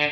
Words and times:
Hallo 0.00 0.06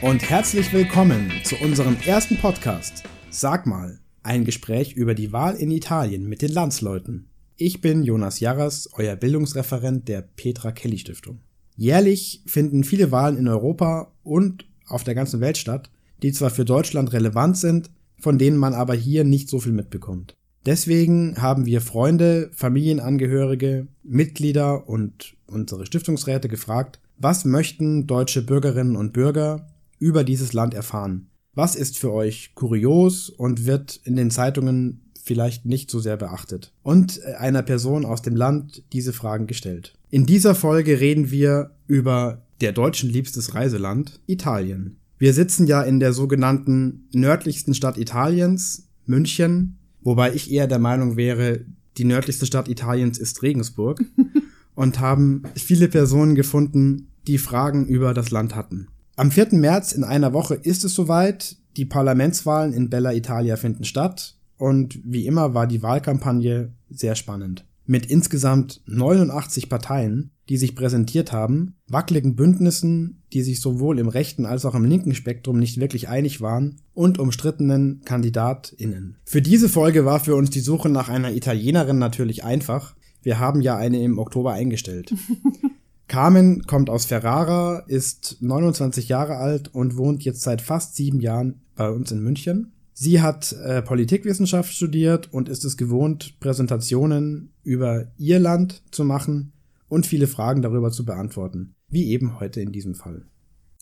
und 0.00 0.28
herzlich 0.28 0.72
willkommen 0.72 1.30
zu 1.44 1.54
unserem 1.58 1.96
ersten 2.04 2.36
Podcast. 2.38 3.04
Sag 3.30 3.64
mal, 3.64 4.00
ein 4.24 4.44
Gespräch 4.44 4.94
über 4.94 5.14
die 5.14 5.32
Wahl 5.32 5.54
in 5.54 5.70
Italien 5.70 6.28
mit 6.28 6.42
den 6.42 6.50
Landsleuten. 6.50 7.27
Ich 7.60 7.80
bin 7.80 8.04
Jonas 8.04 8.38
Jarras, 8.38 8.88
euer 8.92 9.16
Bildungsreferent 9.16 10.06
der 10.06 10.22
Petra 10.22 10.70
Kelly 10.70 10.96
Stiftung. 10.96 11.40
Jährlich 11.74 12.40
finden 12.46 12.84
viele 12.84 13.10
Wahlen 13.10 13.36
in 13.36 13.48
Europa 13.48 14.12
und 14.22 14.68
auf 14.86 15.02
der 15.02 15.16
ganzen 15.16 15.40
Welt 15.40 15.58
statt, 15.58 15.90
die 16.22 16.30
zwar 16.30 16.50
für 16.50 16.64
Deutschland 16.64 17.12
relevant 17.12 17.56
sind, 17.56 17.90
von 18.20 18.38
denen 18.38 18.58
man 18.58 18.74
aber 18.74 18.94
hier 18.94 19.24
nicht 19.24 19.48
so 19.48 19.58
viel 19.58 19.72
mitbekommt. 19.72 20.36
Deswegen 20.66 21.42
haben 21.42 21.66
wir 21.66 21.80
Freunde, 21.80 22.48
Familienangehörige, 22.54 23.88
Mitglieder 24.04 24.88
und 24.88 25.36
unsere 25.48 25.84
Stiftungsräte 25.84 26.48
gefragt, 26.48 27.00
was 27.16 27.44
möchten 27.44 28.06
deutsche 28.06 28.42
Bürgerinnen 28.42 28.94
und 28.94 29.12
Bürger 29.12 29.66
über 29.98 30.22
dieses 30.22 30.52
Land 30.52 30.74
erfahren? 30.74 31.26
Was 31.54 31.74
ist 31.74 31.98
für 31.98 32.12
euch 32.12 32.54
kurios 32.54 33.30
und 33.30 33.66
wird 33.66 34.00
in 34.04 34.14
den 34.14 34.30
Zeitungen 34.30 35.07
vielleicht 35.28 35.64
nicht 35.66 35.90
so 35.90 36.00
sehr 36.00 36.16
beachtet? 36.16 36.72
Und 36.82 37.20
äh, 37.22 37.34
einer 37.34 37.62
Person 37.62 38.04
aus 38.04 38.22
dem 38.22 38.34
Land 38.34 38.82
diese 38.92 39.12
Fragen 39.12 39.46
gestellt. 39.46 39.94
In 40.10 40.26
dieser 40.26 40.56
Folge 40.56 40.98
reden 40.98 41.30
wir 41.30 41.70
über 41.86 42.42
der 42.60 42.72
deutschen 42.72 43.08
liebstes 43.08 43.54
Reiseland, 43.54 44.20
Italien. 44.26 44.96
Wir 45.18 45.32
sitzen 45.32 45.66
ja 45.66 45.82
in 45.82 46.00
der 46.00 46.12
sogenannten 46.12 47.08
nördlichsten 47.12 47.74
Stadt 47.74 47.98
Italiens, 47.98 48.88
München, 49.06 49.78
wobei 50.00 50.34
ich 50.34 50.50
eher 50.50 50.66
der 50.66 50.78
Meinung 50.78 51.16
wäre, 51.16 51.64
die 51.96 52.04
nördlichste 52.04 52.46
Stadt 52.46 52.68
Italiens 52.68 53.18
ist 53.18 53.42
Regensburg. 53.42 54.02
und 54.74 55.00
haben 55.00 55.42
viele 55.56 55.88
Personen 55.88 56.36
gefunden, 56.36 57.08
die 57.26 57.38
Fragen 57.38 57.86
über 57.86 58.14
das 58.14 58.30
Land 58.30 58.54
hatten. 58.54 58.86
Am 59.16 59.32
4. 59.32 59.48
März 59.50 59.90
in 59.90 60.04
einer 60.04 60.32
Woche 60.32 60.54
ist 60.54 60.84
es 60.84 60.94
soweit. 60.94 61.56
Die 61.76 61.84
Parlamentswahlen 61.84 62.72
in 62.72 62.88
Bella 62.88 63.12
Italia 63.12 63.56
finden 63.56 63.82
statt 63.82 64.37
und 64.58 65.00
wie 65.04 65.26
immer 65.26 65.54
war 65.54 65.66
die 65.66 65.82
Wahlkampagne 65.82 66.72
sehr 66.90 67.14
spannend. 67.14 67.64
Mit 67.86 68.04
insgesamt 68.06 68.82
89 68.86 69.70
Parteien, 69.70 70.32
die 70.50 70.58
sich 70.58 70.76
präsentiert 70.76 71.32
haben, 71.32 71.76
wackeligen 71.86 72.36
Bündnissen, 72.36 73.22
die 73.32 73.42
sich 73.42 73.62
sowohl 73.62 73.98
im 73.98 74.08
rechten 74.08 74.44
als 74.44 74.66
auch 74.66 74.74
im 74.74 74.84
linken 74.84 75.14
Spektrum 75.14 75.58
nicht 75.58 75.80
wirklich 75.80 76.08
einig 76.08 76.42
waren 76.42 76.76
und 76.92 77.18
umstrittenen 77.18 78.02
KandidatInnen. 78.04 79.16
Für 79.24 79.40
diese 79.40 79.70
Folge 79.70 80.04
war 80.04 80.20
für 80.20 80.36
uns 80.36 80.50
die 80.50 80.60
Suche 80.60 80.90
nach 80.90 81.08
einer 81.08 81.32
Italienerin 81.32 81.98
natürlich 81.98 82.44
einfach, 82.44 82.94
wir 83.22 83.38
haben 83.38 83.62
ja 83.62 83.76
eine 83.76 84.02
im 84.02 84.18
Oktober 84.18 84.52
eingestellt. 84.52 85.14
Carmen 86.08 86.62
kommt 86.62 86.88
aus 86.88 87.04
Ferrara, 87.04 87.84
ist 87.86 88.38
29 88.40 89.08
Jahre 89.08 89.36
alt 89.36 89.74
und 89.74 89.96
wohnt 89.96 90.24
jetzt 90.24 90.40
seit 90.40 90.62
fast 90.62 90.96
sieben 90.96 91.20
Jahren 91.20 91.60
bei 91.74 91.90
uns 91.90 92.10
in 92.10 92.22
München. 92.22 92.72
Sie 93.00 93.22
hat 93.22 93.52
äh, 93.52 93.80
Politikwissenschaft 93.80 94.74
studiert 94.74 95.32
und 95.32 95.48
ist 95.48 95.64
es 95.64 95.76
gewohnt, 95.76 96.40
Präsentationen 96.40 97.52
über 97.62 98.10
ihr 98.16 98.40
Land 98.40 98.82
zu 98.90 99.04
machen 99.04 99.52
und 99.86 100.04
viele 100.04 100.26
Fragen 100.26 100.62
darüber 100.62 100.90
zu 100.90 101.04
beantworten, 101.04 101.76
wie 101.88 102.08
eben 102.08 102.40
heute 102.40 102.60
in 102.60 102.72
diesem 102.72 102.96
Fall. 102.96 103.24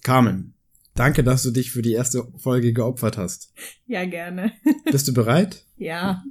Carmen, 0.03 0.53
danke, 0.93 1.25
dass 1.25 1.43
du 1.43 1.51
dich 1.51 1.71
für 1.71 1.81
die 1.81 1.95
erste 1.95 2.29
Folge 2.37 2.75
geopfert 2.75 3.17
hast. 3.17 3.55
Ja, 3.87 4.05
gerne. 4.05 4.53
Bist 4.93 5.09
du 5.09 5.15
bereit? 5.15 5.65
Ja. 5.79 6.23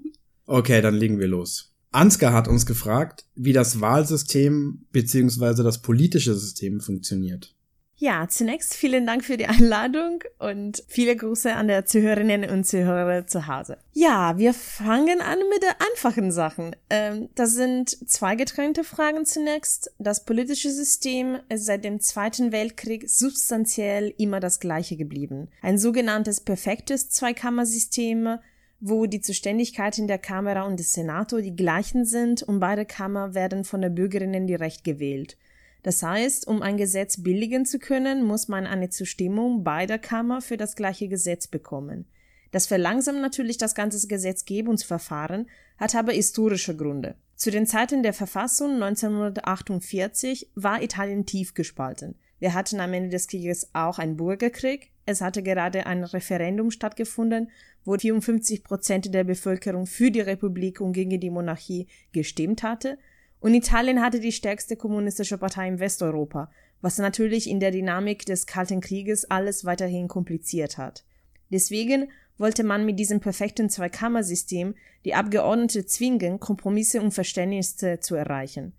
Okay, 0.45 0.79
dann 0.83 0.93
legen 0.93 1.17
wir 1.17 1.27
los. 1.27 1.73
Ansgar 1.91 2.33
hat 2.33 2.47
uns 2.47 2.67
gefragt, 2.67 3.25
wie 3.33 3.53
das 3.53 3.81
Wahlsystem 3.81 4.85
bzw. 4.91 5.63
das 5.63 5.81
politische 5.81 6.35
System 6.35 6.81
funktioniert. 6.81 7.54
Ja, 7.97 8.27
zunächst 8.27 8.73
vielen 8.73 9.07
Dank 9.07 9.23
für 9.23 9.37
die 9.37 9.47
Einladung 9.47 10.21
und 10.37 10.83
viele 10.87 11.15
Grüße 11.15 11.53
an 11.53 11.69
der 11.69 11.85
Zuhörerinnen 11.85 12.49
und 12.49 12.67
Zuhörer 12.67 13.25
zu 13.25 13.47
Hause. 13.47 13.77
Ja, 13.93 14.37
wir 14.37 14.53
fangen 14.53 15.21
an 15.21 15.39
mit 15.49 15.63
den 15.63 15.87
einfachen 15.91 16.31
Sachen. 16.31 16.75
Ähm, 16.89 17.29
das 17.35 17.53
sind 17.53 17.89
zwei 18.09 18.35
getrennte 18.35 18.83
Fragen 18.83 19.25
zunächst. 19.25 19.93
Das 19.97 20.25
politische 20.25 20.71
System 20.71 21.39
ist 21.47 21.65
seit 21.65 21.85
dem 21.85 22.01
Zweiten 22.01 22.51
Weltkrieg 22.51 23.09
substanziell 23.09 24.13
immer 24.17 24.41
das 24.41 24.59
gleiche 24.59 24.97
geblieben. 24.97 25.47
Ein 25.61 25.77
sogenanntes 25.77 26.41
perfektes 26.41 27.09
Zweikammersystem 27.09 28.39
wo 28.81 29.05
die 29.05 29.21
Zuständigkeiten 29.21 30.05
der 30.05 30.19
Kamera 30.19 30.63
und 30.63 30.79
des 30.79 30.93
Senato 30.93 31.39
die 31.39 31.55
gleichen 31.55 32.05
sind 32.05 32.43
und 32.43 32.59
beide 32.59 32.85
Kammer 32.85 33.33
werden 33.33 33.63
von 33.63 33.81
der 33.81 33.89
Bürgerinnen 33.89 34.47
direkt 34.47 34.83
gewählt. 34.83 35.37
Das 35.85 36.01
heißt, 36.01 36.47
um 36.47 36.63
ein 36.63 36.77
Gesetz 36.77 37.21
billigen 37.21 37.63
zu 37.63 37.77
können, 37.77 38.23
muss 38.23 38.47
man 38.47 38.65
eine 38.65 38.89
Zustimmung 38.89 39.63
beider 39.63 39.99
Kammer 39.99 40.41
für 40.41 40.57
das 40.57 40.75
gleiche 40.75 41.07
Gesetz 41.07 41.45
bekommen. 41.45 42.07
Das 42.49 42.65
verlangsamt 42.65 43.21
natürlich 43.21 43.59
das 43.59 43.75
ganze 43.75 44.07
Gesetzgebungsverfahren, 44.07 45.47
hat 45.77 45.93
aber 45.93 46.11
historische 46.11 46.75
Gründe. 46.75 47.13
Zu 47.35 47.51
den 47.51 47.67
Zeiten 47.67 48.01
der 48.01 48.13
Verfassung 48.13 48.81
1948 48.81 50.49
war 50.55 50.81
Italien 50.81 51.27
tief 51.27 51.53
gespalten. 51.53 52.15
Wir 52.39 52.55
hatten 52.55 52.79
am 52.79 52.91
Ende 52.91 53.09
des 53.09 53.27
Krieges 53.27 53.69
auch 53.73 53.99
einen 53.99 54.17
Bürgerkrieg. 54.17 54.89
Es 55.05 55.21
hatte 55.21 55.43
gerade 55.43 55.85
ein 55.85 56.03
Referendum 56.03 56.71
stattgefunden, 56.71 57.51
wo 57.83 57.95
54 57.95 58.63
Prozent 58.63 59.13
der 59.13 59.23
Bevölkerung 59.23 59.85
für 59.85 60.09
die 60.09 60.21
Republik 60.21 60.81
und 60.81 60.93
gegen 60.93 61.19
die 61.19 61.29
Monarchie 61.29 61.85
gestimmt 62.11 62.63
hatte. 62.63 62.97
Und 63.45 63.53
Italien 63.53 64.01
hatte 64.01 64.19
die 64.19 64.31
stärkste 64.31 64.75
kommunistische 64.75 65.37
Partei 65.37 65.67
in 65.67 65.79
Westeuropa, 65.79 66.49
was 66.81 66.97
natürlich 66.97 67.47
in 67.47 67.59
der 67.59 67.69
Dynamik 67.69 68.25
des 68.25 68.47
Kalten 68.47 68.81
Krieges 68.81 69.29
alles 69.29 69.65
weiterhin 69.65 70.07
kompliziert 70.07 70.79
hat. 70.79 71.05
Deswegen 71.51 72.09
wollte 72.39 72.63
man 72.63 72.87
mit 72.87 72.97
diesem 72.97 73.19
perfekten 73.19 73.69
Zweikammersystem 73.69 74.73
die 75.05 75.13
Abgeordnete 75.13 75.85
zwingen, 75.85 76.39
Kompromisse 76.39 76.99
und 77.03 77.13
Verständnisse 77.13 77.99
zu 77.99 78.15
erreichen. 78.15 78.73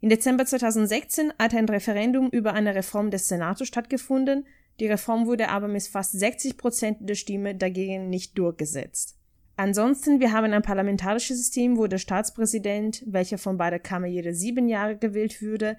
Im 0.00 0.08
Dezember 0.08 0.46
2016 0.46 1.34
hat 1.38 1.54
ein 1.54 1.68
Referendum 1.68 2.30
über 2.30 2.54
eine 2.54 2.74
Reform 2.74 3.10
des 3.10 3.28
Senats 3.28 3.66
stattgefunden, 3.66 4.46
die 4.80 4.86
Reform 4.86 5.26
wurde 5.26 5.50
aber 5.50 5.68
mit 5.68 5.82
fast 5.82 6.18
60 6.18 6.56
Prozent 6.56 6.96
der 7.00 7.14
Stimme 7.14 7.54
dagegen 7.54 8.08
nicht 8.08 8.38
durchgesetzt. 8.38 9.17
Ansonsten, 9.58 10.20
wir 10.20 10.30
haben 10.30 10.52
ein 10.52 10.62
parlamentarisches 10.62 11.36
System, 11.36 11.78
wo 11.78 11.88
der 11.88 11.98
Staatspräsident, 11.98 13.02
welcher 13.06 13.38
von 13.38 13.58
beider 13.58 13.80
Kammer 13.80 14.06
jede 14.06 14.32
sieben 14.32 14.68
Jahre 14.68 14.96
gewählt 14.96 15.42
würde, 15.42 15.76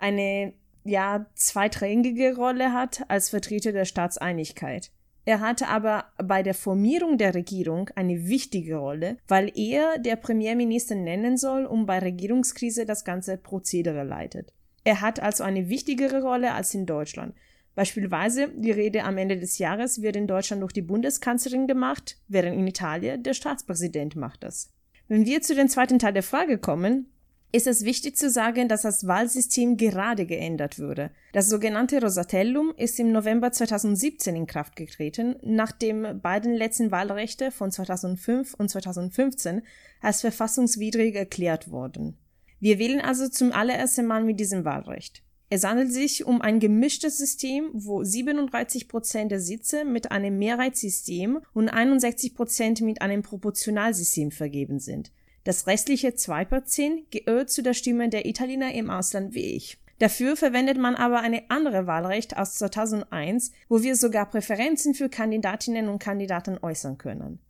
eine 0.00 0.54
ja 0.82 1.26
zweitrangige 1.36 2.34
Rolle 2.34 2.72
hat 2.72 3.04
als 3.06 3.30
Vertreter 3.30 3.70
der 3.70 3.84
Staatseinigkeit. 3.84 4.90
Er 5.24 5.38
hatte 5.38 5.68
aber 5.68 6.06
bei 6.18 6.42
der 6.42 6.54
Formierung 6.54 7.16
der 7.16 7.36
Regierung 7.36 7.90
eine 7.94 8.26
wichtige 8.26 8.78
Rolle, 8.78 9.18
weil 9.28 9.52
er 9.54 10.00
der 10.00 10.16
Premierminister 10.16 10.96
nennen 10.96 11.36
soll 11.36 11.64
und 11.64 11.86
bei 11.86 12.00
Regierungskrise 12.00 12.86
das 12.86 13.04
ganze 13.04 13.36
Prozedere 13.36 14.02
leitet. 14.02 14.52
Er 14.82 15.00
hat 15.00 15.22
also 15.22 15.44
eine 15.44 15.68
wichtigere 15.68 16.22
Rolle 16.22 16.54
als 16.54 16.74
in 16.74 16.86
Deutschland. 16.86 17.36
Beispielsweise 17.74 18.48
die 18.54 18.70
Rede 18.70 19.04
am 19.04 19.16
Ende 19.18 19.38
des 19.38 19.58
Jahres 19.58 20.02
wird 20.02 20.16
in 20.16 20.26
Deutschland 20.26 20.62
durch 20.62 20.72
die 20.72 20.82
Bundeskanzlerin 20.82 21.66
gemacht, 21.66 22.18
während 22.28 22.56
in 22.56 22.66
Italien 22.66 23.22
der 23.22 23.34
Staatspräsident 23.34 24.16
macht 24.16 24.42
das. 24.42 24.70
Wenn 25.08 25.26
wir 25.26 25.42
zu 25.42 25.54
dem 25.54 25.68
zweiten 25.68 25.98
Teil 25.98 26.12
der 26.12 26.22
Frage 26.22 26.58
kommen, 26.58 27.06
ist 27.54 27.66
es 27.66 27.84
wichtig 27.84 28.16
zu 28.16 28.30
sagen, 28.30 28.68
dass 28.68 28.82
das 28.82 29.06
Wahlsystem 29.06 29.76
gerade 29.76 30.24
geändert 30.24 30.78
wurde. 30.78 31.10
Das 31.32 31.50
sogenannte 31.50 32.00
Rosatellum 32.00 32.72
ist 32.76 32.98
im 32.98 33.12
November 33.12 33.52
2017 33.52 34.34
in 34.34 34.46
Kraft 34.46 34.74
getreten, 34.74 35.36
nachdem 35.42 36.20
beiden 36.22 36.54
letzten 36.54 36.90
Wahlrechte 36.90 37.50
von 37.50 37.70
2005 37.70 38.54
und 38.54 38.70
2015 38.70 39.62
als 40.00 40.22
verfassungswidrig 40.22 41.14
erklärt 41.14 41.70
wurden. 41.70 42.16
Wir 42.58 42.78
wählen 42.78 43.00
also 43.00 43.28
zum 43.28 43.52
allerersten 43.52 44.06
Mal 44.06 44.24
mit 44.24 44.40
diesem 44.40 44.64
Wahlrecht. 44.64 45.21
Es 45.54 45.64
handelt 45.64 45.92
sich 45.92 46.24
um 46.24 46.40
ein 46.40 46.60
gemischtes 46.60 47.18
System, 47.18 47.68
wo 47.74 48.02
37 48.02 48.88
Prozent 48.88 49.30
der 49.30 49.40
Sitze 49.40 49.84
mit 49.84 50.10
einem 50.10 50.38
Mehrheitssystem 50.38 51.40
und 51.52 51.68
61 51.68 52.34
Prozent 52.34 52.80
mit 52.80 53.02
einem 53.02 53.20
Proportionalsystem 53.20 54.30
vergeben 54.30 54.78
sind. 54.78 55.12
Das 55.44 55.66
restliche 55.66 56.08
2% 56.08 57.02
gehört 57.10 57.50
zu 57.50 57.62
der 57.62 57.74
Stimme 57.74 58.08
der 58.08 58.24
Italiener 58.24 58.72
im 58.72 58.88
Ausland 58.88 59.34
wie 59.34 59.54
ich. 59.54 59.76
Dafür 59.98 60.36
verwendet 60.36 60.78
man 60.78 60.94
aber 60.94 61.20
eine 61.20 61.42
andere 61.50 61.86
Wahlrecht 61.86 62.38
aus 62.38 62.54
2001, 62.54 63.52
wo 63.68 63.82
wir 63.82 63.94
sogar 63.94 64.30
Präferenzen 64.30 64.94
für 64.94 65.10
Kandidatinnen 65.10 65.90
und 65.90 65.98
Kandidaten 65.98 66.56
äußern 66.62 66.96
können. 66.96 67.40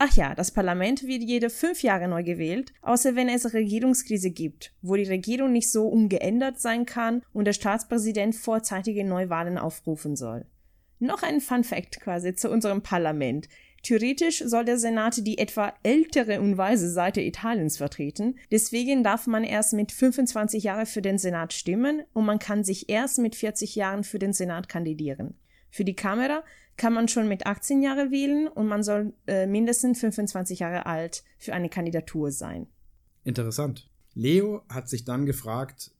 Ach 0.00 0.14
ja, 0.14 0.32
das 0.36 0.52
Parlament 0.52 1.02
wird 1.08 1.24
jede 1.24 1.50
fünf 1.50 1.82
Jahre 1.82 2.06
neu 2.06 2.22
gewählt, 2.22 2.72
außer 2.82 3.16
wenn 3.16 3.28
es 3.28 3.52
Regierungskrise 3.52 4.30
gibt, 4.30 4.72
wo 4.80 4.94
die 4.94 5.02
Regierung 5.02 5.50
nicht 5.50 5.72
so 5.72 5.88
ungeändert 5.88 6.60
sein 6.60 6.86
kann 6.86 7.22
und 7.32 7.46
der 7.46 7.52
Staatspräsident 7.52 8.36
vorzeitige 8.36 9.04
Neuwahlen 9.04 9.58
aufrufen 9.58 10.14
soll. 10.14 10.46
Noch 11.00 11.24
ein 11.24 11.40
Fun 11.40 11.64
Fact 11.64 12.00
quasi 12.00 12.34
zu 12.36 12.48
unserem 12.48 12.82
Parlament. 12.82 13.48
Theoretisch 13.82 14.42
soll 14.44 14.64
der 14.64 14.78
Senat 14.78 15.26
die 15.26 15.38
etwa 15.38 15.72
ältere 15.82 16.40
und 16.40 16.56
weise 16.56 16.90
Seite 16.90 17.20
Italiens 17.20 17.76
vertreten, 17.76 18.36
deswegen 18.52 19.02
darf 19.02 19.26
man 19.26 19.42
erst 19.42 19.72
mit 19.72 19.90
25 19.90 20.62
Jahren 20.62 20.86
für 20.86 21.02
den 21.02 21.18
Senat 21.18 21.52
stimmen 21.52 22.02
und 22.12 22.24
man 22.24 22.38
kann 22.38 22.62
sich 22.62 22.88
erst 22.88 23.18
mit 23.18 23.34
40 23.34 23.74
Jahren 23.74 24.04
für 24.04 24.20
den 24.20 24.32
Senat 24.32 24.68
kandidieren. 24.68 25.34
Für 25.70 25.84
die 25.84 25.96
Kamera 25.96 26.42
kann 26.76 26.92
man 26.92 27.08
schon 27.08 27.28
mit 27.28 27.46
18 27.46 27.82
Jahren 27.82 28.10
wählen 28.10 28.48
und 28.48 28.66
man 28.66 28.82
soll 28.82 29.12
äh, 29.26 29.46
mindestens 29.46 30.00
25 30.00 30.60
Jahre 30.60 30.86
alt 30.86 31.24
für 31.38 31.52
eine 31.52 31.68
Kandidatur 31.68 32.30
sein. 32.30 32.66
Interessant. 33.24 33.90
Leo 34.14 34.62
hat 34.68 34.88
sich 34.88 35.04
dann 35.04 35.26
gefragt, 35.26 35.90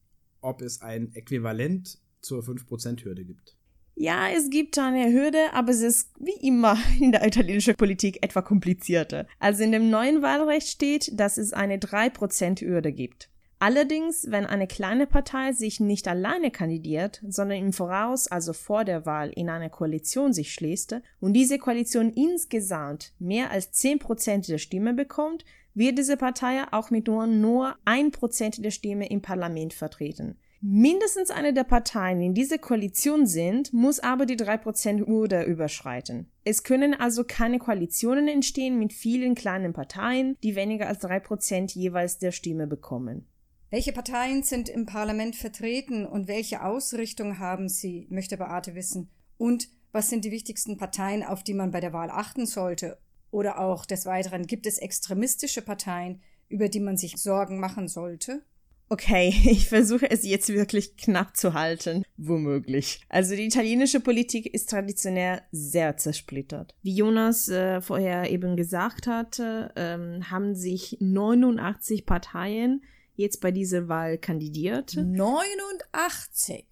ob 0.41 0.63
es 0.63 0.81
ein 0.83 1.13
Äquivalent 1.15 1.99
zur 2.21 2.43
5%-Hürde 2.43 3.25
gibt. 3.25 3.57
Ja, 4.01 4.29
es 4.29 4.49
gibt 4.49 4.79
eine 4.79 5.13
Hürde, 5.13 5.53
aber 5.53 5.73
es 5.73 5.81
ist 5.81 6.11
wie 6.21 6.47
immer 6.47 6.79
in 7.01 7.11
der 7.11 7.27
italienischen 7.27 7.75
Politik 7.75 8.23
etwa 8.23 8.43
komplizierter. 8.43 9.27
Also 9.41 9.65
in 9.65 9.73
dem 9.73 9.91
neuen 9.91 10.23
Wahlrecht 10.23 10.69
steht, 10.69 11.19
dass 11.19 11.37
es 11.37 11.53
eine 11.53 11.79
3%-Hürde 11.79 12.93
gibt. 12.93 13.29
Allerdings, 13.61 14.31
wenn 14.31 14.47
eine 14.47 14.69
kleine 14.69 15.09
Partei 15.09 15.53
sich 15.53 15.81
nicht 15.81 16.07
alleine 16.07 16.53
kandidiert, 16.53 17.21
sondern 17.27 17.59
im 17.59 17.73
Voraus, 17.73 18.29
also 18.29 18.53
vor 18.53 18.85
der 18.85 19.05
Wahl, 19.05 19.31
in 19.31 19.51
eine 19.51 19.69
Koalition 19.69 20.33
sich 20.33 20.53
schließt 20.53 21.01
und 21.19 21.33
diese 21.33 21.59
Koalition 21.59 22.11
insgesamt 22.11 23.13
mehr 23.19 23.51
als 23.51 23.73
10% 23.73 24.47
der 24.47 24.59
Stimme 24.59 24.95
bekommt, 24.95 25.45
wird 25.75 25.99
diese 25.99 26.17
Partei 26.17 26.63
auch 26.71 26.91
mit 26.91 27.09
nur, 27.09 27.27
nur 27.27 27.77
1% 27.85 28.63
der 28.63 28.71
Stimme 28.71 29.09
im 29.09 29.23
Parlament 29.23 29.73
vertreten. 29.73 30.37
Mindestens 30.61 31.31
eine 31.31 31.53
der 31.53 31.63
Parteien 31.63 32.21
in 32.21 32.35
dieser 32.35 32.59
Koalition 32.59 33.27
sind, 33.27 33.73
muss 33.73 34.01
aber 34.01 34.27
die 34.27 34.37
3%-Hürde 34.37 35.45
überschreiten. 35.45 36.31
Es 36.45 36.65
können 36.65 36.95
also 36.95 37.23
keine 37.23 37.61
Koalitionen 37.61 38.27
entstehen 38.27 38.77
mit 38.77 38.93
vielen 38.93 39.37
kleinen 39.37 39.73
Parteien, 39.73 40.37
die 40.43 40.57
weniger 40.57 40.89
als 40.89 41.01
3% 41.05 41.79
jeweils 41.79 42.19
der 42.19 42.33
Stimme 42.33 42.67
bekommen. 42.67 43.27
Welche 43.71 43.93
Parteien 43.93 44.43
sind 44.43 44.71
im 44.71 44.87
Parlament 44.87 45.37
vertreten 45.37 46.07
und 46.07 46.27
welche 46.27 46.65
Ausrichtung 46.65 47.39
haben 47.39 47.69
sie, 47.69 48.07
möchte 48.09 48.39
Beate 48.39 48.75
wissen. 48.75 49.11
Und 49.37 49.69
was 49.93 50.09
sind 50.09 50.25
die 50.25 50.31
wichtigsten 50.31 50.79
Parteien, 50.79 51.23
auf 51.23 51.43
die 51.43 51.53
man 51.53 51.71
bei 51.71 51.81
der 51.81 51.93
Wahl 51.93 52.09
achten 52.09 52.47
sollte? 52.47 52.99
Oder 53.31 53.59
auch 53.59 53.85
des 53.85 54.07
Weiteren, 54.07 54.47
gibt 54.47 54.67
es 54.67 54.79
extremistische 54.79 55.61
Parteien, 55.61 56.23
über 56.49 56.71
die 56.71 56.81
man 56.81 56.97
sich 56.97 57.19
Sorgen 57.19 57.61
machen 57.61 57.89
sollte? 57.89 58.43
Okay, 58.89 59.35
ich 59.45 59.69
versuche 59.69 60.11
es 60.11 60.25
jetzt 60.25 60.49
wirklich 60.49 60.97
knapp 60.97 61.37
zu 61.37 61.53
halten, 61.53 62.05
womöglich. 62.17 63.03
Also 63.11 63.37
die 63.37 63.45
italienische 63.45 64.01
Politik 64.01 64.47
ist 64.47 64.71
traditionell 64.71 65.43
sehr 65.53 65.99
zersplittert. 65.99 66.75
Wie 66.83 66.95
Jonas 66.95 67.51
äh, 67.51 67.83
vorher 67.83 68.31
eben 68.31 68.57
gesagt 68.57 69.07
hatte, 69.07 69.73
ähm, 69.77 70.31
haben 70.31 70.55
sich 70.55 70.97
89 71.01 72.07
Parteien 72.07 72.83
jetzt 73.19 73.41
bei 73.41 73.51
dieser 73.51 73.89
Wahl 73.89 74.17
kandidiert. 74.17 74.97
89. 74.97 76.65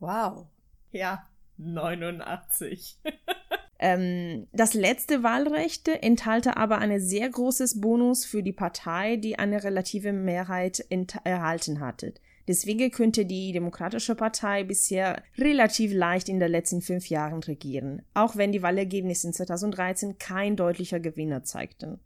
Wow. 0.00 0.46
Ja, 0.90 1.26
89. 1.56 2.98
ähm, 3.78 4.48
das 4.52 4.74
letzte 4.74 5.22
Wahlrecht 5.22 5.88
enthalte 5.88 6.56
aber 6.56 6.78
ein 6.78 7.00
sehr 7.00 7.28
großes 7.28 7.80
Bonus 7.80 8.24
für 8.24 8.42
die 8.42 8.52
Partei, 8.52 9.16
die 9.16 9.38
eine 9.38 9.62
relative 9.62 10.12
Mehrheit 10.12 10.84
erhalten 11.24 11.80
hatte. 11.80 12.14
Deswegen 12.48 12.90
könnte 12.90 13.26
die 13.26 13.52
Demokratische 13.52 14.14
Partei 14.14 14.64
bisher 14.64 15.22
relativ 15.36 15.92
leicht 15.92 16.30
in 16.30 16.40
den 16.40 16.50
letzten 16.50 16.80
fünf 16.80 17.08
Jahren 17.08 17.42
regieren, 17.42 18.02
auch 18.14 18.36
wenn 18.36 18.52
die 18.52 18.62
Wahlergebnisse 18.62 19.28
in 19.28 19.32
2013 19.34 20.18
kein 20.18 20.56
deutlicher 20.56 20.98
Gewinner 20.98 21.44
zeigten. 21.44 22.00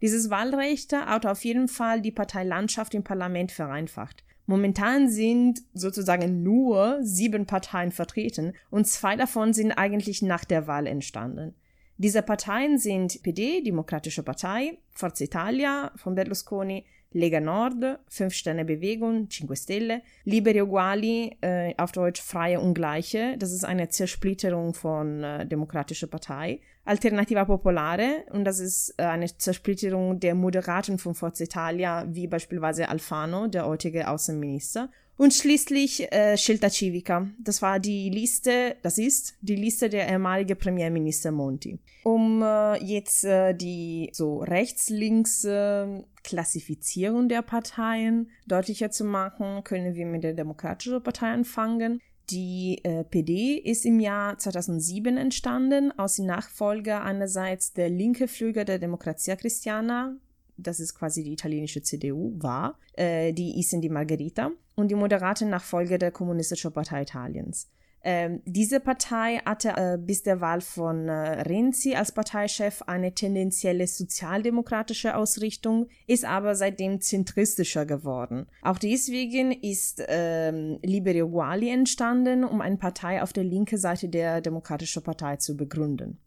Dieses 0.00 0.30
Wahlrecht 0.30 0.92
hat 0.92 1.26
auf 1.26 1.44
jeden 1.44 1.68
Fall 1.68 2.00
die 2.00 2.12
Parteilandschaft 2.12 2.94
im 2.94 3.04
Parlament 3.04 3.52
vereinfacht. 3.52 4.24
Momentan 4.46 5.08
sind 5.10 5.62
sozusagen 5.74 6.42
nur 6.42 6.98
sieben 7.02 7.46
Parteien 7.46 7.90
vertreten 7.90 8.52
und 8.70 8.86
zwei 8.86 9.16
davon 9.16 9.52
sind 9.52 9.72
eigentlich 9.72 10.22
nach 10.22 10.44
der 10.44 10.66
Wahl 10.66 10.86
entstanden. 10.86 11.54
Diese 11.98 12.22
Parteien 12.22 12.78
sind 12.78 13.22
PD, 13.22 13.62
Demokratische 13.62 14.22
Partei, 14.22 14.78
Forza 14.90 15.24
Italia 15.24 15.92
von 15.96 16.14
Berlusconi, 16.14 16.84
Lega 17.16 17.40
Nord, 17.40 17.98
Fünf 18.08 18.34
Sterne 18.34 18.64
Bewegung, 18.64 19.28
Cinque 19.30 19.56
Stelle, 19.56 20.02
Liberi 20.24 20.60
Uguali, 20.60 21.36
äh, 21.40 21.74
auf 21.78 21.92
Deutsch 21.92 22.20
Freie 22.20 22.60
Ungleiche, 22.60 23.36
das 23.38 23.52
ist 23.52 23.64
eine 23.64 23.88
Zersplitterung 23.88 24.74
von 24.74 25.24
äh, 25.24 25.46
Demokratische 25.46 26.08
Partei, 26.08 26.60
Alternativa 26.84 27.46
Popolare, 27.46 28.24
und 28.32 28.44
das 28.44 28.60
ist 28.60 28.94
äh, 28.98 29.04
eine 29.04 29.26
Zersplitterung 29.26 30.20
der 30.20 30.34
Moderaten 30.34 30.98
von 30.98 31.14
Forza 31.14 31.44
Italia, 31.44 32.06
wie 32.06 32.26
beispielsweise 32.26 32.88
Alfano, 32.90 33.46
der 33.46 33.66
heutige 33.66 34.08
Außenminister, 34.08 34.90
und 35.16 35.32
schließlich 35.32 36.12
äh, 36.12 36.36
Scelta 36.36 36.70
Civica. 36.70 37.28
Das 37.38 37.62
war 37.62 37.80
die 37.80 38.10
Liste, 38.10 38.76
das 38.82 38.98
ist 38.98 39.34
die 39.40 39.56
Liste 39.56 39.88
der 39.88 40.08
ehemalige 40.08 40.56
Premierminister 40.56 41.32
Monti. 41.32 41.78
Um 42.04 42.42
äh, 42.42 42.76
jetzt 42.84 43.24
äh, 43.24 43.54
die 43.54 44.10
so 44.12 44.38
rechts-links 44.38 45.44
äh, 45.44 46.02
Klassifizierung 46.22 47.28
der 47.28 47.42
Parteien 47.42 48.30
deutlicher 48.46 48.90
zu 48.90 49.04
machen, 49.04 49.64
können 49.64 49.94
wir 49.94 50.06
mit 50.06 50.24
der 50.24 50.34
Demokratischen 50.34 51.02
Partei 51.02 51.28
anfangen. 51.28 52.00
Die 52.30 52.80
äh, 52.82 53.04
PD 53.04 53.56
ist 53.56 53.86
im 53.86 54.00
Jahr 54.00 54.36
2007 54.36 55.16
entstanden 55.16 55.96
aus 55.96 56.16
den 56.16 56.26
Nachfolger 56.26 57.04
einerseits 57.04 57.72
der 57.72 57.88
linke 57.88 58.26
Flügel 58.26 58.64
der 58.64 58.80
Democrazia 58.80 59.36
Cristiana, 59.36 60.16
das 60.56 60.80
ist 60.80 60.94
quasi 60.94 61.22
die 61.22 61.32
italienische 61.32 61.82
CDU, 61.82 62.32
war, 62.36 62.78
äh, 62.94 63.32
die 63.32 63.58
Isen 63.58 63.80
Margherita 63.92 64.50
und 64.74 64.88
die 64.88 64.94
moderate 64.94 65.46
Nachfolger 65.46 65.98
der 65.98 66.10
Kommunistischen 66.10 66.72
Partei 66.72 67.02
Italiens. 67.02 67.68
Ähm, 68.08 68.40
diese 68.44 68.78
Partei 68.78 69.40
hatte 69.44 69.70
äh, 69.70 69.98
bis 69.98 70.22
der 70.22 70.40
Wahl 70.40 70.60
von 70.60 71.08
äh, 71.08 71.42
Renzi 71.42 71.96
als 71.96 72.12
Parteichef 72.12 72.82
eine 72.82 73.12
tendenzielle 73.12 73.88
sozialdemokratische 73.88 75.16
Ausrichtung, 75.16 75.88
ist 76.06 76.24
aber 76.24 76.54
seitdem 76.54 77.00
zentristischer 77.00 77.84
geworden. 77.84 78.46
Auch 78.62 78.78
deswegen 78.78 79.50
ist 79.50 80.04
ähm, 80.06 80.78
Liberi 80.84 81.22
Uguali 81.22 81.68
entstanden, 81.68 82.44
um 82.44 82.60
eine 82.60 82.76
Partei 82.76 83.24
auf 83.24 83.32
der 83.32 83.42
linken 83.42 83.76
Seite 83.76 84.08
der 84.08 84.40
Demokratischen 84.40 85.02
Partei 85.02 85.38
zu 85.38 85.56
begründen. 85.56 86.20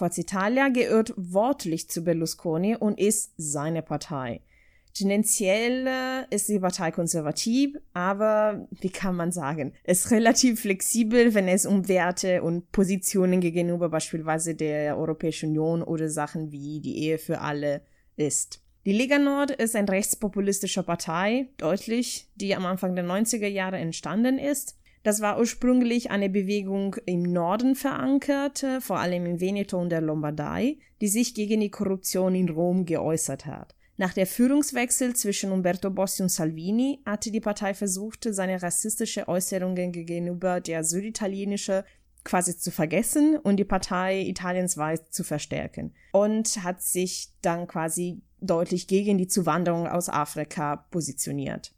Forza 0.00 0.22
Italia 0.22 0.70
gehört 0.70 1.12
wortlich 1.18 1.90
zu 1.90 2.02
Berlusconi 2.02 2.74
und 2.74 2.98
ist 2.98 3.34
seine 3.36 3.82
Partei. 3.82 4.40
Tendenziell 4.94 5.86
äh, 5.86 6.34
ist 6.34 6.48
die 6.48 6.58
Partei 6.58 6.90
konservativ, 6.90 7.76
aber 7.92 8.66
wie 8.80 8.88
kann 8.88 9.14
man 9.14 9.30
sagen, 9.30 9.74
ist 9.84 10.10
relativ 10.10 10.62
flexibel, 10.62 11.34
wenn 11.34 11.48
es 11.48 11.66
um 11.66 11.86
Werte 11.86 12.42
und 12.42 12.72
Positionen 12.72 13.42
gegenüber 13.42 13.90
beispielsweise 13.90 14.54
der 14.54 14.96
Europäischen 14.96 15.50
Union 15.50 15.82
oder 15.82 16.08
Sachen 16.08 16.50
wie 16.50 16.80
die 16.80 16.96
Ehe 17.04 17.18
für 17.18 17.42
alle 17.42 17.82
ist. 18.16 18.62
Die 18.86 18.92
Lega 18.92 19.18
Nord 19.18 19.50
ist 19.50 19.76
eine 19.76 19.90
rechtspopulistische 19.90 20.82
Partei, 20.82 21.48
deutlich, 21.58 22.26
die 22.36 22.56
am 22.56 22.64
Anfang 22.64 22.96
der 22.96 23.04
90er 23.04 23.48
Jahre 23.48 23.76
entstanden 23.76 24.38
ist. 24.38 24.79
Das 25.02 25.20
war 25.20 25.38
ursprünglich 25.38 26.10
eine 26.10 26.28
Bewegung 26.28 26.96
im 27.06 27.22
Norden 27.22 27.74
verankert, 27.74 28.62
äh, 28.62 28.80
vor 28.80 28.98
allem 28.98 29.24
in 29.26 29.40
Veneto 29.40 29.80
und 29.80 29.88
der 29.88 30.02
Lombardei, 30.02 30.76
die 31.00 31.08
sich 31.08 31.34
gegen 31.34 31.60
die 31.60 31.70
Korruption 31.70 32.34
in 32.34 32.50
Rom 32.50 32.84
geäußert 32.84 33.46
hat. 33.46 33.74
Nach 33.96 34.12
der 34.14 34.26
Führungswechsel 34.26 35.14
zwischen 35.14 35.52
Umberto 35.52 35.90
Bossi 35.90 36.22
und 36.22 36.30
Salvini 36.30 37.00
hatte 37.04 37.30
die 37.30 37.40
Partei 37.40 37.74
versucht, 37.74 38.26
seine 38.30 38.62
rassistische 38.62 39.28
Äußerungen 39.28 39.92
gegenüber 39.92 40.60
der 40.60 40.84
süditalienische 40.84 41.84
quasi 42.24 42.56
zu 42.56 42.70
vergessen 42.70 43.36
und 43.36 43.56
die 43.56 43.64
Partei 43.64 44.20
Italiens 44.20 44.76
weiß 44.76 45.10
zu 45.10 45.24
verstärken 45.24 45.94
und 46.12 46.62
hat 46.62 46.82
sich 46.82 47.32
dann 47.42 47.66
quasi 47.66 48.22
deutlich 48.40 48.86
gegen 48.86 49.18
die 49.18 49.28
Zuwanderung 49.28 49.86
aus 49.86 50.08
Afrika 50.08 50.76
positioniert. 50.76 51.72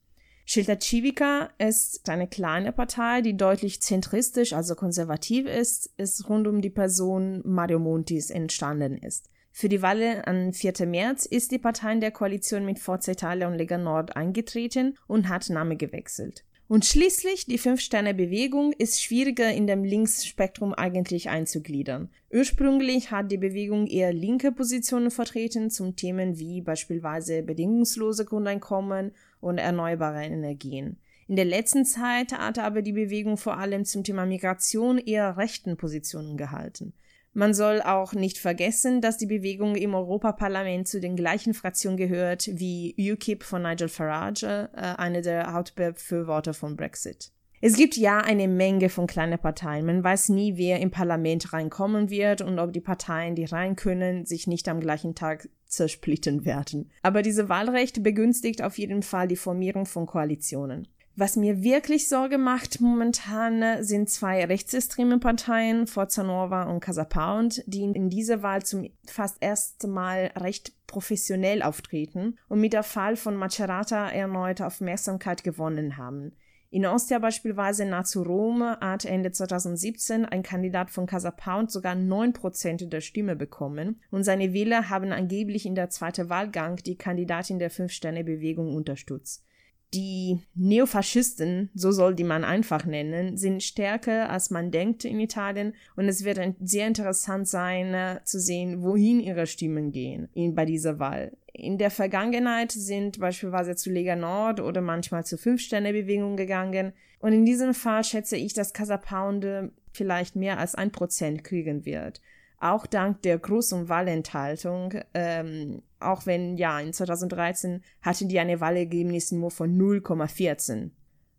Scelta 0.52 0.78
Civica 0.78 1.48
ist 1.56 2.10
eine 2.10 2.28
kleine 2.28 2.72
Partei, 2.72 3.22
die 3.22 3.38
deutlich 3.38 3.80
zentristisch, 3.80 4.52
also 4.52 4.74
konservativ 4.74 5.46
ist, 5.46 5.94
ist 5.96 6.28
rund 6.28 6.46
um 6.46 6.60
die 6.60 6.68
Person 6.68 7.40
Mario 7.42 7.78
Montis 7.78 8.28
entstanden 8.28 8.98
ist. 8.98 9.30
Für 9.50 9.70
die 9.70 9.80
Wahl 9.80 10.22
am 10.26 10.52
4. 10.52 10.86
März 10.86 11.24
ist 11.24 11.52
die 11.52 11.58
Partei 11.58 11.94
in 11.94 12.02
der 12.02 12.10
Koalition 12.10 12.66
mit 12.66 12.80
Forza 12.80 13.12
Italia 13.12 13.48
und 13.48 13.54
Lega 13.54 13.78
Nord 13.78 14.14
eingetreten 14.14 14.98
und 15.06 15.30
hat 15.30 15.48
Name 15.48 15.78
gewechselt. 15.78 16.44
Und 16.68 16.84
schließlich, 16.84 17.46
die 17.46 17.58
Fünf-Sterne-Bewegung 17.58 18.72
ist 18.72 19.02
schwieriger 19.02 19.50
in 19.52 19.66
dem 19.66 19.84
Linksspektrum 19.84 20.72
eigentlich 20.74 21.28
einzugliedern. 21.28 22.10
Ursprünglich 22.30 23.10
hat 23.10 23.30
die 23.30 23.38
Bewegung 23.38 23.86
eher 23.86 24.12
linke 24.12 24.52
Positionen 24.52 25.10
vertreten 25.10 25.70
zum 25.70 25.96
Themen 25.96 26.38
wie 26.38 26.62
beispielsweise 26.62 27.42
bedingungslose 27.42 28.24
Grundeinkommen 28.24 29.12
und 29.42 29.58
erneuerbare 29.58 30.24
Energien. 30.24 30.98
In 31.28 31.36
der 31.36 31.44
letzten 31.44 31.84
Zeit 31.84 32.32
hat 32.32 32.58
aber 32.58 32.82
die 32.82 32.92
Bewegung 32.92 33.36
vor 33.36 33.58
allem 33.58 33.84
zum 33.84 34.04
Thema 34.04 34.26
Migration 34.26 34.98
eher 34.98 35.36
rechten 35.36 35.76
Positionen 35.76 36.36
gehalten. 36.36 36.94
Man 37.34 37.54
soll 37.54 37.80
auch 37.80 38.12
nicht 38.12 38.36
vergessen, 38.36 39.00
dass 39.00 39.16
die 39.16 39.26
Bewegung 39.26 39.74
im 39.74 39.94
Europaparlament 39.94 40.86
zu 40.86 41.00
den 41.00 41.16
gleichen 41.16 41.54
Fraktionen 41.54 41.96
gehört 41.96 42.50
wie 42.52 42.94
UKIP 42.98 43.42
von 43.42 43.62
Nigel 43.62 43.88
Farage, 43.88 44.68
äh, 44.74 44.80
eine 44.80 45.22
der 45.22 45.54
Hauptbefürworter 45.54 46.52
von 46.52 46.76
Brexit. 46.76 47.32
Es 47.64 47.76
gibt 47.76 47.96
ja 47.96 48.18
eine 48.18 48.48
Menge 48.48 48.88
von 48.88 49.06
kleinen 49.06 49.38
Parteien. 49.38 49.86
Man 49.86 50.04
weiß 50.04 50.30
nie, 50.30 50.56
wer 50.56 50.80
im 50.80 50.90
Parlament 50.90 51.52
reinkommen 51.52 52.10
wird 52.10 52.42
und 52.42 52.58
ob 52.58 52.72
die 52.72 52.80
Parteien, 52.80 53.36
die 53.36 53.44
rein 53.44 53.76
können, 53.76 54.26
sich 54.26 54.46
nicht 54.46 54.68
am 54.68 54.80
gleichen 54.80 55.14
Tag 55.14 55.48
zersplitten 55.72 56.44
werden. 56.44 56.90
Aber 57.02 57.22
diese 57.22 57.48
Wahlrecht 57.48 58.02
begünstigt 58.02 58.62
auf 58.62 58.78
jeden 58.78 59.02
Fall 59.02 59.28
die 59.28 59.36
Formierung 59.36 59.86
von 59.86 60.06
Koalitionen. 60.06 60.88
Was 61.14 61.36
mir 61.36 61.62
wirklich 61.62 62.08
Sorge 62.08 62.38
macht 62.38 62.80
momentan 62.80 63.84
sind 63.84 64.08
zwei 64.08 64.46
rechtsextreme 64.46 65.18
Parteien, 65.18 65.86
Forza 65.86 66.22
Nova 66.22 66.62
und 66.62 66.80
Casa 66.80 67.04
Pound, 67.04 67.62
die 67.66 67.82
in 67.82 68.08
dieser 68.08 68.42
Wahl 68.42 68.62
zum 68.62 68.88
fast 69.06 69.42
ersten 69.42 69.90
Mal 69.90 70.30
recht 70.36 70.72
professionell 70.86 71.62
auftreten 71.62 72.38
und 72.48 72.60
mit 72.60 72.72
der 72.72 72.82
Fall 72.82 73.16
von 73.16 73.36
Macerata 73.36 74.08
erneut 74.08 74.62
Aufmerksamkeit 74.62 75.44
gewonnen 75.44 75.98
haben. 75.98 76.32
In 76.72 76.86
Ostia 76.86 77.18
beispielsweise 77.18 77.84
nahezu 77.84 78.22
Rom 78.22 78.62
hat 78.62 79.04
Ende 79.04 79.30
2017 79.30 80.24
ein 80.24 80.42
Kandidat 80.42 80.88
von 80.88 81.04
Casa 81.04 81.30
Pound 81.30 81.70
sogar 81.70 81.94
9% 81.94 82.88
der 82.88 83.02
Stimme 83.02 83.36
bekommen 83.36 84.00
und 84.10 84.24
seine 84.24 84.54
Wähler 84.54 84.88
haben 84.88 85.12
angeblich 85.12 85.66
in 85.66 85.74
der 85.74 85.90
zweiten 85.90 86.30
Wahlgang 86.30 86.76
die 86.76 86.96
Kandidatin 86.96 87.58
der 87.58 87.68
Fünf-Sterne-Bewegung 87.68 88.74
unterstützt. 88.74 89.44
Die 89.94 90.40
Neofaschisten, 90.54 91.68
so 91.74 91.92
soll 91.92 92.14
die 92.14 92.24
man 92.24 92.44
einfach 92.44 92.86
nennen, 92.86 93.36
sind 93.36 93.62
stärker 93.62 94.30
als 94.30 94.50
man 94.50 94.70
denkt 94.70 95.04
in 95.04 95.20
Italien. 95.20 95.74
Und 95.96 96.08
es 96.08 96.24
wird 96.24 96.38
sehr 96.60 96.86
interessant 96.86 97.46
sein 97.46 97.92
äh, 97.92 98.20
zu 98.24 98.40
sehen, 98.40 98.82
wohin 98.82 99.20
ihre 99.20 99.46
Stimmen 99.46 99.92
gehen 99.92 100.28
bei 100.54 100.64
dieser 100.64 100.98
Wahl. 100.98 101.36
In 101.52 101.76
der 101.76 101.90
Vergangenheit 101.90 102.72
sind 102.72 103.20
beispielsweise 103.20 103.76
zu 103.76 103.90
Lega 103.90 104.16
Nord 104.16 104.60
oder 104.60 104.80
manchmal 104.80 105.26
zur 105.26 105.38
Fünf-Sterne-Bewegung 105.38 106.36
gegangen. 106.36 106.94
Und 107.18 107.34
in 107.34 107.44
diesem 107.44 107.74
Fall 107.74 108.02
schätze 108.02 108.38
ich, 108.38 108.54
dass 108.54 108.72
Casa 108.72 108.96
Pound 108.96 109.46
vielleicht 109.92 110.36
mehr 110.36 110.58
als 110.58 110.74
ein 110.74 110.90
Prozent 110.90 111.44
kriegen 111.44 111.84
wird 111.84 112.22
auch 112.62 112.86
dank 112.86 113.22
der 113.22 113.38
großen 113.38 113.88
Wahlenthaltung, 113.88 114.94
ähm, 115.14 115.82
auch 115.98 116.26
wenn 116.26 116.56
ja 116.56 116.78
in 116.80 116.92
2013 116.92 117.82
hatten 118.00 118.28
die 118.28 118.38
eine 118.38 118.60
Wahlergebnis 118.60 119.32
nur 119.32 119.50
von 119.50 119.76
0,14. 119.76 120.90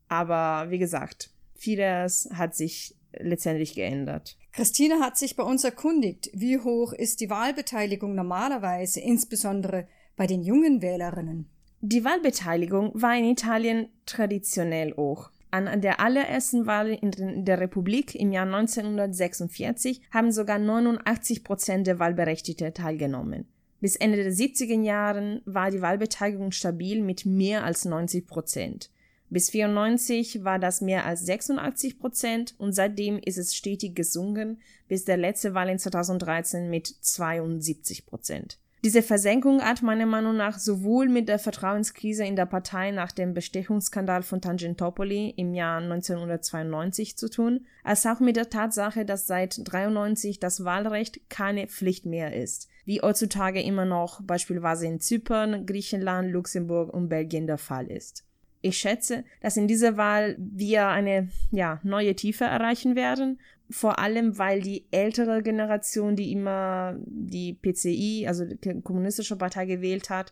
Aber 0.09 0.69
wie 0.69 0.79
gesagt, 0.79 1.31
vieles 1.55 2.29
hat 2.33 2.55
sich 2.55 2.95
letztendlich 3.13 3.75
geändert. 3.75 4.37
Christine 4.51 4.99
hat 4.99 5.17
sich 5.17 5.35
bei 5.35 5.43
uns 5.43 5.63
erkundigt, 5.63 6.29
wie 6.33 6.59
hoch 6.59 6.93
ist 6.93 7.21
die 7.21 7.29
Wahlbeteiligung 7.29 8.15
normalerweise, 8.15 8.99
insbesondere 8.99 9.87
bei 10.15 10.27
den 10.27 10.43
jungen 10.43 10.81
Wählerinnen. 10.81 11.49
Die 11.81 12.05
Wahlbeteiligung 12.05 12.91
war 12.93 13.15
in 13.17 13.25
Italien 13.25 13.89
traditionell 14.05 14.93
hoch. 14.95 15.31
An 15.53 15.81
der 15.81 15.99
allerersten 15.99 16.65
Wahl 16.65 16.89
in 16.89 17.45
der 17.45 17.59
Republik 17.59 18.15
im 18.15 18.31
Jahr 18.31 18.47
1946 18.47 20.01
haben 20.09 20.31
sogar 20.31 20.57
89 20.57 21.43
Prozent 21.43 21.85
der 21.85 21.99
Wahlberechtigten 21.99 22.73
teilgenommen. 22.73 23.45
Bis 23.79 23.95
Ende 23.95 24.17
der 24.17 24.33
70er 24.33 24.81
Jahren 24.81 25.43
war 25.45 25.69
die 25.69 25.81
Wahlbeteiligung 25.81 26.53
stabil 26.53 27.03
mit 27.03 27.27
mehr 27.27 27.63
als 27.63 27.85
90 27.85 28.25
Prozent. 28.25 28.89
Bis 29.29 29.51
94 29.51 30.43
war 30.43 30.57
das 30.57 30.81
mehr 30.81 31.05
als 31.05 31.23
86 31.23 31.99
Prozent 31.99 32.55
und 32.57 32.73
seitdem 32.73 33.19
ist 33.19 33.37
es 33.37 33.53
stetig 33.53 33.93
gesunken 33.93 34.59
bis 34.87 35.05
der 35.05 35.17
letzte 35.17 35.53
Wahl 35.53 35.69
in 35.69 35.77
2013 35.77 36.67
mit 36.67 36.87
72 36.87 38.07
Prozent. 38.07 38.57
Diese 38.83 39.01
Versenkung 39.01 39.61
hat 39.61 39.81
meiner 39.81 40.05
Meinung 40.05 40.35
nach 40.35 40.59
sowohl 40.59 41.07
mit 41.07 41.29
der 41.29 41.39
Vertrauenskrise 41.39 42.25
in 42.25 42.35
der 42.35 42.45
Partei 42.45 42.91
nach 42.91 43.13
dem 43.13 43.33
Bestechungsskandal 43.33 44.23
von 44.23 44.41
Tangentopoli 44.41 45.33
im 45.37 45.53
Jahr 45.53 45.77
1992 45.77 47.15
zu 47.15 47.29
tun, 47.29 47.65
als 47.85 48.05
auch 48.05 48.19
mit 48.19 48.35
der 48.35 48.49
Tatsache, 48.49 49.05
dass 49.05 49.25
seit 49.25 49.61
93 49.63 50.41
das 50.41 50.65
Wahlrecht 50.65 51.29
keine 51.29 51.67
Pflicht 51.67 52.05
mehr 52.05 52.35
ist, 52.35 52.67
wie 52.83 52.99
heutzutage 52.99 53.61
immer 53.61 53.85
noch 53.85 54.21
beispielsweise 54.21 54.85
in 54.85 54.99
Zypern, 54.99 55.65
Griechenland, 55.65 56.33
Luxemburg 56.33 56.93
und 56.93 57.07
Belgien 57.07 57.47
der 57.47 57.59
Fall 57.59 57.89
ist. 57.89 58.25
Ich 58.65 58.77
schätze, 58.77 59.23
dass 59.41 59.55
in 59.55 59.67
dieser 59.67 59.95
Wahl 59.95 60.35
wir 60.37 60.87
eine 60.87 61.29
ja, 61.51 61.79
neue 61.83 62.15
Tiefe 62.15 62.45
erreichen 62.45 62.97
werden 62.97 63.39
vor 63.73 63.97
allem, 63.97 64.37
weil 64.37 64.61
die 64.61 64.85
ältere 64.91 65.41
Generation, 65.41 66.15
die 66.15 66.31
immer 66.31 66.95
die 67.05 67.53
PCI, 67.53 68.25
also 68.27 68.45
die 68.45 68.81
Kommunistische 68.81 69.35
Partei 69.35 69.65
gewählt 69.65 70.09
hat, 70.09 70.31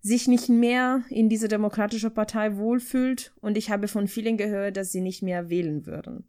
sich 0.00 0.26
nicht 0.26 0.48
mehr 0.48 1.04
in 1.08 1.28
diese 1.28 1.46
demokratische 1.46 2.10
Partei 2.10 2.56
wohlfühlt 2.56 3.32
und 3.40 3.56
ich 3.56 3.70
habe 3.70 3.86
von 3.86 4.08
vielen 4.08 4.36
gehört, 4.36 4.76
dass 4.76 4.90
sie 4.90 5.00
nicht 5.00 5.22
mehr 5.22 5.48
wählen 5.48 5.86
würden. 5.86 6.24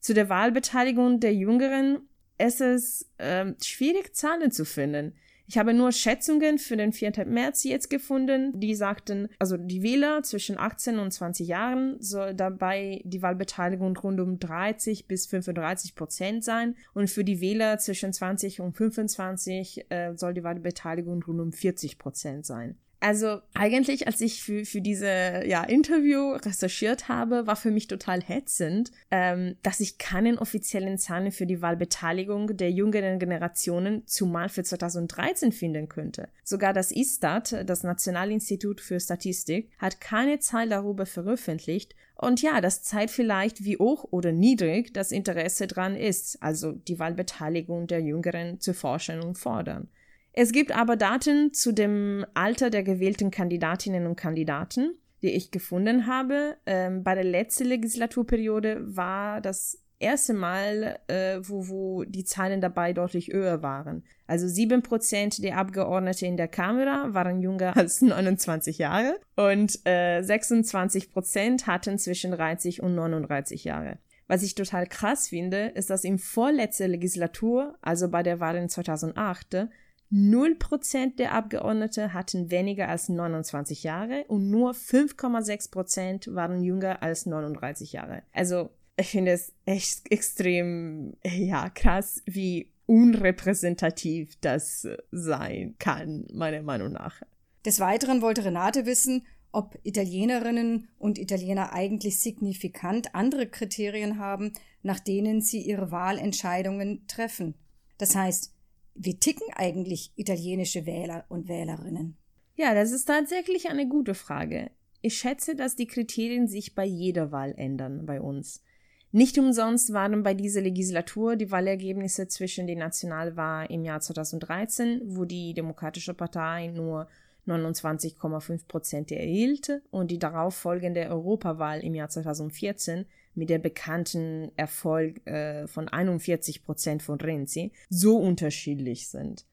Zu 0.00 0.12
der 0.12 0.28
Wahlbeteiligung 0.28 1.20
der 1.20 1.34
Jüngeren 1.34 2.00
ist 2.36 2.60
es 2.60 3.08
äh, 3.18 3.52
schwierig, 3.62 4.16
Zahlen 4.16 4.50
zu 4.50 4.64
finden. 4.64 5.14
Ich 5.46 5.58
habe 5.58 5.74
nur 5.74 5.92
Schätzungen 5.92 6.58
für 6.58 6.76
den 6.76 6.92
4. 6.92 7.26
März 7.26 7.64
jetzt 7.64 7.90
gefunden, 7.90 8.58
die 8.58 8.74
sagten, 8.74 9.28
also 9.38 9.56
die 9.56 9.82
Wähler 9.82 10.22
zwischen 10.22 10.58
18 10.58 10.98
und 10.98 11.10
20 11.10 11.46
Jahren 11.46 11.96
soll 12.00 12.34
dabei 12.34 13.02
die 13.04 13.22
Wahlbeteiligung 13.22 13.96
rund 13.96 14.20
um 14.20 14.38
30 14.38 15.06
bis 15.06 15.26
35 15.26 15.94
Prozent 15.94 16.44
sein 16.44 16.76
und 16.94 17.10
für 17.10 17.24
die 17.24 17.40
Wähler 17.40 17.78
zwischen 17.78 18.12
20 18.12 18.60
und 18.60 18.76
25 18.76 19.86
äh, 19.90 20.14
soll 20.16 20.34
die 20.34 20.44
Wahlbeteiligung 20.44 21.22
rund 21.22 21.40
um 21.40 21.52
40 21.52 21.98
Prozent 21.98 22.46
sein. 22.46 22.78
Also 23.02 23.40
eigentlich, 23.52 24.06
als 24.06 24.20
ich 24.20 24.44
für, 24.44 24.64
für 24.64 24.80
diese 24.80 25.42
ja, 25.44 25.64
Interview 25.64 26.34
recherchiert 26.34 27.08
habe, 27.08 27.48
war 27.48 27.56
für 27.56 27.72
mich 27.72 27.88
total 27.88 28.22
hetzend, 28.22 28.92
ähm, 29.10 29.56
dass 29.64 29.80
ich 29.80 29.98
keinen 29.98 30.38
offiziellen 30.38 30.98
Zahlen 30.98 31.32
für 31.32 31.44
die 31.44 31.60
Wahlbeteiligung 31.60 32.56
der 32.56 32.70
jüngeren 32.70 33.18
Generationen 33.18 34.06
zumal 34.06 34.48
für 34.48 34.62
2013 34.62 35.50
finden 35.50 35.88
könnte. 35.88 36.28
Sogar 36.44 36.72
das 36.72 36.92
ISTAT, 36.92 37.68
das 37.68 37.82
Nationalinstitut 37.82 38.80
für 38.80 39.00
Statistik, 39.00 39.72
hat 39.78 40.00
keine 40.00 40.38
Zahl 40.38 40.68
darüber 40.68 41.04
veröffentlicht. 41.04 41.96
Und 42.14 42.40
ja, 42.40 42.60
das 42.60 42.84
zeigt 42.84 43.10
vielleicht, 43.10 43.64
wie 43.64 43.78
hoch 43.78 44.06
oder 44.12 44.30
niedrig 44.30 44.94
das 44.94 45.10
Interesse 45.10 45.66
dran 45.66 45.96
ist, 45.96 46.40
also 46.40 46.70
die 46.70 47.00
Wahlbeteiligung 47.00 47.88
der 47.88 48.00
Jüngeren 48.00 48.60
zu 48.60 48.74
forschen 48.74 49.24
und 49.24 49.38
fordern. 49.38 49.88
Es 50.32 50.52
gibt 50.52 50.72
aber 50.72 50.96
Daten 50.96 51.52
zu 51.52 51.72
dem 51.72 52.24
Alter 52.34 52.70
der 52.70 52.82
gewählten 52.82 53.30
Kandidatinnen 53.30 54.06
und 54.06 54.16
Kandidaten, 54.16 54.94
die 55.20 55.30
ich 55.30 55.50
gefunden 55.50 56.06
habe. 56.06 56.56
Ähm, 56.64 57.04
bei 57.04 57.14
der 57.14 57.24
letzten 57.24 57.64
Legislaturperiode 57.64 58.96
war 58.96 59.42
das 59.42 59.82
erste 59.98 60.32
Mal, 60.34 60.98
äh, 61.06 61.38
wo, 61.42 61.68
wo 61.68 62.04
die 62.04 62.24
Zahlen 62.24 62.60
dabei 62.60 62.92
deutlich 62.92 63.28
höher 63.28 63.62
waren. 63.62 64.04
Also 64.26 64.48
sieben 64.48 64.82
Prozent 64.82 65.42
der 65.44 65.58
Abgeordneten 65.58 66.24
in 66.24 66.36
der 66.36 66.48
Kamera 66.48 67.14
waren 67.14 67.40
jünger 67.40 67.76
als 67.76 68.00
29 68.00 68.78
Jahre 68.78 69.20
und 69.36 69.86
äh, 69.86 70.22
26 70.22 71.12
Prozent 71.12 71.66
hatten 71.66 71.98
zwischen 71.98 72.32
30 72.32 72.82
und 72.82 72.94
39 72.94 73.64
Jahre. 73.64 73.98
Was 74.28 74.42
ich 74.42 74.54
total 74.54 74.86
krass 74.86 75.28
finde, 75.28 75.66
ist, 75.74 75.90
dass 75.90 76.04
im 76.04 76.18
vorletzten 76.18 76.90
Legislatur, 76.90 77.76
also 77.82 78.08
bei 78.08 78.22
der 78.22 78.40
Wahl 78.40 78.56
in 78.56 78.68
2008, 78.68 79.68
0% 80.12 81.16
der 81.16 81.32
Abgeordnete 81.32 82.12
hatten 82.12 82.50
weniger 82.50 82.88
als 82.88 83.08
29 83.08 83.82
Jahre 83.82 84.24
und 84.28 84.50
nur 84.50 84.72
5,6% 84.72 86.34
waren 86.34 86.62
jünger 86.62 87.02
als 87.02 87.24
39 87.24 87.92
Jahre. 87.92 88.22
Also 88.32 88.70
ich 88.96 89.08
finde 89.08 89.32
es 89.32 89.54
echt 89.64 90.10
extrem, 90.12 91.14
ja, 91.24 91.70
krass, 91.70 92.22
wie 92.26 92.70
unrepräsentativ 92.86 94.36
das 94.40 94.86
sein 95.10 95.76
kann, 95.78 96.26
meiner 96.32 96.62
Meinung 96.62 96.92
nach. 96.92 97.22
Des 97.64 97.80
Weiteren 97.80 98.20
wollte 98.20 98.44
Renate 98.44 98.84
wissen, 98.84 99.24
ob 99.50 99.78
Italienerinnen 99.82 100.88
und 100.98 101.18
Italiener 101.18 101.72
eigentlich 101.72 102.20
signifikant 102.20 103.14
andere 103.14 103.46
Kriterien 103.46 104.18
haben, 104.18 104.52
nach 104.82 105.00
denen 105.00 105.40
sie 105.40 105.62
ihre 105.62 105.90
Wahlentscheidungen 105.90 107.06
treffen. 107.06 107.54
Das 107.98 108.16
heißt, 108.16 108.52
wie 108.94 109.18
ticken 109.18 109.46
eigentlich 109.54 110.12
italienische 110.16 110.86
Wähler 110.86 111.24
und 111.28 111.48
Wählerinnen? 111.48 112.16
Ja, 112.56 112.74
das 112.74 112.92
ist 112.92 113.06
tatsächlich 113.06 113.68
eine 113.70 113.88
gute 113.88 114.14
Frage. 114.14 114.70
ich 115.04 115.18
schätze, 115.18 115.56
dass 115.56 115.74
die 115.74 115.88
Kriterien 115.88 116.46
sich 116.46 116.76
bei 116.76 116.84
jeder 116.84 117.32
Wahl 117.32 117.54
ändern 117.56 118.06
bei 118.06 118.20
uns. 118.20 118.62
Nicht 119.10 119.36
umsonst 119.36 119.92
waren 119.92 120.22
bei 120.22 120.32
dieser 120.32 120.60
Legislatur 120.60 121.36
die 121.36 121.50
Wahlergebnisse 121.50 122.28
zwischen 122.28 122.66
den 122.66 122.78
Nationalwahlen 122.78 123.68
im 123.68 123.84
Jahr 123.84 124.00
2013, 124.00 125.02
wo 125.04 125.24
die 125.24 125.54
Demokratische 125.54 126.14
Partei 126.14 126.68
nur 126.68 127.08
29,5 127.46 128.66
Prozent 128.68 129.12
erhielt 129.12 129.82
und 129.90 130.10
die 130.10 130.18
darauffolgende 130.18 131.08
Europawahl 131.08 131.80
im 131.80 131.94
Jahr 131.94 132.08
2014 132.08 133.04
mit 133.34 133.50
der 133.50 133.58
bekannten 133.58 134.52
Erfolg 134.56 135.26
äh, 135.26 135.66
von 135.66 135.88
41 135.88 136.62
Prozent 136.62 137.02
von 137.02 137.20
Renzi 137.20 137.72
so 137.88 138.16
unterschiedlich 138.16 139.08
sind. 139.08 139.46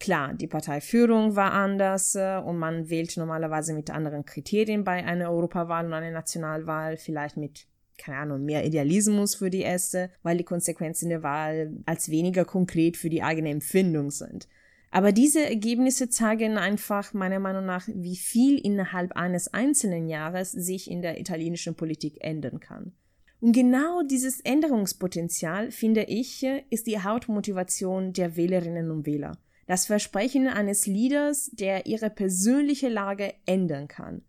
Klar, 0.00 0.34
die 0.34 0.48
Parteiführung 0.48 1.36
war 1.36 1.52
anders 1.52 2.16
äh, 2.16 2.40
und 2.44 2.58
man 2.58 2.90
wählt 2.90 3.16
normalerweise 3.16 3.72
mit 3.72 3.90
anderen 3.90 4.24
Kriterien 4.24 4.82
bei 4.82 5.04
einer 5.04 5.30
Europawahl 5.30 5.86
und 5.86 5.92
einer 5.92 6.10
Nationalwahl, 6.10 6.96
vielleicht 6.96 7.36
mit 7.36 7.66
keine 7.98 8.16
Ahnung, 8.18 8.44
mehr 8.44 8.64
Idealismus 8.64 9.36
für 9.36 9.50
die 9.50 9.60
erste, 9.60 10.10
weil 10.22 10.36
die 10.36 10.44
Konsequenzen 10.44 11.08
der 11.08 11.22
Wahl 11.22 11.72
als 11.86 12.10
weniger 12.10 12.44
konkret 12.44 12.96
für 12.96 13.10
die 13.10 13.22
eigene 13.22 13.50
Empfindung 13.50 14.10
sind. 14.10 14.48
Aber 14.90 15.12
diese 15.12 15.44
Ergebnisse 15.48 16.10
zeigen 16.10 16.58
einfach 16.58 17.14
meiner 17.14 17.38
Meinung 17.38 17.64
nach, 17.64 17.88
wie 17.88 18.16
viel 18.16 18.58
innerhalb 18.58 19.12
eines 19.12 19.48
einzelnen 19.48 20.08
Jahres 20.08 20.52
sich 20.52 20.90
in 20.90 21.00
der 21.00 21.18
italienischen 21.18 21.74
Politik 21.76 22.18
ändern 22.20 22.60
kann. 22.60 22.92
Und 23.42 23.54
genau 23.54 24.02
dieses 24.02 24.38
Änderungspotenzial, 24.38 25.72
finde 25.72 26.04
ich, 26.04 26.46
ist 26.70 26.86
die 26.86 27.00
Hauptmotivation 27.00 28.12
der 28.12 28.36
Wählerinnen 28.36 28.92
und 28.92 29.04
Wähler. 29.04 29.36
Das 29.66 29.86
Versprechen 29.86 30.46
eines 30.46 30.86
Leaders, 30.86 31.50
der 31.52 31.86
ihre 31.86 32.08
persönliche 32.08 32.88
Lage 32.88 33.34
ändern 33.44 33.88
kann. 33.88 34.22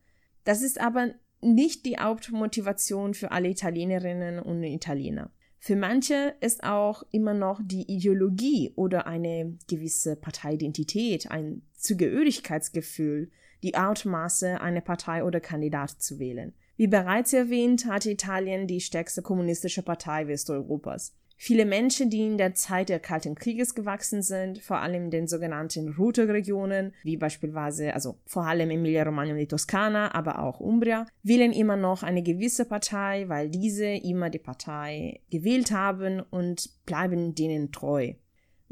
Das 0.45 0.63
ist 0.63 0.81
aber 0.81 1.13
nicht 1.41 1.85
die 1.85 1.97
Hauptmotivation 1.97 3.13
für 3.13 3.31
alle 3.31 3.49
Italienerinnen 3.49 4.39
und 4.39 4.63
Italiener. 4.63 5.31
Für 5.59 5.75
manche 5.75 6.33
ist 6.41 6.63
auch 6.63 7.03
immer 7.11 7.35
noch 7.35 7.61
die 7.63 7.83
Ideologie 7.83 8.73
oder 8.75 9.05
eine 9.05 9.59
gewisse 9.69 10.15
Parteiidentität, 10.15 11.29
ein 11.29 11.61
Zugehörigkeitsgefühl, 11.75 13.29
die 13.61 13.75
Ausmaße, 13.75 14.59
eine 14.59 14.81
Partei 14.81 15.23
oder 15.23 15.39
Kandidat 15.39 16.01
zu 16.01 16.17
wählen. 16.17 16.55
Wie 16.75 16.87
bereits 16.87 17.33
erwähnt, 17.33 17.85
hatte 17.85 18.09
Italien 18.09 18.67
die 18.67 18.81
stärkste 18.81 19.21
kommunistische 19.21 19.83
Partei 19.83 20.27
Westeuropas. 20.27 21.13
Viele 21.35 21.65
Menschen, 21.65 22.09
die 22.09 22.25
in 22.25 22.37
der 22.37 22.53
Zeit 22.53 22.89
des 22.89 23.01
Kalten 23.01 23.35
Krieges 23.35 23.75
gewachsen 23.75 24.21
sind, 24.21 24.61
vor 24.61 24.77
allem 24.77 25.05
in 25.05 25.11
den 25.11 25.27
sogenannten 25.27 25.93
Route-Regionen, 25.93 26.93
wie 27.03 27.17
beispielsweise, 27.17 27.93
also 27.93 28.17
vor 28.25 28.45
allem 28.45 28.69
Emilia-Romagna 28.69 29.33
und 29.33 29.39
die 29.39 29.47
Toskana, 29.47 30.15
aber 30.15 30.39
auch 30.39 30.59
Umbria, 30.59 31.05
wählen 31.21 31.51
immer 31.51 31.75
noch 31.75 32.01
eine 32.01 32.23
gewisse 32.23 32.65
Partei, 32.65 33.27
weil 33.27 33.49
diese 33.49 33.87
immer 33.87 34.29
die 34.29 34.39
Partei 34.39 35.19
gewählt 35.29 35.71
haben 35.71 36.21
und 36.21 36.69
bleiben 36.85 37.35
denen 37.35 37.71
treu. 37.71 38.13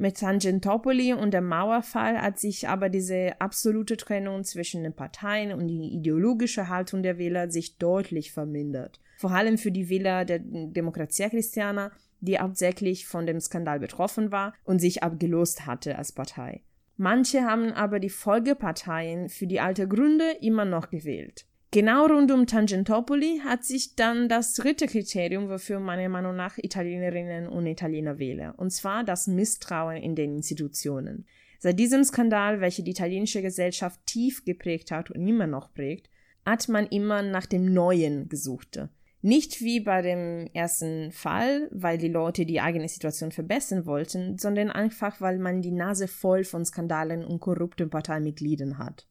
Mit 0.01 0.17
Tangentopoli 0.17 1.13
und 1.13 1.31
dem 1.31 1.47
Mauerfall 1.47 2.19
hat 2.19 2.39
sich 2.39 2.67
aber 2.67 2.89
diese 2.89 3.39
absolute 3.39 3.97
Trennung 3.97 4.43
zwischen 4.43 4.81
den 4.81 4.95
Parteien 4.95 5.51
und 5.51 5.67
die 5.67 5.93
ideologische 5.93 6.69
Haltung 6.69 7.03
der 7.03 7.19
Wähler 7.19 7.51
sich 7.51 7.77
deutlich 7.77 8.31
vermindert. 8.31 8.99
Vor 9.17 9.29
allem 9.29 9.59
für 9.59 9.71
die 9.71 9.89
Wähler 9.89 10.25
der 10.25 10.39
Demokratia 10.39 11.29
Christiana 11.29 11.91
die 12.19 12.39
hauptsächlich 12.39 13.05
von 13.05 13.27
dem 13.27 13.39
Skandal 13.39 13.79
betroffen 13.79 14.31
war 14.31 14.55
und 14.63 14.79
sich 14.79 15.03
abgelost 15.03 15.67
hatte 15.67 15.95
als 15.99 16.11
Partei. 16.11 16.63
Manche 16.97 17.43
haben 17.43 17.71
aber 17.71 17.99
die 17.99 18.09
Folgeparteien 18.09 19.29
für 19.29 19.45
die 19.45 19.59
alte 19.59 19.87
Gründe 19.87 20.31
immer 20.41 20.65
noch 20.65 20.89
gewählt. 20.89 21.45
Genau 21.73 22.05
rund 22.05 22.29
um 22.31 22.47
Tangentopoli 22.47 23.39
hat 23.45 23.63
sich 23.63 23.95
dann 23.95 24.27
das 24.27 24.55
dritte 24.55 24.87
Kriterium, 24.87 25.47
wofür 25.47 25.79
meiner 25.79 26.09
Meinung 26.09 26.35
nach 26.35 26.57
Italienerinnen 26.57 27.47
und 27.47 27.65
Italiener 27.65 28.19
wählen, 28.19 28.51
und 28.51 28.71
zwar 28.71 29.05
das 29.05 29.27
Misstrauen 29.27 29.95
in 29.95 30.13
den 30.13 30.35
Institutionen. 30.35 31.25
Seit 31.59 31.79
diesem 31.79 32.03
Skandal, 32.03 32.59
welcher 32.59 32.83
die 32.83 32.91
italienische 32.91 33.41
Gesellschaft 33.41 34.01
tief 34.05 34.43
geprägt 34.43 34.91
hat 34.91 35.11
und 35.11 35.25
immer 35.25 35.47
noch 35.47 35.73
prägt, 35.73 36.09
hat 36.45 36.67
man 36.67 36.87
immer 36.87 37.21
nach 37.21 37.45
dem 37.45 37.73
Neuen 37.73 38.27
gesucht. 38.27 38.77
Nicht 39.21 39.61
wie 39.61 39.79
bei 39.79 40.01
dem 40.01 40.49
ersten 40.53 41.13
Fall, 41.13 41.69
weil 41.71 41.97
die 41.97 42.09
Leute 42.09 42.45
die 42.45 42.59
eigene 42.59 42.89
Situation 42.89 43.31
verbessern 43.31 43.85
wollten, 43.85 44.37
sondern 44.37 44.71
einfach, 44.71 45.21
weil 45.21 45.39
man 45.39 45.61
die 45.61 45.71
Nase 45.71 46.09
voll 46.09 46.43
von 46.43 46.65
Skandalen 46.65 47.23
und 47.23 47.39
korrupten 47.39 47.89
Parteimitgliedern 47.89 48.77
hat. 48.77 49.07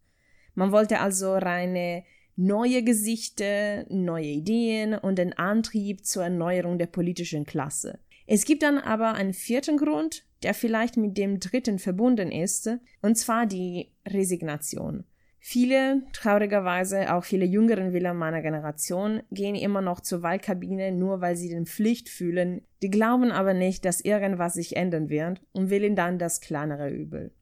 Man 0.54 0.72
wollte 0.72 1.00
also 1.00 1.36
reine 1.36 2.04
neue 2.36 2.82
Gesichter, 2.82 3.84
neue 3.88 4.26
Ideen 4.26 4.94
und 4.94 5.18
den 5.18 5.32
Antrieb 5.32 6.04
zur 6.04 6.24
Erneuerung 6.24 6.78
der 6.78 6.86
politischen 6.86 7.44
Klasse. 7.44 7.98
Es 8.26 8.44
gibt 8.44 8.62
dann 8.62 8.78
aber 8.78 9.14
einen 9.14 9.34
vierten 9.34 9.76
Grund, 9.76 10.24
der 10.42 10.54
vielleicht 10.54 10.96
mit 10.96 11.18
dem 11.18 11.40
dritten 11.40 11.78
verbunden 11.78 12.30
ist, 12.30 12.70
und 13.02 13.18
zwar 13.18 13.46
die 13.46 13.90
Resignation. 14.06 15.04
Viele, 15.42 16.02
traurigerweise 16.12 17.14
auch 17.14 17.24
viele 17.24 17.46
jüngeren 17.46 17.94
Wähler 17.94 18.12
meiner 18.12 18.42
Generation, 18.42 19.22
gehen 19.30 19.54
immer 19.54 19.80
noch 19.80 20.00
zur 20.00 20.22
Wahlkabine, 20.22 20.92
nur 20.92 21.22
weil 21.22 21.34
sie 21.34 21.48
den 21.48 21.64
Pflicht 21.64 22.10
fühlen, 22.10 22.62
die 22.82 22.90
glauben 22.90 23.32
aber 23.32 23.54
nicht, 23.54 23.86
dass 23.86 24.02
irgendwas 24.02 24.54
sich 24.54 24.76
ändern 24.76 25.08
wird 25.08 25.40
und 25.52 25.70
wählen 25.70 25.96
dann 25.96 26.18
das 26.18 26.42
kleinere 26.42 26.90
Übel. 26.90 27.32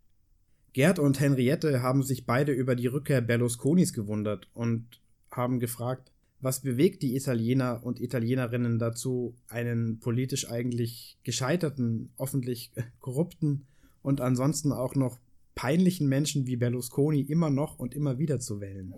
Gerd 0.72 0.98
und 0.98 1.20
Henriette 1.20 1.82
haben 1.82 2.02
sich 2.02 2.26
beide 2.26 2.52
über 2.52 2.76
die 2.76 2.86
Rückkehr 2.86 3.20
Berlusconis 3.20 3.92
gewundert 3.92 4.48
und 4.54 5.00
haben 5.30 5.60
gefragt, 5.60 6.12
was 6.40 6.60
bewegt 6.60 7.02
die 7.02 7.16
Italiener 7.16 7.80
und 7.82 8.00
Italienerinnen 8.00 8.78
dazu, 8.78 9.34
einen 9.48 9.98
politisch 9.98 10.48
eigentlich 10.48 11.18
gescheiterten, 11.24 12.12
offentlich 12.16 12.70
korrupten 13.00 13.66
und 14.02 14.20
ansonsten 14.20 14.72
auch 14.72 14.94
noch 14.94 15.18
peinlichen 15.54 16.08
Menschen 16.08 16.46
wie 16.46 16.56
Berlusconi 16.56 17.22
immer 17.22 17.50
noch 17.50 17.78
und 17.78 17.94
immer 17.94 18.18
wieder 18.18 18.38
zu 18.38 18.60
wählen? 18.60 18.94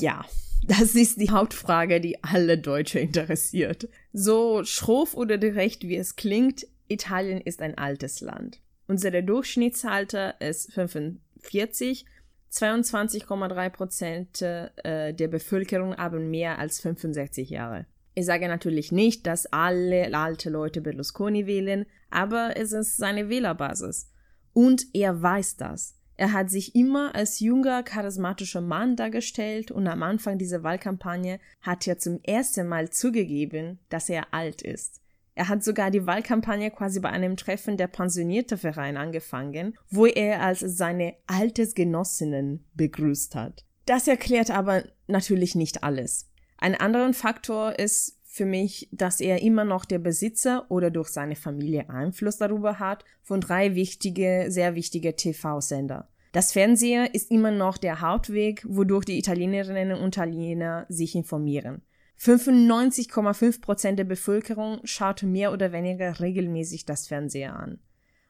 Ja, 0.00 0.24
das 0.66 0.94
ist 0.94 1.20
die 1.20 1.30
Hauptfrage, 1.30 2.00
die 2.00 2.22
alle 2.22 2.58
Deutsche 2.58 3.00
interessiert. 3.00 3.88
So 4.12 4.62
schroff 4.64 5.14
oder 5.14 5.38
direkt 5.38 5.82
wie 5.82 5.96
es 5.96 6.14
klingt, 6.14 6.66
Italien 6.88 7.40
ist 7.40 7.60
ein 7.60 7.76
altes 7.76 8.20
Land. 8.20 8.60
Unser 8.88 9.10
Durchschnittsalter 9.20 10.40
ist 10.40 10.72
45, 10.72 12.06
22,3 12.50 13.68
Prozent 13.68 14.40
äh, 14.40 15.12
der 15.12 15.28
Bevölkerung 15.28 15.94
haben 15.98 16.30
mehr 16.30 16.58
als 16.58 16.80
65 16.80 17.50
Jahre. 17.50 17.84
Ich 18.14 18.24
sage 18.24 18.48
natürlich 18.48 18.90
nicht, 18.90 19.26
dass 19.26 19.44
alle 19.46 20.12
alte 20.16 20.48
Leute 20.48 20.80
Berlusconi 20.80 21.46
wählen, 21.46 21.84
aber 22.08 22.56
es 22.56 22.72
ist 22.72 22.96
seine 22.96 23.28
Wählerbasis. 23.28 24.10
Und 24.54 24.86
er 24.94 25.20
weiß 25.20 25.56
das. 25.56 25.94
Er 26.16 26.32
hat 26.32 26.48
sich 26.48 26.74
immer 26.74 27.14
als 27.14 27.40
junger, 27.40 27.82
charismatischer 27.82 28.62
Mann 28.62 28.96
dargestellt 28.96 29.70
und 29.70 29.86
am 29.86 30.02
Anfang 30.02 30.38
dieser 30.38 30.62
Wahlkampagne 30.62 31.40
hat 31.60 31.86
er 31.86 31.98
zum 31.98 32.20
ersten 32.22 32.66
Mal 32.66 32.88
zugegeben, 32.88 33.80
dass 33.90 34.08
er 34.08 34.32
alt 34.32 34.62
ist. 34.62 35.02
Er 35.38 35.48
hat 35.48 35.62
sogar 35.62 35.92
die 35.92 36.04
Wahlkampagne 36.04 36.72
quasi 36.72 36.98
bei 36.98 37.10
einem 37.10 37.36
Treffen 37.36 37.76
der 37.76 37.86
pensionierte 37.86 38.58
Verein 38.58 38.96
angefangen, 38.96 39.78
wo 39.88 40.04
er 40.04 40.42
als 40.42 40.58
seine 40.58 41.14
Altersgenossinnen 41.28 42.64
begrüßt 42.74 43.36
hat. 43.36 43.64
Das 43.86 44.08
erklärt 44.08 44.50
aber 44.50 44.82
natürlich 45.06 45.54
nicht 45.54 45.84
alles. 45.84 46.28
Ein 46.56 46.74
anderer 46.74 47.12
Faktor 47.12 47.78
ist 47.78 48.18
für 48.24 48.46
mich, 48.46 48.88
dass 48.90 49.20
er 49.20 49.40
immer 49.40 49.64
noch 49.64 49.84
der 49.84 50.00
Besitzer 50.00 50.68
oder 50.70 50.90
durch 50.90 51.10
seine 51.10 51.36
Familie 51.36 51.88
Einfluss 51.88 52.38
darüber 52.38 52.80
hat 52.80 53.04
von 53.22 53.40
drei 53.40 53.76
wichtige, 53.76 54.46
sehr 54.48 54.74
wichtige 54.74 55.14
TV-Sender. 55.14 56.08
Das 56.32 56.52
Fernseher 56.52 57.14
ist 57.14 57.30
immer 57.30 57.52
noch 57.52 57.78
der 57.78 58.00
Hauptweg, 58.00 58.64
wodurch 58.68 59.04
die 59.04 59.18
Italienerinnen 59.18 60.00
und 60.00 60.16
Italiener 60.16 60.84
sich 60.88 61.14
informieren. 61.14 61.82
95,5 62.20 63.60
Prozent 63.60 63.98
der 63.98 64.04
Bevölkerung 64.04 64.80
schaut 64.84 65.22
mehr 65.22 65.52
oder 65.52 65.72
weniger 65.72 66.18
regelmäßig 66.18 66.84
das 66.84 67.06
Fernseher 67.06 67.54
an. 67.54 67.78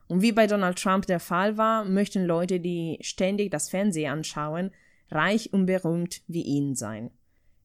Und 0.07 0.21
wie 0.21 0.31
bei 0.31 0.47
Donald 0.47 0.81
Trump 0.81 1.05
der 1.07 1.19
Fall 1.19 1.57
war, 1.57 1.85
möchten 1.85 2.25
Leute, 2.25 2.59
die 2.59 2.97
ständig 3.01 3.51
das 3.51 3.69
Fernseher 3.69 4.11
anschauen, 4.11 4.71
reich 5.11 5.53
und 5.53 5.65
berühmt 5.65 6.21
wie 6.27 6.43
ihn 6.43 6.75
sein. 6.75 7.11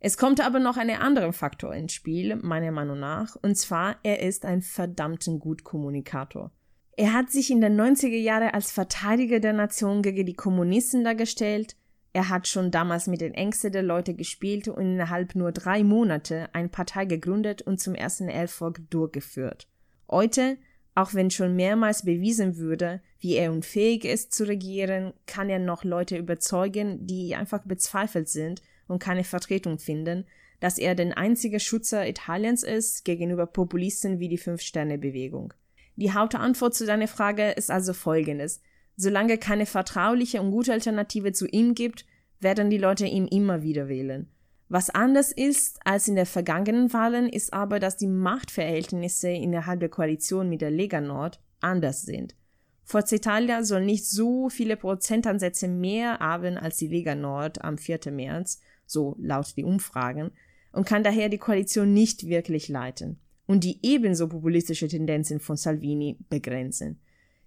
Es 0.00 0.18
kommt 0.18 0.44
aber 0.44 0.60
noch 0.60 0.76
ein 0.76 0.90
anderer 0.90 1.32
Faktor 1.32 1.74
ins 1.74 1.94
Spiel, 1.94 2.36
meiner 2.36 2.72
Meinung 2.72 3.00
nach, 3.00 3.36
und 3.36 3.56
zwar, 3.56 3.96
er 4.02 4.20
ist 4.20 4.44
ein 4.44 4.60
verdammten 4.60 5.38
gut 5.38 5.64
Kommunikator. 5.64 6.50
Er 6.96 7.12
hat 7.12 7.30
sich 7.30 7.50
in 7.50 7.60
den 7.60 7.80
90er 7.80 8.18
Jahren 8.18 8.50
als 8.50 8.70
Verteidiger 8.70 9.40
der 9.40 9.54
Nation 9.54 10.02
gegen 10.02 10.26
die 10.26 10.34
Kommunisten 10.34 11.04
dargestellt, 11.04 11.76
er 12.14 12.28
hat 12.28 12.46
schon 12.46 12.70
damals 12.70 13.08
mit 13.08 13.20
den 13.20 13.34
Ängsten 13.34 13.72
der 13.72 13.82
Leute 13.82 14.14
gespielt 14.14 14.68
und 14.68 14.80
innerhalb 14.80 15.34
nur 15.34 15.50
drei 15.50 15.82
Monate 15.82 16.48
eine 16.54 16.68
Partei 16.68 17.06
gegründet 17.06 17.60
und 17.62 17.80
zum 17.80 17.96
ersten 17.96 18.28
Erfolg 18.28 18.88
durchgeführt. 18.88 19.66
Heute, 20.08 20.56
auch 20.94 21.12
wenn 21.12 21.32
schon 21.32 21.56
mehrmals 21.56 22.04
bewiesen 22.04 22.56
würde, 22.56 23.02
wie 23.18 23.34
er 23.34 23.50
unfähig 23.50 24.04
ist 24.04 24.32
zu 24.32 24.46
regieren, 24.46 25.12
kann 25.26 25.50
er 25.50 25.58
noch 25.58 25.82
Leute 25.82 26.16
überzeugen, 26.16 27.04
die 27.04 27.34
einfach 27.34 27.64
bezweifelt 27.64 28.28
sind 28.28 28.62
und 28.86 29.02
keine 29.02 29.24
Vertretung 29.24 29.80
finden, 29.80 30.24
dass 30.60 30.78
er 30.78 30.94
der 30.94 31.18
einzige 31.18 31.58
Schützer 31.58 32.08
Italiens 32.08 32.62
ist 32.62 33.04
gegenüber 33.04 33.46
Populisten 33.46 34.20
wie 34.20 34.28
die 34.28 34.38
Fünf-Sterne-Bewegung. 34.38 35.52
Die 35.96 36.12
Hauptantwort 36.12 36.74
zu 36.74 36.86
deiner 36.86 37.08
Frage 37.08 37.50
ist 37.50 37.72
also 37.72 37.92
folgendes. 37.92 38.62
Solange 38.96 39.38
keine 39.38 39.66
vertrauliche 39.66 40.40
und 40.40 40.50
gute 40.50 40.72
Alternative 40.72 41.32
zu 41.32 41.46
ihm 41.46 41.74
gibt, 41.74 42.06
werden 42.40 42.70
die 42.70 42.78
Leute 42.78 43.06
ihn 43.06 43.26
immer 43.26 43.62
wieder 43.62 43.88
wählen. 43.88 44.28
Was 44.68 44.90
anders 44.90 45.30
ist 45.32 45.78
als 45.84 46.08
in 46.08 46.16
den 46.16 46.26
vergangenen 46.26 46.92
Wahlen, 46.92 47.28
ist 47.28 47.52
aber, 47.52 47.80
dass 47.80 47.96
die 47.96 48.06
Machtverhältnisse 48.06 49.28
innerhalb 49.28 49.80
der 49.80 49.88
Koalition 49.88 50.48
mit 50.48 50.60
der 50.60 50.70
Lega 50.70 51.00
Nord 51.00 51.40
anders 51.60 52.02
sind. 52.02 52.34
Forza 52.82 53.16
Italia 53.16 53.62
soll 53.64 53.84
nicht 53.84 54.06
so 54.06 54.48
viele 54.48 54.76
Prozentansätze 54.76 55.68
mehr 55.68 56.18
haben 56.18 56.58
als 56.58 56.76
die 56.76 56.88
Lega 56.88 57.14
Nord 57.14 57.62
am 57.62 57.78
4. 57.78 58.12
März, 58.12 58.60
so 58.86 59.16
laut 59.18 59.56
die 59.56 59.64
Umfragen, 59.64 60.30
und 60.72 60.86
kann 60.86 61.04
daher 61.04 61.28
die 61.28 61.38
Koalition 61.38 61.92
nicht 61.94 62.26
wirklich 62.26 62.68
leiten 62.68 63.20
und 63.46 63.64
die 63.64 63.78
ebenso 63.82 64.28
populistische 64.28 64.88
Tendenzen 64.88 65.40
von 65.40 65.56
Salvini 65.56 66.18
begrenzen. 66.28 67.00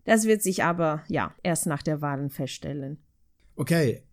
Das 0.07 0.23
wird 0.23 0.41
sich 0.41 0.63
aber, 0.63 1.03
ja, 1.09 1.35
erst 1.43 1.65
nach 1.65 1.83
der 1.83 2.01
Wahlen 2.01 2.29
feststellen. 2.29 2.97
Okay, 3.57 4.03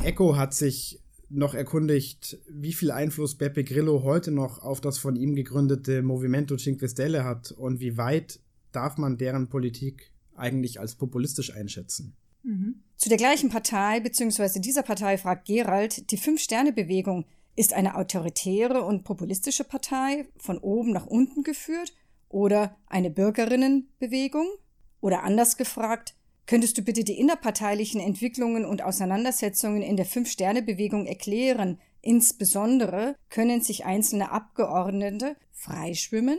Echo 0.00 0.36
hat 0.36 0.52
sich 0.52 1.00
noch 1.28 1.54
erkundigt, 1.54 2.40
wie 2.48 2.72
viel 2.72 2.90
Einfluss 2.90 3.38
Beppe 3.38 3.62
Grillo 3.62 4.02
heute 4.02 4.32
noch 4.32 4.58
auf 4.58 4.80
das 4.80 4.98
von 4.98 5.14
ihm 5.14 5.36
gegründete 5.36 6.02
Movimento 6.02 6.56
Cinque 6.56 6.88
Stelle 6.88 7.22
hat 7.22 7.52
und 7.52 7.78
wie 7.78 7.96
weit 7.96 8.40
darf 8.72 8.98
man 8.98 9.16
deren 9.16 9.48
Politik 9.48 10.10
eigentlich 10.34 10.80
als 10.80 10.96
populistisch 10.96 11.54
einschätzen. 11.54 12.16
Mhm. 12.42 12.82
Zu 12.96 13.08
der 13.08 13.18
gleichen 13.18 13.48
Partei 13.48 14.00
bzw. 14.00 14.58
dieser 14.58 14.82
Partei 14.82 15.18
fragt 15.18 15.46
Gerald, 15.46 16.10
die 16.10 16.16
Fünf-Sterne-Bewegung 16.16 17.26
ist 17.54 17.74
eine 17.74 17.94
autoritäre 17.94 18.82
und 18.82 19.04
populistische 19.04 19.62
Partei 19.62 20.26
von 20.36 20.58
oben 20.58 20.92
nach 20.92 21.06
unten 21.06 21.44
geführt 21.44 21.92
oder 22.28 22.76
eine 22.88 23.10
Bürgerinnenbewegung? 23.10 24.48
Oder 25.04 25.22
anders 25.22 25.58
gefragt, 25.58 26.14
könntest 26.46 26.78
du 26.78 26.82
bitte 26.82 27.04
die 27.04 27.20
innerparteilichen 27.20 28.00
Entwicklungen 28.00 28.64
und 28.64 28.80
Auseinandersetzungen 28.80 29.82
in 29.82 29.98
der 29.98 30.06
Fünf-Sterne-Bewegung 30.06 31.04
erklären? 31.04 31.78
Insbesondere 32.00 33.14
können 33.28 33.60
sich 33.60 33.84
einzelne 33.84 34.32
Abgeordnete 34.32 35.36
freischwimmen? 35.52 36.38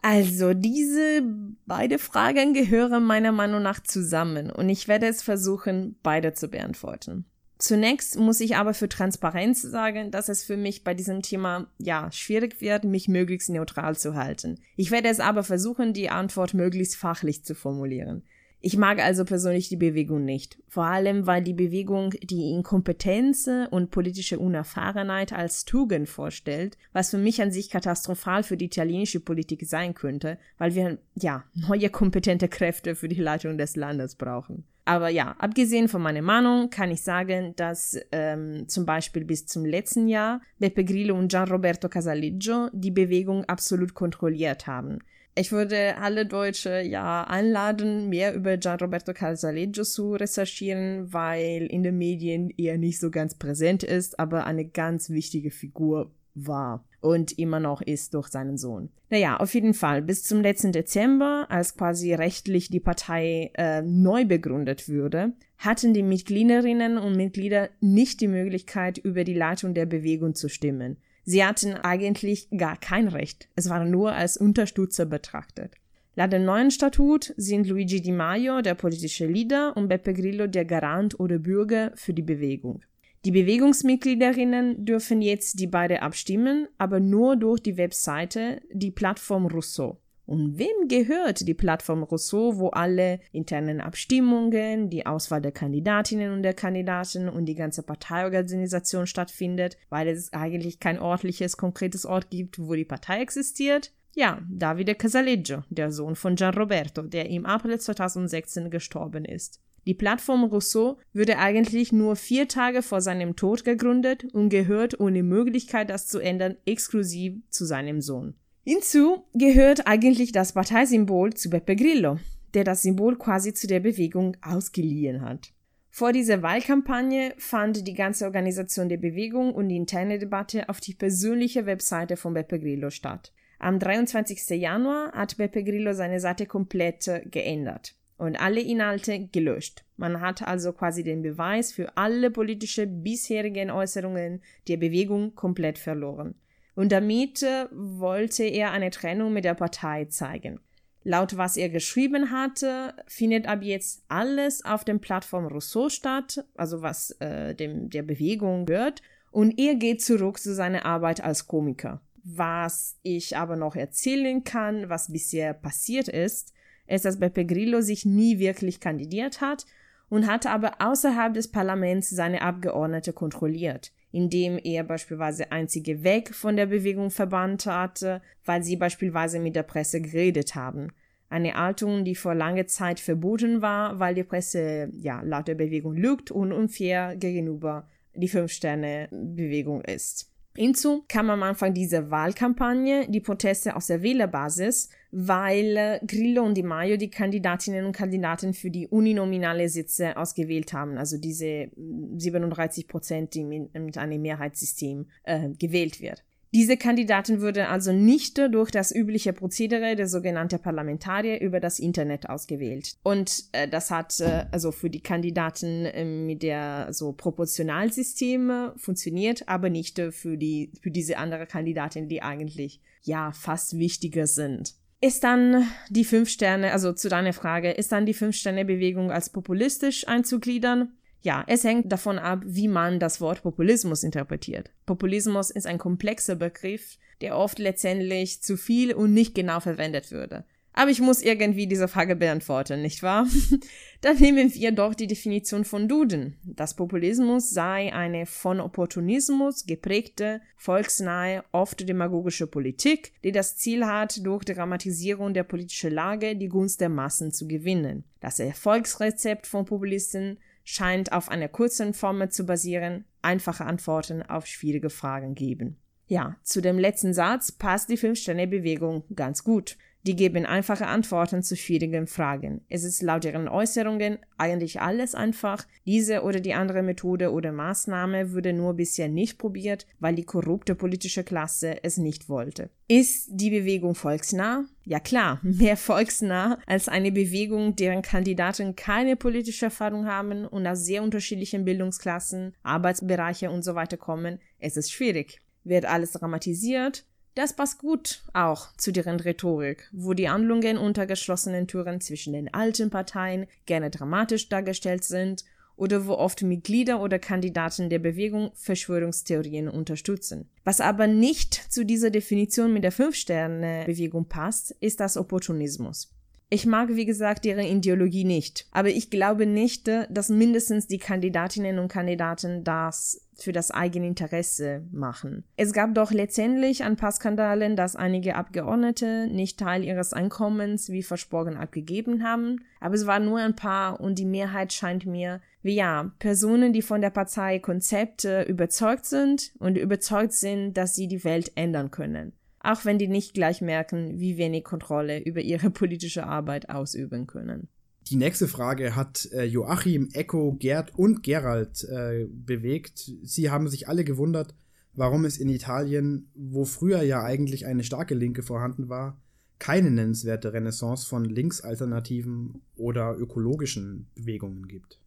Also, 0.00 0.54
diese 0.54 1.22
beide 1.66 1.98
Fragen 1.98 2.54
gehören 2.54 3.04
meiner 3.04 3.30
Meinung 3.30 3.60
nach 3.62 3.82
zusammen 3.82 4.50
und 4.50 4.70
ich 4.70 4.88
werde 4.88 5.06
es 5.06 5.20
versuchen, 5.20 5.96
beide 6.02 6.32
zu 6.32 6.48
beantworten. 6.48 7.26
Zunächst 7.62 8.18
muss 8.18 8.40
ich 8.40 8.56
aber 8.56 8.74
für 8.74 8.88
Transparenz 8.88 9.62
sagen, 9.62 10.10
dass 10.10 10.28
es 10.28 10.42
für 10.42 10.56
mich 10.56 10.82
bei 10.82 10.94
diesem 10.94 11.22
Thema 11.22 11.68
ja 11.78 12.10
schwierig 12.10 12.60
wird, 12.60 12.82
mich 12.82 13.06
möglichst 13.06 13.50
neutral 13.50 13.96
zu 13.96 14.16
halten. 14.16 14.58
Ich 14.74 14.90
werde 14.90 15.08
es 15.08 15.20
aber 15.20 15.44
versuchen, 15.44 15.92
die 15.92 16.10
Antwort 16.10 16.54
möglichst 16.54 16.96
fachlich 16.96 17.44
zu 17.44 17.54
formulieren. 17.54 18.24
Ich 18.58 18.76
mag 18.76 18.98
also 18.98 19.24
persönlich 19.24 19.68
die 19.68 19.76
Bewegung 19.76 20.24
nicht. 20.24 20.58
Vor 20.66 20.86
allem, 20.86 21.28
weil 21.28 21.40
die 21.40 21.52
Bewegung 21.52 22.10
die 22.20 22.50
Inkompetenz 22.50 23.48
und 23.70 23.92
politische 23.92 24.40
Unerfahrenheit 24.40 25.32
als 25.32 25.64
Tugend 25.64 26.08
vorstellt, 26.08 26.76
was 26.92 27.10
für 27.10 27.18
mich 27.18 27.40
an 27.42 27.52
sich 27.52 27.70
katastrophal 27.70 28.42
für 28.42 28.56
die 28.56 28.64
italienische 28.64 29.20
Politik 29.20 29.64
sein 29.66 29.94
könnte, 29.94 30.36
weil 30.58 30.74
wir, 30.74 30.98
ja, 31.14 31.44
neue 31.54 31.90
kompetente 31.90 32.48
Kräfte 32.48 32.96
für 32.96 33.06
die 33.06 33.20
Leitung 33.20 33.56
des 33.56 33.76
Landes 33.76 34.16
brauchen. 34.16 34.64
Aber 34.84 35.08
ja, 35.08 35.36
abgesehen 35.38 35.88
von 35.88 36.02
meiner 36.02 36.22
Meinung 36.22 36.68
kann 36.68 36.90
ich 36.90 37.02
sagen, 37.02 37.54
dass 37.54 37.98
ähm, 38.10 38.68
zum 38.68 38.84
Beispiel 38.84 39.24
bis 39.24 39.46
zum 39.46 39.64
letzten 39.64 40.08
Jahr 40.08 40.40
Beppe 40.58 40.84
Grillo 40.84 41.16
und 41.16 41.28
Gianroberto 41.28 41.88
Casaleggio 41.88 42.68
die 42.72 42.90
Bewegung 42.90 43.44
absolut 43.44 43.94
kontrolliert 43.94 44.66
haben. 44.66 44.98
Ich 45.34 45.50
würde 45.52 45.96
alle 45.96 46.26
Deutsche 46.26 46.82
ja 46.82 47.24
einladen, 47.24 48.08
mehr 48.08 48.34
über 48.34 48.56
Gianroberto 48.58 49.14
Casaleggio 49.14 49.84
zu 49.84 50.14
recherchieren, 50.14 51.12
weil 51.12 51.66
in 51.66 51.82
den 51.82 51.96
Medien 51.96 52.50
er 52.58 52.76
nicht 52.76 52.98
so 53.00 53.10
ganz 53.10 53.36
präsent 53.36 53.82
ist, 53.82 54.18
aber 54.18 54.44
eine 54.44 54.66
ganz 54.66 55.08
wichtige 55.10 55.50
Figur 55.50 56.10
war 56.34 56.84
und 57.02 57.38
immer 57.38 57.60
noch 57.60 57.82
ist 57.82 58.14
durch 58.14 58.28
seinen 58.28 58.56
Sohn. 58.56 58.88
Naja, 59.10 59.36
auf 59.36 59.52
jeden 59.52 59.74
Fall, 59.74 60.00
bis 60.00 60.24
zum 60.24 60.40
letzten 60.40 60.72
Dezember, 60.72 61.46
als 61.50 61.76
quasi 61.76 62.14
rechtlich 62.14 62.70
die 62.70 62.80
Partei 62.80 63.50
äh, 63.54 63.82
neu 63.82 64.24
begründet 64.24 64.88
würde, 64.88 65.32
hatten 65.58 65.92
die 65.92 66.02
Mitgliederinnen 66.02 66.96
und 66.96 67.16
Mitglieder 67.16 67.68
nicht 67.80 68.20
die 68.20 68.28
Möglichkeit, 68.28 68.98
über 68.98 69.24
die 69.24 69.34
Leitung 69.34 69.74
der 69.74 69.86
Bewegung 69.86 70.34
zu 70.34 70.48
stimmen. 70.48 70.96
Sie 71.24 71.44
hatten 71.44 71.74
eigentlich 71.74 72.48
gar 72.50 72.76
kein 72.76 73.08
Recht. 73.08 73.48
Es 73.54 73.68
waren 73.68 73.90
nur 73.90 74.12
als 74.12 74.36
Unterstützer 74.36 75.06
betrachtet. 75.06 75.74
Laut 76.14 76.32
dem 76.32 76.44
neuen 76.44 76.70
Statut 76.70 77.32
sind 77.36 77.66
Luigi 77.66 78.02
Di 78.02 78.12
Maio 78.12 78.60
der 78.60 78.74
politische 78.74 79.26
Leader 79.26 79.76
und 79.76 79.88
Beppe 79.88 80.12
Grillo 80.12 80.46
der 80.46 80.64
Garant 80.64 81.18
oder 81.18 81.38
Bürger 81.38 81.92
für 81.94 82.12
die 82.12 82.22
Bewegung. 82.22 82.82
Die 83.24 83.30
Bewegungsmitgliederinnen 83.30 84.84
dürfen 84.84 85.22
jetzt 85.22 85.60
die 85.60 85.68
beiden 85.68 85.98
abstimmen, 85.98 86.66
aber 86.76 86.98
nur 86.98 87.36
durch 87.36 87.60
die 87.60 87.76
Webseite, 87.76 88.60
die 88.72 88.90
Plattform 88.90 89.46
Rousseau. 89.46 90.00
Und 90.26 90.58
wem 90.58 90.88
gehört 90.88 91.46
die 91.46 91.54
Plattform 91.54 92.02
Rousseau, 92.02 92.58
wo 92.58 92.70
alle 92.70 93.20
internen 93.30 93.80
Abstimmungen, 93.80 94.88
die 94.88 95.06
Auswahl 95.06 95.40
der 95.40 95.52
Kandidatinnen 95.52 96.32
und 96.32 96.42
der 96.42 96.54
Kandidaten 96.54 97.28
und 97.28 97.46
die 97.46 97.54
ganze 97.54 97.82
Parteiorganisation 97.84 99.06
stattfindet, 99.06 99.76
weil 99.88 100.08
es 100.08 100.32
eigentlich 100.32 100.80
kein 100.80 100.98
ordentliches, 100.98 101.56
konkretes 101.56 102.06
Ort 102.06 102.30
gibt, 102.30 102.58
wo 102.58 102.74
die 102.74 102.84
Partei 102.84 103.20
existiert? 103.20 103.92
Ja, 104.14 104.40
Davide 104.50 104.94
Casaleggio, 104.94 105.62
der 105.70 105.92
Sohn 105.92 106.16
von 106.16 106.36
Gian 106.36 106.54
Roberto, 106.54 107.02
der 107.02 107.30
im 107.30 107.46
April 107.46 107.78
2016 107.78 108.70
gestorben 108.70 109.24
ist. 109.24 109.60
Die 109.84 109.94
Plattform 109.94 110.44
Rousseau 110.44 110.98
wurde 111.12 111.38
eigentlich 111.38 111.92
nur 111.92 112.14
vier 112.14 112.46
Tage 112.46 112.82
vor 112.82 113.00
seinem 113.00 113.34
Tod 113.34 113.64
gegründet 113.64 114.24
und 114.32 114.48
gehört 114.48 115.00
ohne 115.00 115.24
Möglichkeit, 115.24 115.90
das 115.90 116.06
zu 116.06 116.20
ändern, 116.20 116.56
exklusiv 116.66 117.34
zu 117.50 117.64
seinem 117.64 118.00
Sohn. 118.00 118.34
Hinzu 118.64 119.24
gehört 119.34 119.88
eigentlich 119.88 120.30
das 120.30 120.52
Parteisymbol 120.52 121.34
zu 121.34 121.50
Beppe 121.50 121.74
Grillo, 121.74 122.20
der 122.54 122.62
das 122.62 122.82
Symbol 122.82 123.16
quasi 123.16 123.54
zu 123.54 123.66
der 123.66 123.80
Bewegung 123.80 124.36
ausgeliehen 124.40 125.20
hat. 125.20 125.52
Vor 125.90 126.12
dieser 126.12 126.42
Wahlkampagne 126.42 127.34
fand 127.36 127.86
die 127.86 127.94
ganze 127.94 128.24
Organisation 128.24 128.88
der 128.88 128.98
Bewegung 128.98 129.52
und 129.52 129.68
die 129.68 129.76
interne 129.76 130.20
Debatte 130.20 130.68
auf 130.68 130.80
die 130.80 130.94
persönliche 130.94 131.66
Webseite 131.66 132.16
von 132.16 132.34
Beppe 132.34 132.60
Grillo 132.60 132.90
statt. 132.90 133.32
Am 133.58 133.80
23. 133.80 134.48
Januar 134.60 135.12
hat 135.12 135.36
Beppe 135.36 135.64
Grillo 135.64 135.92
seine 135.92 136.20
Seite 136.20 136.46
komplett 136.46 137.10
geändert 137.30 137.96
und 138.22 138.36
alle 138.36 138.60
Inhalte 138.60 139.26
gelöscht. 139.32 139.84
Man 139.96 140.20
hat 140.20 140.46
also 140.46 140.72
quasi 140.72 141.02
den 141.02 141.22
Beweis 141.22 141.72
für 141.72 141.96
alle 141.96 142.30
politische 142.30 142.86
bisherigen 142.86 143.70
Äußerungen 143.70 144.42
der 144.68 144.76
Bewegung 144.76 145.34
komplett 145.34 145.76
verloren 145.76 146.36
und 146.76 146.92
damit 146.92 147.42
äh, 147.42 147.66
wollte 147.72 148.44
er 148.44 148.70
eine 148.70 148.90
Trennung 148.90 149.32
mit 149.32 149.44
der 149.44 149.54
Partei 149.54 150.04
zeigen. 150.06 150.60
Laut 151.02 151.36
was 151.36 151.56
er 151.56 151.68
geschrieben 151.68 152.30
hatte, 152.30 152.94
findet 153.08 153.48
ab 153.48 153.62
jetzt 153.62 154.04
alles 154.06 154.64
auf 154.64 154.84
dem 154.84 155.00
Plattform 155.00 155.46
Rousseau 155.46 155.88
statt, 155.88 156.44
also 156.54 156.80
was 156.80 157.10
äh, 157.18 157.56
dem, 157.56 157.90
der 157.90 158.04
Bewegung 158.04 158.66
gehört, 158.66 159.02
und 159.32 159.58
er 159.58 159.74
geht 159.74 160.00
zurück 160.00 160.38
zu 160.38 160.54
seiner 160.54 160.84
Arbeit 160.84 161.24
als 161.24 161.48
Komiker. 161.48 162.00
Was 162.22 163.00
ich 163.02 163.36
aber 163.36 163.56
noch 163.56 163.74
erzählen 163.74 164.44
kann, 164.44 164.88
was 164.88 165.10
bisher 165.10 165.54
passiert 165.54 166.06
ist, 166.06 166.52
ist, 166.86 167.04
dass 167.04 167.18
Beppe 167.18 167.44
Grillo 167.44 167.80
sich 167.80 168.04
nie 168.04 168.38
wirklich 168.38 168.80
kandidiert 168.80 169.40
hat 169.40 169.66
und 170.08 170.26
hatte 170.26 170.50
aber 170.50 170.74
außerhalb 170.80 171.34
des 171.34 171.50
Parlaments 171.50 172.10
seine 172.10 172.42
Abgeordnete 172.42 173.12
kontrolliert 173.12 173.92
indem 174.12 174.60
er 174.62 174.84
beispielsweise 174.84 175.50
einzige 175.50 176.04
weg 176.04 176.34
von 176.34 176.54
der 176.54 176.66
Bewegung 176.66 177.10
verbannt 177.10 177.66
hatte, 177.66 178.20
weil 178.44 178.62
sie 178.62 178.76
beispielsweise 178.76 179.40
mit 179.40 179.56
der 179.56 179.62
Presse 179.62 180.00
geredet 180.00 180.54
haben. 180.54 180.92
Eine 181.30 181.54
Haltung, 181.54 182.04
die 182.04 182.14
vor 182.14 182.34
langer 182.34 182.66
Zeit 182.66 183.00
verboten 183.00 183.62
war, 183.62 183.98
weil 183.98 184.14
die 184.14 184.22
Presse 184.22 184.90
ja 184.92 185.22
laut 185.22 185.48
der 185.48 185.54
Bewegung 185.54 185.94
lügt 185.94 186.30
und 186.30 186.52
unfair 186.52 187.16
gegenüber 187.16 187.88
die 188.14 188.28
Fünf-Sterne-Bewegung 188.28 189.80
ist. 189.80 190.30
Hinzu 190.54 191.06
kam 191.08 191.30
am 191.30 191.42
Anfang 191.42 191.72
dieser 191.72 192.10
Wahlkampagne 192.10 193.06
die 193.08 193.20
Proteste 193.20 193.74
aus 193.74 193.86
der 193.86 194.02
Wählerbasis, 194.02 194.90
weil 195.12 196.00
Grillo 196.06 196.42
und 196.42 196.56
Di 196.56 196.62
Maio 196.62 196.96
die 196.96 197.10
Kandidatinnen 197.10 197.84
und 197.84 197.92
Kandidaten 197.92 198.54
für 198.54 198.70
die 198.70 198.88
uninominale 198.88 199.68
Sitze 199.68 200.16
ausgewählt 200.16 200.72
haben, 200.72 200.96
also 200.96 201.18
diese 201.18 201.68
37 201.76 202.88
Prozent, 202.88 203.34
die 203.34 203.44
mit, 203.44 203.74
mit 203.74 203.98
einem 203.98 204.22
Mehrheitssystem 204.22 205.06
äh, 205.24 205.50
gewählt 205.50 206.00
wird. 206.00 206.24
Diese 206.54 206.76
Kandidaten 206.76 207.40
würden 207.40 207.64
also 207.64 207.92
nicht 207.92 208.36
durch 208.36 208.70
das 208.70 208.94
übliche 208.94 209.32
Prozedere 209.32 209.96
der 209.96 210.06
sogenannten 210.06 210.60
Parlamentarier 210.60 211.40
über 211.40 211.60
das 211.60 211.78
Internet 211.78 212.28
ausgewählt. 212.28 212.96
Und 213.02 213.44
äh, 213.52 213.66
das 213.66 213.90
hat 213.90 214.20
äh, 214.20 214.44
also 214.50 214.70
für 214.70 214.90
die 214.90 215.00
Kandidaten 215.00 215.86
äh, 215.86 216.04
mit 216.04 216.42
der 216.42 216.88
so 216.90 217.12
Proportionalsystem 217.12 218.72
funktioniert, 218.76 219.48
aber 219.48 219.70
nicht 219.70 219.98
äh, 219.98 220.12
für 220.12 220.36
die 220.36 220.72
für 220.82 220.90
diese 220.90 221.16
andere 221.16 221.46
Kandidatin, 221.46 222.08
die 222.08 222.20
eigentlich 222.20 222.82
ja 223.00 223.32
fast 223.32 223.78
wichtiger 223.78 224.26
sind. 224.26 224.74
Ist 225.04 225.24
dann 225.24 225.66
die 225.88 226.04
fünf 226.04 226.28
Sterne, 226.28 226.70
also 226.72 226.92
zu 226.92 227.08
deiner 227.08 227.32
Frage, 227.32 227.72
ist 227.72 227.90
dann 227.90 228.06
die 228.06 228.14
fünf 228.14 228.36
Sterne 228.36 228.64
Bewegung 228.64 229.10
als 229.10 229.30
populistisch 229.30 230.06
einzugliedern? 230.06 230.92
Ja, 231.22 231.42
es 231.48 231.64
hängt 231.64 231.90
davon 231.90 232.20
ab, 232.20 232.42
wie 232.44 232.68
man 232.68 233.00
das 233.00 233.20
Wort 233.20 233.42
Populismus 233.42 234.04
interpretiert. 234.04 234.70
Populismus 234.86 235.50
ist 235.50 235.66
ein 235.66 235.78
komplexer 235.78 236.36
Begriff, 236.36 236.98
der 237.20 237.36
oft 237.36 237.58
letztendlich 237.58 238.42
zu 238.42 238.56
viel 238.56 238.94
und 238.94 239.12
nicht 239.12 239.34
genau 239.34 239.58
verwendet 239.58 240.12
würde. 240.12 240.44
Aber 240.74 240.90
ich 240.90 241.00
muss 241.00 241.22
irgendwie 241.22 241.66
diese 241.66 241.88
Frage 241.88 242.16
beantworten, 242.16 242.80
nicht 242.80 243.02
wahr? 243.02 243.26
Dann 244.00 244.16
nehmen 244.16 244.52
wir 244.54 244.72
doch 244.72 244.94
die 244.94 245.06
Definition 245.06 245.64
von 245.64 245.86
Duden. 245.86 246.36
Das 246.44 246.74
Populismus 246.74 247.50
sei 247.50 247.92
eine 247.92 248.26
von 248.26 248.60
Opportunismus 248.60 249.66
geprägte, 249.66 250.40
volksnahe, 250.56 251.44
oft 251.52 251.86
demagogische 251.86 252.46
Politik, 252.46 253.12
die 253.22 253.32
das 253.32 253.56
Ziel 253.56 253.86
hat, 253.86 254.24
durch 254.24 254.44
Dramatisierung 254.44 255.34
der 255.34 255.44
politischen 255.44 255.92
Lage 255.92 256.36
die 256.36 256.48
Gunst 256.48 256.80
der 256.80 256.88
Massen 256.88 257.32
zu 257.32 257.46
gewinnen. 257.46 258.04
Das 258.20 258.38
Erfolgsrezept 258.38 259.46
von 259.46 259.66
Populisten 259.66 260.38
scheint 260.64 261.12
auf 261.12 261.28
einer 261.28 261.48
kurzen 261.48 261.92
Formel 261.92 262.30
zu 262.30 262.46
basieren, 262.46 263.04
einfache 263.20 263.66
Antworten 263.66 264.22
auf 264.22 264.46
schwierige 264.46 264.90
Fragen 264.90 265.34
geben. 265.34 265.76
Ja, 266.06 266.36
zu 266.42 266.60
dem 266.60 266.78
letzten 266.78 267.14
Satz 267.14 267.52
passt 267.52 267.88
die 267.88 267.96
Fünf-Sterne-Bewegung 267.96 269.04
ganz 269.14 269.44
gut. 269.44 269.76
Die 270.04 270.16
geben 270.16 270.46
einfache 270.46 270.88
Antworten 270.88 271.44
zu 271.44 271.54
schwierigen 271.56 272.08
Fragen. 272.08 272.64
Es 272.68 272.82
ist 272.82 273.02
laut 273.02 273.24
ihren 273.24 273.46
Äußerungen 273.46 274.18
eigentlich 274.36 274.80
alles 274.80 275.14
einfach. 275.14 275.64
Diese 275.86 276.22
oder 276.22 276.40
die 276.40 276.54
andere 276.54 276.82
Methode 276.82 277.30
oder 277.30 277.52
Maßnahme 277.52 278.32
wurde 278.32 278.52
nur 278.52 278.74
bisher 278.74 279.06
nicht 279.08 279.38
probiert, 279.38 279.86
weil 280.00 280.16
die 280.16 280.24
korrupte 280.24 280.74
politische 280.74 281.22
Klasse 281.22 281.84
es 281.84 281.98
nicht 281.98 282.28
wollte. 282.28 282.68
Ist 282.88 283.28
die 283.30 283.50
Bewegung 283.50 283.94
volksnah? 283.94 284.64
Ja 284.84 284.98
klar, 284.98 285.38
mehr 285.42 285.76
volksnah 285.76 286.58
als 286.66 286.88
eine 286.88 287.12
Bewegung, 287.12 287.76
deren 287.76 288.02
Kandidaten 288.02 288.74
keine 288.74 289.14
politische 289.14 289.66
Erfahrung 289.66 290.06
haben 290.06 290.46
und 290.46 290.66
aus 290.66 290.84
sehr 290.84 291.04
unterschiedlichen 291.04 291.64
Bildungsklassen, 291.64 292.56
Arbeitsbereiche 292.64 293.52
und 293.52 293.62
so 293.62 293.76
weiter 293.76 293.98
kommen. 293.98 294.40
Es 294.58 294.76
ist 294.76 294.90
schwierig. 294.90 295.40
Wird 295.62 295.84
alles 295.84 296.10
dramatisiert? 296.10 297.04
Das 297.34 297.54
passt 297.54 297.78
gut 297.78 298.22
auch 298.34 298.76
zu 298.76 298.92
deren 298.92 299.18
Rhetorik, 299.18 299.88
wo 299.92 300.12
die 300.12 300.28
Handlungen 300.28 300.76
unter 300.76 301.06
geschlossenen 301.06 301.66
Türen 301.66 302.02
zwischen 302.02 302.34
den 302.34 302.52
alten 302.52 302.90
Parteien 302.90 303.46
gerne 303.64 303.88
dramatisch 303.88 304.50
dargestellt 304.50 305.04
sind 305.04 305.44
oder 305.74 306.06
wo 306.06 306.12
oft 306.12 306.42
Mitglieder 306.42 307.00
oder 307.00 307.18
Kandidaten 307.18 307.88
der 307.88 308.00
Bewegung 308.00 308.50
Verschwörungstheorien 308.54 309.70
unterstützen. 309.70 310.50
Was 310.64 310.82
aber 310.82 311.06
nicht 311.06 311.54
zu 311.54 311.86
dieser 311.86 312.10
Definition 312.10 312.74
mit 312.74 312.84
der 312.84 312.92
Fünf-Sterne-Bewegung 312.92 314.26
passt, 314.26 314.72
ist 314.80 315.00
das 315.00 315.16
Opportunismus. 315.16 316.12
Ich 316.50 316.66
mag, 316.66 316.94
wie 316.94 317.06
gesagt, 317.06 317.46
deren 317.46 317.64
Ideologie 317.64 318.24
nicht, 318.24 318.66
aber 318.72 318.90
ich 318.90 319.08
glaube 319.08 319.46
nicht, 319.46 319.88
dass 320.10 320.28
mindestens 320.28 320.86
die 320.86 320.98
Kandidatinnen 320.98 321.78
und 321.78 321.88
Kandidaten 321.88 322.62
das 322.62 323.22
für 323.42 323.52
das 323.52 323.70
eigene 323.70 324.06
Interesse 324.06 324.82
machen. 324.90 325.44
Es 325.56 325.72
gab 325.72 325.94
doch 325.94 326.10
letztendlich 326.12 326.84
ein 326.84 326.96
paar 326.96 327.12
Skandalen, 327.12 327.76
dass 327.76 327.96
einige 327.96 328.36
Abgeordnete 328.36 329.28
nicht 329.30 329.58
Teil 329.58 329.84
ihres 329.84 330.12
Einkommens 330.12 330.90
wie 330.90 331.02
versprochen 331.02 331.56
abgegeben 331.56 332.22
haben, 332.22 332.64
aber 332.80 332.94
es 332.94 333.06
waren 333.06 333.24
nur 333.24 333.38
ein 333.38 333.56
paar 333.56 334.00
und 334.00 334.18
die 334.18 334.24
Mehrheit 334.24 334.72
scheint 334.72 335.06
mir 335.06 335.40
wie 335.62 335.74
ja, 335.74 336.10
Personen, 336.18 336.72
die 336.72 336.82
von 336.82 337.00
der 337.00 337.10
Partei 337.10 337.60
Konzepte 337.60 338.42
überzeugt 338.42 339.06
sind 339.06 339.52
und 339.58 339.78
überzeugt 339.78 340.32
sind, 340.32 340.74
dass 340.74 340.96
sie 340.96 341.06
die 341.06 341.22
Welt 341.22 341.52
ändern 341.54 341.92
können 341.92 342.32
auch 342.62 342.84
wenn 342.84 342.98
die 342.98 343.08
nicht 343.08 343.34
gleich 343.34 343.60
merken, 343.60 344.20
wie 344.20 344.36
wenig 344.36 344.64
Kontrolle 344.64 345.18
über 345.18 345.40
ihre 345.40 345.70
politische 345.70 346.26
Arbeit 346.26 346.70
ausüben 346.70 347.26
können. 347.26 347.68
Die 348.08 348.16
nächste 348.16 348.48
Frage 348.48 348.96
hat 348.96 349.28
äh, 349.32 349.44
Joachim, 349.44 350.08
Echo, 350.12 350.52
Gerd 350.58 350.92
und 350.96 351.22
Gerald 351.22 351.84
äh, 351.84 352.26
bewegt. 352.28 353.10
Sie 353.22 353.50
haben 353.50 353.68
sich 353.68 353.88
alle 353.88 354.04
gewundert, 354.04 354.54
warum 354.94 355.24
es 355.24 355.38
in 355.38 355.48
Italien, 355.48 356.28
wo 356.34 356.64
früher 356.64 357.02
ja 357.02 357.22
eigentlich 357.22 357.66
eine 357.66 357.84
starke 357.84 358.14
Linke 358.14 358.42
vorhanden 358.42 358.88
war, 358.88 359.20
keine 359.58 359.90
nennenswerte 359.90 360.52
Renaissance 360.52 361.06
von 361.06 361.24
linksalternativen 361.24 362.62
oder 362.76 363.16
ökologischen 363.16 364.08
Bewegungen 364.14 364.66
gibt. 364.66 364.98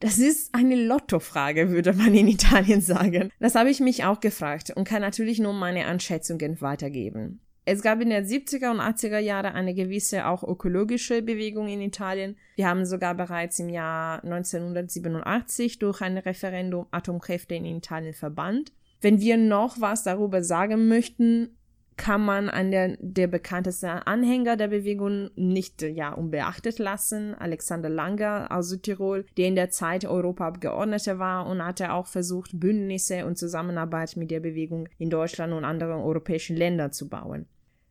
Das 0.00 0.18
ist 0.18 0.54
eine 0.54 0.82
Lottofrage, 0.82 1.70
würde 1.70 1.92
man 1.92 2.14
in 2.14 2.28
Italien 2.28 2.80
sagen. 2.80 3.30
Das 3.38 3.54
habe 3.54 3.70
ich 3.70 3.80
mich 3.80 4.04
auch 4.04 4.20
gefragt 4.20 4.70
und 4.74 4.84
kann 4.84 5.02
natürlich 5.02 5.38
nur 5.38 5.52
meine 5.52 5.86
Einschätzungen 5.86 6.60
weitergeben. 6.60 7.40
Es 7.72 7.82
gab 7.82 8.00
in 8.00 8.10
den 8.10 8.26
70er 8.26 8.72
und 8.72 8.80
80er 8.80 9.20
Jahre 9.20 9.54
eine 9.54 9.74
gewisse 9.74 10.26
auch 10.26 10.42
ökologische 10.42 11.22
Bewegung 11.22 11.68
in 11.68 11.80
Italien. 11.80 12.36
Wir 12.56 12.66
haben 12.66 12.84
sogar 12.84 13.14
bereits 13.14 13.60
im 13.60 13.68
Jahr 13.68 14.24
1987 14.24 15.78
durch 15.78 16.00
ein 16.00 16.18
Referendum 16.18 16.86
Atomkräfte 16.90 17.54
in 17.54 17.64
Italien 17.64 18.12
verbannt. 18.12 18.72
Wenn 19.00 19.20
wir 19.20 19.36
noch 19.36 19.80
was 19.80 20.02
darüber 20.02 20.42
sagen 20.42 20.88
möchten, 20.88 21.56
kann 21.96 22.24
man 22.24 22.48
an 22.48 22.72
der, 22.72 22.96
der 22.98 23.28
bekannteste 23.28 24.04
Anhänger 24.04 24.56
der 24.56 24.68
Bewegung 24.68 25.30
nicht 25.36 25.80
ja 25.82 26.12
unbeachtet 26.12 26.80
lassen, 26.80 27.36
Alexander 27.36 27.88
Langer 27.88 28.48
aus 28.50 28.70
Südtirol, 28.70 29.26
der 29.36 29.46
in 29.46 29.54
der 29.54 29.70
Zeit 29.70 30.04
Europaabgeordneter 30.04 31.20
war 31.20 31.46
und 31.46 31.64
hatte 31.64 31.92
auch 31.92 32.08
versucht, 32.08 32.58
Bündnisse 32.58 33.26
und 33.26 33.38
Zusammenarbeit 33.38 34.16
mit 34.16 34.32
der 34.32 34.40
Bewegung 34.40 34.88
in 34.98 35.08
Deutschland 35.08 35.52
und 35.52 35.64
anderen 35.64 36.00
europäischen 36.00 36.56
Ländern 36.56 36.90
zu 36.90 37.08
bauen. 37.08 37.46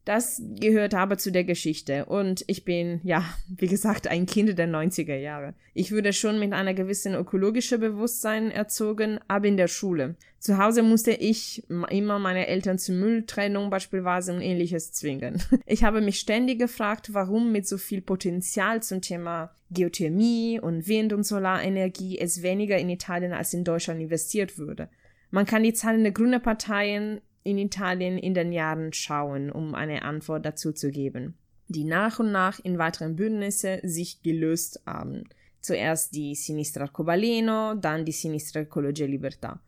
Das 0.10 0.41
gehört 0.60 0.95
aber 0.95 1.19
zu 1.19 1.32
der 1.32 1.43
Geschichte 1.43 2.06
und 2.06 2.43
ich 2.48 2.65
bin, 2.65 3.00
ja, 3.04 3.24
wie 3.48 3.67
gesagt, 3.67 4.08
ein 4.08 4.26
Kind 4.26 4.58
der 4.58 4.67
90er 4.67 5.15
Jahre. 5.15 5.54
Ich 5.76 5.91
wurde 5.91 6.13
schon 6.13 6.39
mit 6.39 6.52
einer 6.52 6.74
gewissen 6.74 7.13
ökologischen 7.13 7.80
Bewusstsein 7.80 8.50
erzogen, 8.50 9.19
aber 9.28 9.45
in 9.45 9.56
der 9.56 9.67
Schule. 9.67 10.15
Zu 10.39 10.58
Hause 10.58 10.82
musste 10.82 11.12
ich 11.12 11.63
immer 11.69 12.17
meine 12.17 12.48
Eltern 12.48 12.80
zur 12.80 12.95
Mülltrennung 12.95 13.69
beispielsweise 13.69 14.34
und 14.34 14.41
ähnliches 14.41 14.93
zwingen. 14.93 15.43
Ich 15.67 15.84
habe 15.84 16.02
mich 16.02 16.19
ständig 16.19 16.58
gefragt, 16.58 17.13
warum 17.13 17.52
mit 17.52 17.67
so 17.67 17.78
viel 17.78 18.02
Potenzial 18.02 18.82
zum 18.82 19.02
Thema 19.02 19.54
Geothermie 19.69 20.60
und 20.60 20.88
Wind- 20.88 21.13
und 21.13 21.22
Solarenergie 21.22 22.17
es 22.17 22.41
weniger 22.41 22.80
in 22.80 22.89
Italien 22.89 23.34
als 23.34 23.54
in 23.54 23.63
Deutschland 23.63 24.02
investiert 24.02 24.58
würde. 24.58 24.89
Man 25.30 25.45
kann 25.45 25.62
die 25.62 25.74
Zahlen 25.74 26.02
der 26.02 26.13
grünen 26.13 26.41
Parteien 26.41 27.22
in 27.43 27.58
Italien 27.58 28.17
in 28.17 28.34
den 28.34 28.52
Jahren 28.52 28.93
schauen, 28.93 29.52
um 29.52 29.75
eine 29.75 30.04
Antwort 30.04 30.45
dazu 30.45 30.71
zu 30.71 30.91
geben, 30.91 31.36
die 31.67 31.84
nach 31.84 32.19
und 32.19 32.32
nach 32.32 32.60
in 32.60 32.78
weiteren 32.78 33.15
Bündnisse 33.15 33.80
sich 33.84 34.21
gelöst 34.21 34.82
haben. 34.86 35.23
Zuerst 35.62 36.15
die 36.15 36.36
Sinistra 36.36 36.84
Arcobaleno, 36.84 37.75
dann 37.75 38.06
die 38.06 38.12
Sinistra 38.12 38.62
Ecologia 38.62 39.06
Libertà. 39.06 39.60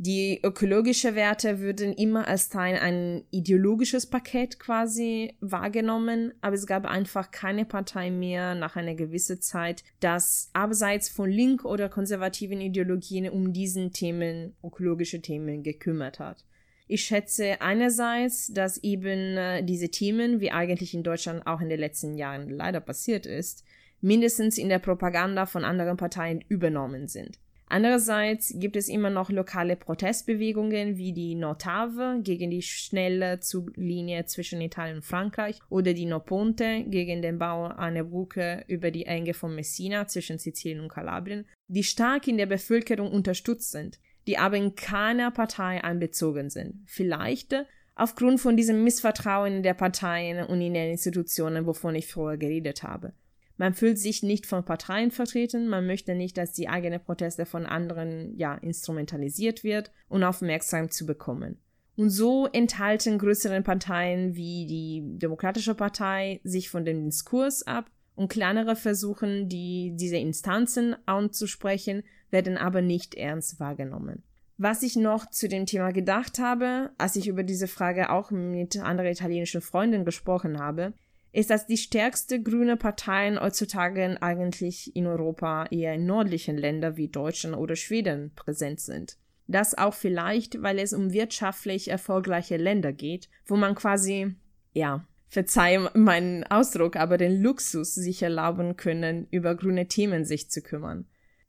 Die 0.00 0.38
ökologischen 0.44 1.16
Werte 1.16 1.58
würden 1.58 1.92
immer 1.92 2.28
als 2.28 2.50
Teil 2.50 2.78
ein 2.78 3.24
ideologisches 3.32 4.06
Paket 4.06 4.60
quasi 4.60 5.34
wahrgenommen, 5.40 6.32
aber 6.40 6.54
es 6.54 6.68
gab 6.68 6.86
einfach 6.86 7.32
keine 7.32 7.64
Partei 7.64 8.12
mehr 8.12 8.54
nach 8.54 8.76
einer 8.76 8.94
gewissen 8.94 9.40
Zeit, 9.40 9.82
das 9.98 10.50
abseits 10.52 11.08
von 11.08 11.28
link- 11.28 11.64
oder 11.64 11.88
konservativen 11.88 12.60
Ideologien 12.60 13.28
um 13.28 13.52
diesen 13.52 13.92
Themen, 13.92 14.54
ökologische 14.62 15.20
Themen 15.20 15.64
gekümmert 15.64 16.20
hat. 16.20 16.44
Ich 16.90 17.04
schätze 17.04 17.60
einerseits, 17.60 18.50
dass 18.52 18.82
eben 18.82 19.36
äh, 19.36 19.62
diese 19.62 19.90
Themen, 19.90 20.40
wie 20.40 20.50
eigentlich 20.50 20.94
in 20.94 21.02
Deutschland 21.02 21.46
auch 21.46 21.60
in 21.60 21.68
den 21.68 21.78
letzten 21.78 22.14
Jahren 22.14 22.48
leider 22.48 22.80
passiert 22.80 23.26
ist, 23.26 23.62
mindestens 24.00 24.56
in 24.56 24.70
der 24.70 24.78
Propaganda 24.78 25.44
von 25.44 25.64
anderen 25.64 25.98
Parteien 25.98 26.42
übernommen 26.48 27.06
sind. 27.06 27.38
Andererseits 27.70 28.54
gibt 28.56 28.76
es 28.76 28.88
immer 28.88 29.10
noch 29.10 29.28
lokale 29.28 29.76
Protestbewegungen 29.76 30.96
wie 30.96 31.12
die 31.12 31.34
Notave 31.34 32.20
gegen 32.22 32.50
die 32.50 32.62
schnelle 32.62 33.40
Zuglinie 33.40 34.24
zwischen 34.24 34.62
Italien 34.62 34.96
und 34.96 35.04
Frankreich 35.04 35.58
oder 35.68 35.92
die 35.92 36.06
Noponte 36.06 36.84
gegen 36.86 37.20
den 37.20 37.38
Bau 37.38 37.66
einer 37.66 38.04
Brücke 38.04 38.64
über 38.68 38.90
die 38.90 39.04
Enge 39.04 39.34
von 39.34 39.54
Messina 39.54 40.06
zwischen 40.06 40.38
Sizilien 40.38 40.80
und 40.80 40.88
Kalabrien, 40.88 41.44
die 41.66 41.84
stark 41.84 42.26
in 42.26 42.38
der 42.38 42.46
Bevölkerung 42.46 43.12
unterstützt 43.12 43.72
sind 43.72 43.98
die 44.28 44.38
aber 44.38 44.58
in 44.58 44.74
keiner 44.74 45.30
Partei 45.30 45.82
einbezogen 45.82 46.50
sind. 46.50 46.82
Vielleicht 46.84 47.56
aufgrund 47.94 48.40
von 48.40 48.58
diesem 48.58 48.84
Missvertrauen 48.84 49.54
in 49.54 49.62
der 49.62 49.72
Parteien 49.72 50.46
und 50.46 50.60
in 50.60 50.74
den 50.74 50.90
Institutionen, 50.90 51.64
wovon 51.64 51.94
ich 51.94 52.06
vorher 52.06 52.36
geredet 52.36 52.82
habe. 52.82 53.14
Man 53.56 53.72
fühlt 53.72 53.98
sich 53.98 54.22
nicht 54.22 54.44
von 54.44 54.66
Parteien 54.66 55.10
vertreten, 55.10 55.66
man 55.66 55.86
möchte 55.86 56.14
nicht, 56.14 56.36
dass 56.36 56.52
die 56.52 56.68
eigene 56.68 56.98
Proteste 56.98 57.46
von 57.46 57.64
anderen 57.64 58.36
ja 58.36 58.54
instrumentalisiert 58.54 59.64
wird 59.64 59.90
und 60.08 60.22
aufmerksam 60.22 60.90
zu 60.90 61.06
bekommen. 61.06 61.56
Und 61.96 62.10
so 62.10 62.46
enthalten 62.46 63.18
größere 63.18 63.62
Parteien 63.62 64.36
wie 64.36 64.66
die 64.66 65.18
Demokratische 65.18 65.74
Partei 65.74 66.40
sich 66.44 66.68
von 66.68 66.84
dem 66.84 67.06
Diskurs 67.06 67.66
ab 67.66 67.90
und 68.14 68.28
kleinere 68.28 68.76
versuchen, 68.76 69.48
die, 69.48 69.94
diese 69.96 70.18
Instanzen 70.18 70.94
anzusprechen, 71.06 72.02
werden 72.30 72.56
aber 72.56 72.82
nicht 72.82 73.14
ernst 73.14 73.60
wahrgenommen. 73.60 74.22
Was 74.56 74.82
ich 74.82 74.96
noch 74.96 75.30
zu 75.30 75.48
dem 75.48 75.66
Thema 75.66 75.92
gedacht 75.92 76.38
habe, 76.40 76.90
als 76.98 77.14
ich 77.14 77.28
über 77.28 77.44
diese 77.44 77.68
Frage 77.68 78.10
auch 78.10 78.32
mit 78.32 78.76
anderen 78.76 79.12
italienischen 79.12 79.60
Freunden 79.60 80.04
gesprochen 80.04 80.58
habe, 80.58 80.94
ist, 81.32 81.50
dass 81.50 81.66
die 81.66 81.76
stärkste 81.76 82.42
grüne 82.42 82.76
Parteien 82.76 83.40
heutzutage 83.40 84.20
eigentlich 84.20 84.96
in 84.96 85.06
Europa 85.06 85.66
eher 85.70 85.94
in 85.94 86.06
nördlichen 86.06 86.56
Ländern 86.56 86.96
wie 86.96 87.08
Deutschland 87.08 87.56
oder 87.56 87.76
Schweden 87.76 88.32
präsent 88.34 88.80
sind. 88.80 89.16
Das 89.46 89.76
auch 89.76 89.94
vielleicht, 89.94 90.62
weil 90.62 90.78
es 90.78 90.92
um 90.92 91.12
wirtschaftlich 91.12 91.88
erfolgreiche 91.88 92.56
Länder 92.56 92.92
geht, 92.92 93.28
wo 93.46 93.56
man 93.56 93.74
quasi, 93.74 94.34
ja, 94.72 95.06
verzeih 95.28 95.88
meinen 95.94 96.44
Ausdruck, 96.44 96.96
aber 96.96 97.16
den 97.16 97.40
Luxus 97.40 97.94
sich 97.94 98.22
erlauben 98.22 98.76
können, 98.76 99.26
über 99.30 99.54
grüne 99.54 99.86
Themen 99.86 100.24
sich 100.24 100.50
zu 100.50 100.62
kümmern. 100.62 101.06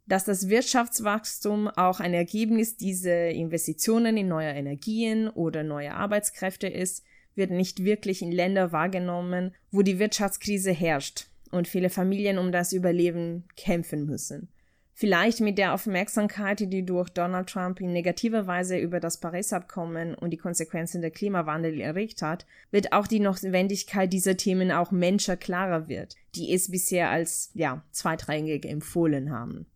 Dass 0.09 0.25
das 0.25 0.49
Wirtschaftswachstum 0.49 1.67
auch 1.67 1.99
ein 1.99 2.15
Ergebnis 2.15 2.75
dieser 2.75 3.29
Investitionen 3.29 4.17
in 4.17 4.27
neue 4.27 4.49
Energien 4.49 5.29
oder 5.29 5.61
neue 5.61 5.93
Arbeitskräfte 5.93 6.65
ist, 6.65 7.03
wird 7.35 7.51
nicht 7.51 7.83
wirklich 7.83 8.23
in 8.23 8.31
Ländern 8.31 8.71
wahrgenommen, 8.71 9.53
wo 9.69 9.83
die 9.83 9.99
Wirtschaftskrise 9.99 10.71
herrscht 10.71 11.27
und 11.51 11.67
viele 11.67 11.91
Familien 11.91 12.39
um 12.39 12.51
das 12.51 12.73
Überleben 12.73 13.43
kämpfen 13.55 14.07
müssen. 14.07 14.49
Vielleicht 14.95 15.41
mit 15.41 15.59
der 15.59 15.75
Aufmerksamkeit, 15.75 16.59
die 16.59 16.83
durch 16.83 17.09
Donald 17.09 17.47
Trump 17.47 17.79
in 17.79 17.93
negativer 17.93 18.47
Weise 18.47 18.79
über 18.79 18.99
das 18.99 19.19
Paris-Abkommen 19.19 20.15
und 20.15 20.31
die 20.31 20.37
Konsequenzen 20.37 21.01
der 21.01 21.11
Klimawandel 21.11 21.79
erregt 21.79 22.23
hat, 22.23 22.47
wird 22.71 22.93
auch 22.93 23.05
die 23.05 23.19
Notwendigkeit 23.19 24.11
dieser 24.11 24.37
Themen 24.37 24.71
auch 24.71 24.89
Menschen 24.89 25.37
klarer 25.37 25.87
wird, 25.87 26.15
die 26.33 26.51
es 26.51 26.71
bisher 26.71 27.11
als, 27.11 27.51
ja, 27.53 27.83
zweitrangig 27.91 28.65
empfohlen 28.65 29.29
haben. 29.29 29.67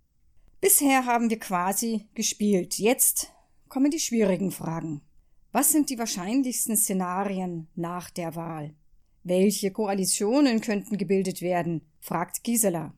Bisher 0.63 1.06
haben 1.06 1.30
wir 1.30 1.39
quasi 1.39 2.08
gespielt. 2.15 2.80
Jetzt 2.80 3.34
kommen 3.67 3.91
die 3.91 3.99
schwierigen 3.99 4.49
Fragen. 4.49 5.02
Was 5.52 5.73
sind 5.73 5.89
die 5.89 5.99
wahrscheinlichsten 5.99 6.78
Szenarien 6.78 7.67
nach 7.76 8.10
der 8.10 8.38
Wahl? 8.38 8.73
Welche 9.26 9.71
Koalitionen 9.71 10.62
könnten 10.62 10.97
gebildet 10.97 11.41
werden? 11.41 11.82
fragt 11.99 12.45
Gisela. 12.45 12.93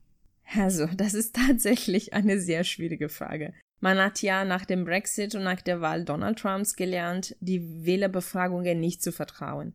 Also, 0.55 0.85
das 0.95 1.15
ist 1.15 1.35
tatsächlich 1.35 2.13
eine 2.13 2.39
sehr 2.39 2.63
schwierige 2.65 3.09
Frage. 3.09 3.51
Man 3.79 3.97
hat 3.97 4.21
ja 4.21 4.45
nach 4.45 4.65
dem 4.65 4.85
Brexit 4.85 5.33
und 5.33 5.41
nach 5.41 5.61
der 5.61 5.81
Wahl 5.81 6.05
Donald 6.05 6.37
Trumps 6.37 6.75
gelernt, 6.75 7.35
die 7.39 7.83
Wählerbefragungen 7.83 8.79
nicht 8.79 9.01
zu 9.01 9.11
vertrauen. 9.11 9.73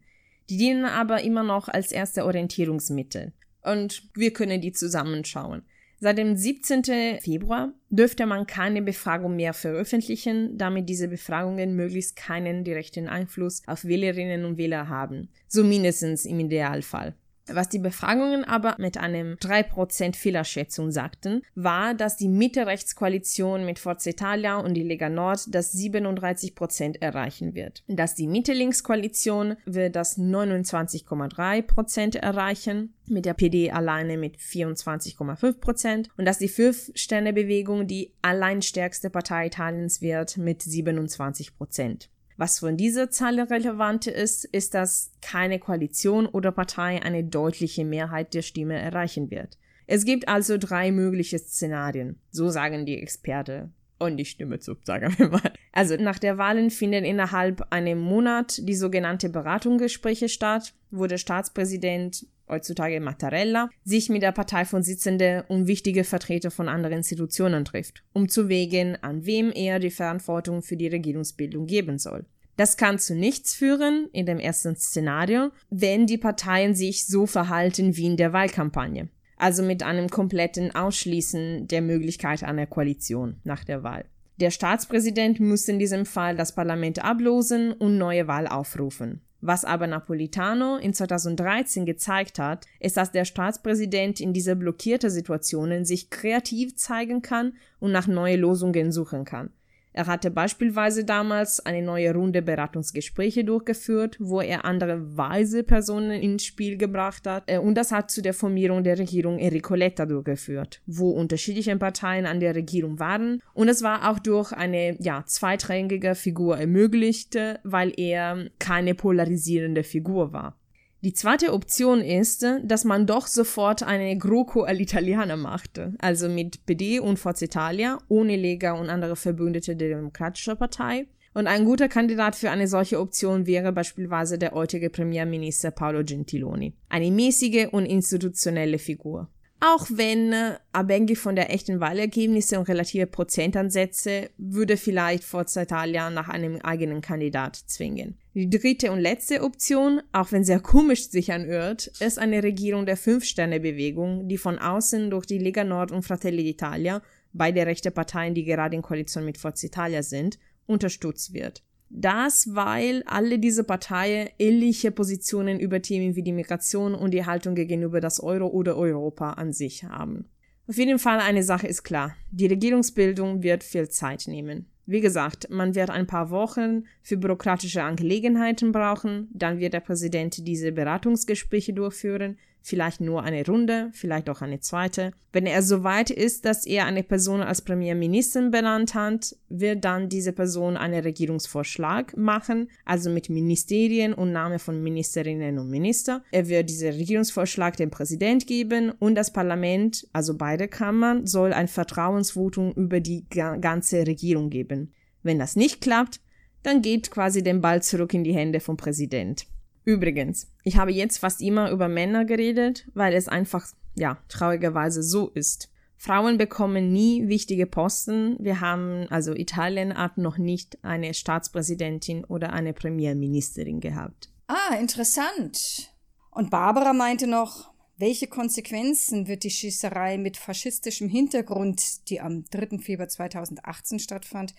Die 0.49 0.59
dienen 0.59 0.85
aber 0.85 1.23
immer 1.23 1.43
noch 1.43 1.67
als 1.67 1.91
erste 1.91 2.25
Orientierungsmittel. 2.25 3.33
Und 3.63 4.09
wir 4.15 4.33
können 4.33 4.61
die 4.61 4.71
zusammenschauen. 4.71 5.65
Seit 6.03 6.17
dem 6.17 6.35
17. 6.35 7.21
Februar 7.21 7.75
dürfte 7.91 8.25
man 8.25 8.47
keine 8.47 8.81
Befragung 8.81 9.37
mehr 9.37 9.53
veröffentlichen, 9.53 10.57
damit 10.57 10.89
diese 10.89 11.09
Befragungen 11.09 11.77
möglichst 11.77 12.17
keinen 12.17 12.65
direkten 12.65 13.07
Einfluss 13.07 13.61
auf 13.67 13.85
Wählerinnen 13.85 14.47
und 14.47 14.57
Wähler 14.57 14.89
haben. 14.89 15.29
So 15.47 15.63
mindestens 15.63 16.25
im 16.25 16.41
Idealfall. 16.41 17.15
Was 17.53 17.69
die 17.69 17.79
Befragungen 17.79 18.45
aber 18.45 18.77
mit 18.79 18.99
einem 18.99 19.35
3% 19.35 20.17
Fehlerschätzung 20.17 20.91
sagten, 20.91 21.43
war, 21.55 21.95
dass 21.95 22.17
die 22.17 22.29
Mitte-Rechts-Koalition 22.29 23.65
mit 23.65 23.79
Forza 23.79 24.11
Italia 24.11 24.59
und 24.59 24.75
die 24.75 24.83
Lega 24.83 25.09
Nord 25.09 25.55
das 25.55 25.75
37% 25.75 27.01
erreichen 27.01 27.55
wird. 27.55 27.85
Dass 27.89 28.15
die 28.15 28.27
Mitte-Links-Koalition 28.27 29.57
wird 29.65 29.97
das 29.97 30.19
29,3% 30.19 32.19
erreichen, 32.19 32.95
mit 33.07 33.27
der 33.27 33.35
PD 33.35 33.73
alleine 33.73 34.17
mit 34.17 34.37
24,5% 34.37 36.09
und 36.17 36.25
dass 36.25 36.39
die 36.39 36.49
Fünf-Sterne-Bewegung 36.49 37.87
die 37.87 38.13
alleinstärkste 38.23 39.11
Partei 39.11 39.47
Italiens 39.47 40.01
wird 40.01 40.37
mit 40.37 40.63
27%. 40.63 42.09
Was 42.41 42.61
von 42.61 42.79
dieser 42.79 43.11
Zahl 43.11 43.39
relevant 43.39 44.07
ist, 44.07 44.47
ist, 44.47 44.73
dass 44.73 45.13
keine 45.21 45.59
Koalition 45.59 46.25
oder 46.25 46.53
Partei 46.53 47.03
eine 47.03 47.23
deutliche 47.23 47.85
Mehrheit 47.85 48.33
der 48.33 48.41
Stimme 48.41 48.79
erreichen 48.79 49.31
wird. 49.31 49.59
Es 49.87 50.07
gibt 50.07 50.27
also 50.27 50.57
drei 50.57 50.91
mögliche 50.91 51.39
Szenarien, 51.39 52.19
so 52.31 52.49
sagen 52.49 52.87
die 52.87 52.97
Experten. 52.97 53.75
Und 53.99 54.17
die 54.17 54.25
Stimme 54.25 54.59
zu, 54.59 54.75
sagen 54.85 55.15
wir 55.19 55.29
mal. 55.29 55.53
Also 55.73 55.97
nach 55.97 56.19
der 56.19 56.39
Wahlen 56.39 56.71
finden 56.71 57.05
innerhalb 57.05 57.71
einem 57.71 57.99
Monat 58.01 58.67
die 58.67 58.75
sogenannte 58.75 59.29
Beratungsgespräche 59.29 60.31
statt, 60.31 60.73
wo 60.91 61.07
der 61.07 61.19
Staatspräsident 61.19 62.25
heutzutage 62.51 63.01
Mattarella, 63.01 63.71
sich 63.85 64.09
mit 64.09 64.23
der 64.23 64.33
Parteivorsitzende 64.33 65.45
und 65.49 65.67
wichtige 65.67 66.05
Vertreter 66.05 66.51
von 66.51 66.69
anderen 66.69 66.99
Institutionen 66.99 67.65
trifft, 67.65 68.03
um 68.13 68.29
zu 68.29 68.49
wägen, 68.49 68.97
an 69.03 69.25
wem 69.25 69.53
er 69.53 69.79
die 69.79 69.91
Verantwortung 69.91 70.63
für 70.63 70.77
die 70.77 70.89
Regierungsbildung 70.89 71.67
geben 71.67 71.99
soll. 71.99 72.27
Das 72.57 72.77
kann 72.77 72.99
zu 72.99 73.15
nichts 73.15 73.55
führen, 73.55 74.09
in 74.13 74.27
dem 74.27 74.39
ersten 74.39 74.77
Szenario, 74.77 75.51
wenn 75.71 76.07
die 76.07 76.19
Parteien 76.19 76.75
sich 76.75 77.07
so 77.07 77.25
verhalten 77.27 77.97
wie 77.97 78.05
in 78.05 78.19
der 78.19 78.35
Wahlkampagne. 78.35 79.09
Also 79.37 79.63
mit 79.63 79.83
einem 79.83 80.11
kompletten 80.11 80.75
Ausschließen 80.75 81.69
der 81.69 81.81
Möglichkeit 81.81 82.43
einer 82.43 82.67
Koalition 82.67 83.41
nach 83.45 83.65
der 83.65 83.83
Wahl. 83.83 84.05
Der 84.37 84.51
Staatspräsident 84.51 85.41
muss 85.41 85.69
in 85.69 85.79
diesem 85.79 86.05
Fall 86.05 86.37
das 86.37 86.55
Parlament 86.55 87.03
ablosen 87.03 87.73
und 87.73 87.97
neue 87.97 88.27
Wahl 88.27 88.47
aufrufen. 88.47 89.23
Was 89.41 89.65
aber 89.65 89.87
Napolitano 89.87 90.77
in 90.77 90.93
2013 90.93 91.87
gezeigt 91.87 92.39
hat, 92.39 92.67
ist, 92.79 92.97
dass 92.97 93.11
der 93.11 93.25
Staatspräsident 93.25 94.21
in 94.21 94.33
dieser 94.33 94.55
blockierten 94.55 95.11
Situationen 95.11 95.85
sich 95.85 96.11
kreativ 96.11 96.77
zeigen 96.77 97.23
kann 97.23 97.55
und 97.79 97.93
nach 97.93 98.07
neuen 98.07 98.41
Lösungen 98.41 98.93
suchen 98.93 99.25
kann. 99.25 99.51
Er 99.93 100.07
hatte 100.07 100.31
beispielsweise 100.31 101.05
damals 101.05 101.65
eine 101.67 101.83
neue 101.83 102.15
Runde 102.15 102.43
Beratungsgespräche 102.43 103.45
durchgeführt, 103.45 104.17
wo 104.21 104.41
er 104.41 104.65
andere 104.65 105.17
weise 105.17 105.65
Personen 105.65 106.23
ins 106.23 106.45
Spiel 106.45 106.77
gebracht 106.77 107.27
hat. 107.27 107.45
Äh, 107.47 107.59
und 107.59 107.75
das 107.75 107.91
hat 107.91 108.11
zu 108.11 108.23
der 108.23 108.35
Formierung 108.35 108.85
der 108.85 108.99
Regierung 108.99 109.39
Enrico 109.39 109.75
Letta 109.75 110.07
durchgeführt, 110.07 110.81
wo 110.87 111.11
unterschiedliche 111.11 111.77
Parteien 111.77 112.27
an 112.27 112.41
der 112.41 112.55
Regierung 112.55 112.99
waren. 112.99 113.43
Und 113.53 113.69
es 113.69 113.83
war 113.83 114.11
auch 114.11 114.19
durch 114.19 114.53
eine, 114.53 114.97
ja, 115.01 115.25
zweitrangige 115.27 116.15
Figur 116.15 116.59
ermöglicht, 116.59 117.37
weil 117.65 117.93
er 117.97 118.47
keine 118.59 118.95
polarisierende 118.95 119.83
Figur 119.83 120.33
war. 120.33 120.60
Die 121.03 121.15
zweite 121.15 121.55
Option 121.55 122.03
ist, 122.03 122.45
dass 122.63 122.85
man 122.85 123.07
doch 123.07 123.27
sofort 123.27 123.83
eine 123.83 124.19
GroKo 124.19 124.67
all'Italiana 124.67 125.37
machte, 125.37 125.95
also 125.99 126.29
mit 126.29 126.67
PD 126.67 127.01
und 127.01 127.19
Forza 127.19 127.47
Italia, 127.47 127.99
ohne 128.09 128.37
Lega 128.37 128.73
und 128.73 128.91
andere 128.91 129.17
Verbündete 129.17 129.77
der 129.77 129.89
Demokratischen 129.89 130.59
Partei. 130.59 131.07
Und 131.33 131.47
ein 131.47 131.65
guter 131.65 131.89
Kandidat 131.89 132.37
für 132.37 132.51
eine 132.51 132.69
solche 132.69 133.01
Option 133.01 133.47
wäre 133.47 133.73
beispielsweise 133.73 134.37
der 134.37 134.51
heutige 134.51 134.91
Premierminister 134.91 135.71
Paolo 135.71 136.05
Gentiloni. 136.05 136.75
Eine 136.91 137.11
mäßige 137.11 137.69
und 137.71 137.87
institutionelle 137.87 138.79
Figur. 138.79 139.31
Auch 139.61 139.87
wenn, 139.91 140.33
äh, 140.33 140.59
abhängig 140.73 141.19
von 141.19 141.37
der 141.37 141.51
echten 141.51 141.81
Wahlergebnisse 141.81 142.59
und 142.59 142.69
relative 142.69 143.07
Prozentansätze, 143.07 144.31
würde 144.37 144.77
vielleicht 144.77 145.25
Forza 145.25 145.63
Italia 145.63 146.11
nach 146.11 146.29
einem 146.29 146.57
eigenen 146.63 147.01
Kandidat 147.01 147.57
zwingen. 147.57 148.19
Die 148.33 148.49
dritte 148.49 148.93
und 148.93 149.01
letzte 149.01 149.43
Option, 149.43 150.03
auch 150.13 150.31
wenn 150.31 150.45
sehr 150.45 150.61
komisch 150.61 151.09
sich 151.09 151.33
anhört, 151.33 151.89
ist 151.99 152.19
eine 152.19 152.45
Regierung 152.45 152.87
der 152.87 152.97
Fünf-Sterne-Bewegung, 152.97 154.29
die 154.29 154.39
von 154.39 154.59
außen 154.61 155.11
durch 155.11 155.27
die 155.27 155.39
Lega 155.39 155.65
Nord 155.65 155.91
und 155.91 156.03
Fratelli 156.03 156.49
d'Italia, 156.49 157.03
beide 157.33 157.67
rechte 157.67 157.91
Parteien, 157.91 158.35
die 158.35 158.45
gerade 158.45 158.77
in 158.77 158.83
Koalition 158.83 159.25
mit 159.25 159.37
Forza 159.37 159.67
Italia 159.67 160.05
sind, 160.05 160.39
unterstützt 160.67 161.35
wird. 161.35 161.65
Das, 161.89 162.55
weil 162.55 163.03
alle 163.07 163.41
diese 163.41 163.65
Parteien 163.65 164.29
ähnliche 164.39 164.93
Positionen 164.93 165.59
über 165.59 165.83
Themen 165.83 166.15
wie 166.15 166.23
die 166.23 166.31
Migration 166.31 166.95
und 166.95 167.11
die 167.11 167.27
Haltung 167.27 167.57
gegenüber 167.57 168.01
das 168.01 168.21
Euro 168.21 168.47
oder 168.47 168.77
Europa 168.77 169.33
an 169.33 169.53
sich 169.53 169.83
haben. 169.83 170.27
Auf 170.69 170.77
jeden 170.77 171.01
Fall 171.01 171.19
eine 171.19 171.43
Sache 171.43 171.67
ist 171.67 171.83
klar. 171.83 172.15
Die 172.31 172.47
Regierungsbildung 172.47 173.43
wird 173.43 173.65
viel 173.65 173.89
Zeit 173.89 174.29
nehmen. 174.29 174.67
Wie 174.91 175.01
gesagt, 175.01 175.51
man 175.51 175.77
wird 175.77 175.89
ein 175.89 176.09
paar 176.09 176.31
Wochen 176.31 176.83
für 177.01 177.17
bürokratische 177.17 177.85
Angelegenheiten 177.85 178.73
brauchen, 178.73 179.29
dann 179.33 179.61
wird 179.61 179.73
der 179.73 179.79
Präsident 179.79 180.49
diese 180.49 180.73
Beratungsgespräche 180.73 181.73
durchführen, 181.73 182.37
vielleicht 182.63 183.01
nur 183.01 183.23
eine 183.23 183.45
Runde, 183.45 183.91
vielleicht 183.93 184.29
auch 184.29 184.43
eine 184.43 184.61
zweite. 184.61 185.13
Wenn 185.33 185.47
er 185.47 185.63
so 185.63 185.85
weit 185.85 186.11
ist, 186.11 186.45
dass 186.45 186.67
er 186.67 186.87
eine 186.87 187.03
Person 187.03 187.41
als 187.41 187.63
Premierministerin 187.63 188.51
benannt 188.51 188.95
hat, 188.95 189.35
wird 189.49 189.85
dann 189.85 190.09
diese 190.09 190.33
Person 190.33 190.77
einen 190.77 191.03
Regierungsvorschlag 191.03 192.17
machen, 192.17 192.69
also 192.85 193.11
mit 193.11 193.31
Ministerien 193.31 194.13
und 194.13 194.33
Name 194.33 194.59
von 194.59 194.83
Ministerinnen 194.83 195.59
und 195.59 195.71
Minister. 195.71 196.23
Er 196.33 196.49
wird 196.49 196.69
diesen 196.69 196.93
Regierungsvorschlag 196.93 197.77
dem 197.77 197.91
Präsident 197.91 198.47
geben 198.47 198.91
und 198.99 199.15
das 199.15 199.33
Parlament, 199.33 200.07
also 200.13 200.37
beide 200.37 200.69
Kammern, 200.69 201.27
soll 201.27 201.53
ein 201.53 201.69
Vertrauensvotum 201.69 202.73
über 202.73 203.01
die 203.01 203.27
ganze 203.29 204.07
Regierung 204.07 204.51
geben. 204.51 204.93
Wenn 205.23 205.39
das 205.39 205.57
nicht 205.57 205.81
klappt, 205.81 206.21
dann 206.63 206.83
geht 206.83 207.11
quasi 207.11 207.43
den 207.43 207.61
Ball 207.61 207.83
zurück 207.83 208.13
in 208.15 208.25
die 208.25 208.35
Hände 208.35 208.61
vom 208.61 208.77
Präsident. 208.77 209.47
Übrigens, 209.85 210.51
ich 210.63 210.77
habe 210.77 210.93
jetzt 210.93 211.19
fast 211.19 211.41
immer 211.41 211.71
über 211.71 211.89
Männer 211.89 212.25
geredet, 212.25 212.87
weil 212.95 213.15
es 213.15 213.29
einfach, 213.29 213.67
ja, 213.95 214.19
traurigerweise 214.29 215.03
so 215.03 215.29
ist. 215.29 215.71
Frauen 215.97 216.39
bekommen 216.39 216.93
nie 216.93 217.29
wichtige 217.29 217.67
Posten. 217.67 218.37
Wir 218.41 218.61
haben, 218.61 219.07
also 219.11 219.35
Italien 219.35 219.97
hat 219.97 220.17
noch 220.17 220.39
nicht 220.39 220.83
eine 220.83 221.13
Staatspräsidentin 221.13 222.25
oder 222.25 222.53
eine 222.55 222.73
Premierministerin 222.73 223.81
gehabt. 223.81 224.31
Ah, 224.47 224.77
interessant. 224.77 225.93
Und 226.31 226.51
Barbara 226.51 226.93
meinte 226.93 227.27
noch, 227.27 227.71
welche 227.99 228.29
Konsequenzen 228.29 229.29
wird 229.29 229.45
die 229.45 229.51
Schießerei 229.51 230.17
mit 230.17 230.39
faschistischem 230.39 231.11
Hintergrund, 231.11 232.09
die 232.09 232.23
am 232.23 232.45
3. 232.47 232.79
Februar 232.79 233.09
2018 233.09 233.99
stattfand, 233.99 234.55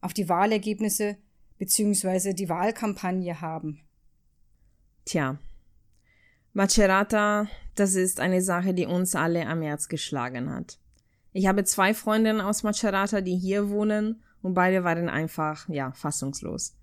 auf 0.00 0.12
die 0.12 0.28
Wahlergebnisse 0.28 1.16
bzw. 1.58 2.32
die 2.32 2.48
Wahlkampagne 2.48 3.40
haben? 3.40 3.80
Tja, 5.04 5.38
Macerata, 6.52 7.46
das 7.76 7.94
ist 7.94 8.20
eine 8.20 8.42
Sache, 8.42 8.74
die 8.74 8.86
uns 8.86 9.14
alle 9.14 9.46
am 9.46 9.62
Herz 9.62 9.88
geschlagen 9.88 10.52
hat. 10.52 10.78
Ich 11.32 11.46
habe 11.46 11.64
zwei 11.64 11.94
Freundinnen 11.94 12.40
aus 12.40 12.62
Macerata, 12.62 13.20
die 13.20 13.36
hier 13.36 13.70
wohnen, 13.70 14.22
und 14.42 14.54
beide 14.54 14.84
waren 14.84 15.08
einfach, 15.08 15.68
ja, 15.68 15.92
fassungslos. 15.92 16.74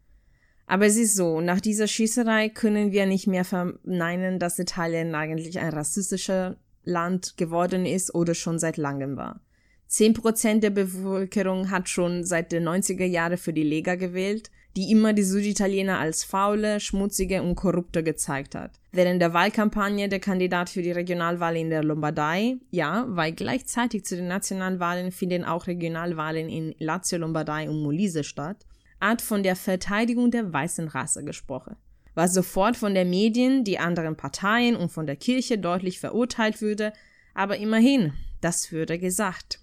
Aber 0.67 0.85
es 0.85 0.95
ist 0.95 1.15
so, 1.15 1.41
nach 1.41 1.59
dieser 1.59 1.87
Schießerei 1.87 2.49
können 2.49 2.91
wir 2.91 3.05
nicht 3.05 3.27
mehr 3.27 3.45
verneinen, 3.45 4.37
dass 4.37 4.59
Italien 4.59 5.15
eigentlich 5.15 5.59
ein 5.59 5.73
rassistisches 5.73 6.55
Land 6.83 7.35
geworden 7.37 7.85
ist 7.85 8.13
oder 8.13 8.35
schon 8.35 8.59
seit 8.59 8.77
langem 8.77 9.17
war. 9.17 9.41
Zehn 9.87 10.13
Prozent 10.13 10.63
der 10.63 10.69
Bevölkerung 10.69 11.71
hat 11.71 11.89
schon 11.89 12.25
seit 12.25 12.51
den 12.51 12.67
90er 12.67 13.05
Jahren 13.05 13.37
für 13.37 13.53
die 13.53 13.63
Lega 13.63 13.95
gewählt, 13.95 14.51
die 14.77 14.91
immer 14.91 15.13
die 15.13 15.23
Süditaliener 15.23 15.97
als 15.97 16.23
faule, 16.23 16.79
schmutzige 16.79 17.41
und 17.41 17.55
korrupte 17.55 18.03
gezeigt 18.03 18.53
hat. 18.53 18.79
Während 18.91 19.19
der 19.19 19.33
Wahlkampagne 19.33 20.07
der 20.07 20.19
Kandidat 20.19 20.69
für 20.69 20.83
die 20.83 20.91
Regionalwahl 20.91 21.57
in 21.57 21.71
der 21.71 21.83
Lombardei, 21.83 22.57
ja, 22.69 23.05
weil 23.09 23.31
gleichzeitig 23.31 24.05
zu 24.05 24.15
den 24.15 24.27
Nationalwahlen 24.27 25.11
finden 25.11 25.45
auch 25.45 25.65
Regionalwahlen 25.65 26.47
in 26.47 26.75
Lazio, 26.77 27.17
Lombardei 27.17 27.67
und 27.67 27.81
Molise 27.81 28.23
statt, 28.23 28.67
hat 29.01 29.23
von 29.23 29.41
der 29.41 29.55
Verteidigung 29.55 30.29
der 30.29 30.53
weißen 30.53 30.89
Rasse 30.89 31.23
gesprochen, 31.23 31.75
was 32.13 32.35
sofort 32.35 32.77
von 32.77 32.93
den 32.93 33.09
Medien, 33.09 33.63
die 33.63 33.79
anderen 33.79 34.15
Parteien 34.15 34.75
und 34.75 34.91
von 34.91 35.07
der 35.07 35.15
Kirche 35.15 35.57
deutlich 35.57 35.99
verurteilt 35.99 36.61
würde, 36.61 36.93
aber 37.33 37.57
immerhin, 37.57 38.13
das 38.41 38.71
würde 38.71 38.99
gesagt. 38.99 39.59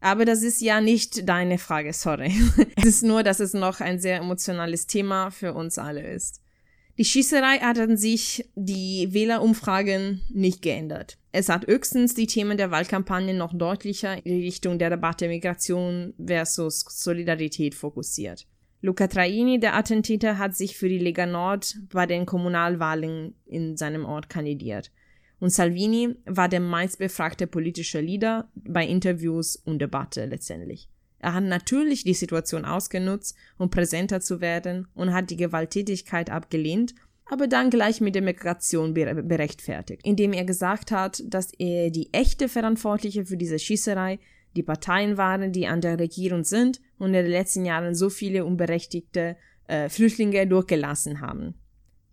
Aber 0.00 0.24
das 0.24 0.42
ist 0.42 0.60
ja 0.60 0.80
nicht 0.80 1.28
deine 1.28 1.58
Frage, 1.58 1.92
sorry. 1.92 2.32
es 2.76 2.84
ist 2.84 3.02
nur, 3.02 3.22
dass 3.22 3.40
es 3.40 3.52
noch 3.52 3.80
ein 3.80 3.98
sehr 3.98 4.18
emotionales 4.18 4.86
Thema 4.86 5.30
für 5.30 5.54
uns 5.54 5.78
alle 5.78 6.02
ist. 6.02 6.40
Die 6.98 7.04
Schießerei 7.04 7.58
hat 7.58 7.78
an 7.78 7.96
sich 7.96 8.48
die 8.56 9.08
Wählerumfragen 9.12 10.20
nicht 10.30 10.62
geändert. 10.62 11.16
Es 11.30 11.48
hat 11.48 11.68
höchstens 11.68 12.14
die 12.14 12.26
Themen 12.26 12.58
der 12.58 12.72
Wahlkampagne 12.72 13.34
noch 13.34 13.56
deutlicher 13.56 14.24
in 14.26 14.40
Richtung 14.40 14.80
der 14.80 14.90
Debatte 14.90 15.28
Migration 15.28 16.14
versus 16.24 16.84
Solidarität 16.88 17.76
fokussiert. 17.76 18.46
Luca 18.80 19.06
Traini, 19.06 19.60
der 19.60 19.76
Attentäter, 19.76 20.38
hat 20.38 20.56
sich 20.56 20.76
für 20.76 20.88
die 20.88 20.98
Lega 20.98 21.26
Nord 21.26 21.76
bei 21.92 22.06
den 22.06 22.26
Kommunalwahlen 22.26 23.34
in 23.46 23.76
seinem 23.76 24.04
Ort 24.04 24.28
kandidiert. 24.28 24.90
Und 25.40 25.50
Salvini 25.50 26.16
war 26.24 26.48
der 26.48 26.60
meistbefragte 26.60 27.46
politische 27.46 28.00
Leader 28.00 28.48
bei 28.54 28.86
Interviews 28.86 29.56
und 29.56 29.78
Debatte 29.80 30.26
letztendlich. 30.26 30.88
Er 31.20 31.34
hat 31.34 31.44
natürlich 31.44 32.04
die 32.04 32.14
Situation 32.14 32.64
ausgenutzt, 32.64 33.36
um 33.56 33.70
präsenter 33.70 34.20
zu 34.20 34.40
werden 34.40 34.86
und 34.94 35.12
hat 35.12 35.30
die 35.30 35.36
Gewalttätigkeit 35.36 36.30
abgelehnt, 36.30 36.94
aber 37.26 37.46
dann 37.46 37.70
gleich 37.70 38.00
mit 38.00 38.14
der 38.14 38.22
Migration 38.22 38.94
berechtfertigt, 38.94 40.02
indem 40.04 40.32
er 40.32 40.44
gesagt 40.44 40.90
hat, 40.90 41.22
dass 41.26 41.52
er 41.58 41.90
die 41.90 42.12
echte 42.12 42.48
Verantwortliche 42.48 43.26
für 43.26 43.36
diese 43.36 43.58
Schießerei 43.58 44.18
die 44.56 44.62
Parteien 44.62 45.16
waren, 45.16 45.52
die 45.52 45.66
an 45.66 45.80
der 45.80 45.98
Regierung 45.98 46.44
sind 46.44 46.80
und 46.98 47.08
in 47.08 47.24
den 47.24 47.26
letzten 47.26 47.64
Jahren 47.64 47.94
so 47.94 48.08
viele 48.08 48.44
unberechtigte 48.44 49.36
äh, 49.66 49.88
Flüchtlinge 49.88 50.46
durchgelassen 50.46 51.20
haben. 51.20 51.54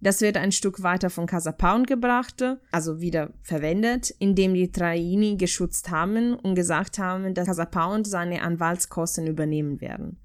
Das 0.05 0.21
wird 0.21 0.37
ein 0.37 0.51
Stück 0.51 0.83
weiter 0.83 1.09
von 1.09 1.25
Casa 1.25 1.51
Pound 1.51 1.87
gebracht, 1.87 2.35
also 2.71 3.01
wieder 3.01 3.33
verwendet, 3.41 4.13
indem 4.19 4.53
die 4.53 4.71
Traini 4.71 5.35
geschützt 5.35 5.89
haben 5.89 6.35
und 6.35 6.53
gesagt 6.53 6.99
haben, 6.99 7.33
dass 7.33 7.47
Casa 7.47 7.65
Pound 7.65 8.05
seine 8.05 8.43
Anwaltskosten 8.43 9.25
übernehmen 9.25 9.81
werden. 9.81 10.19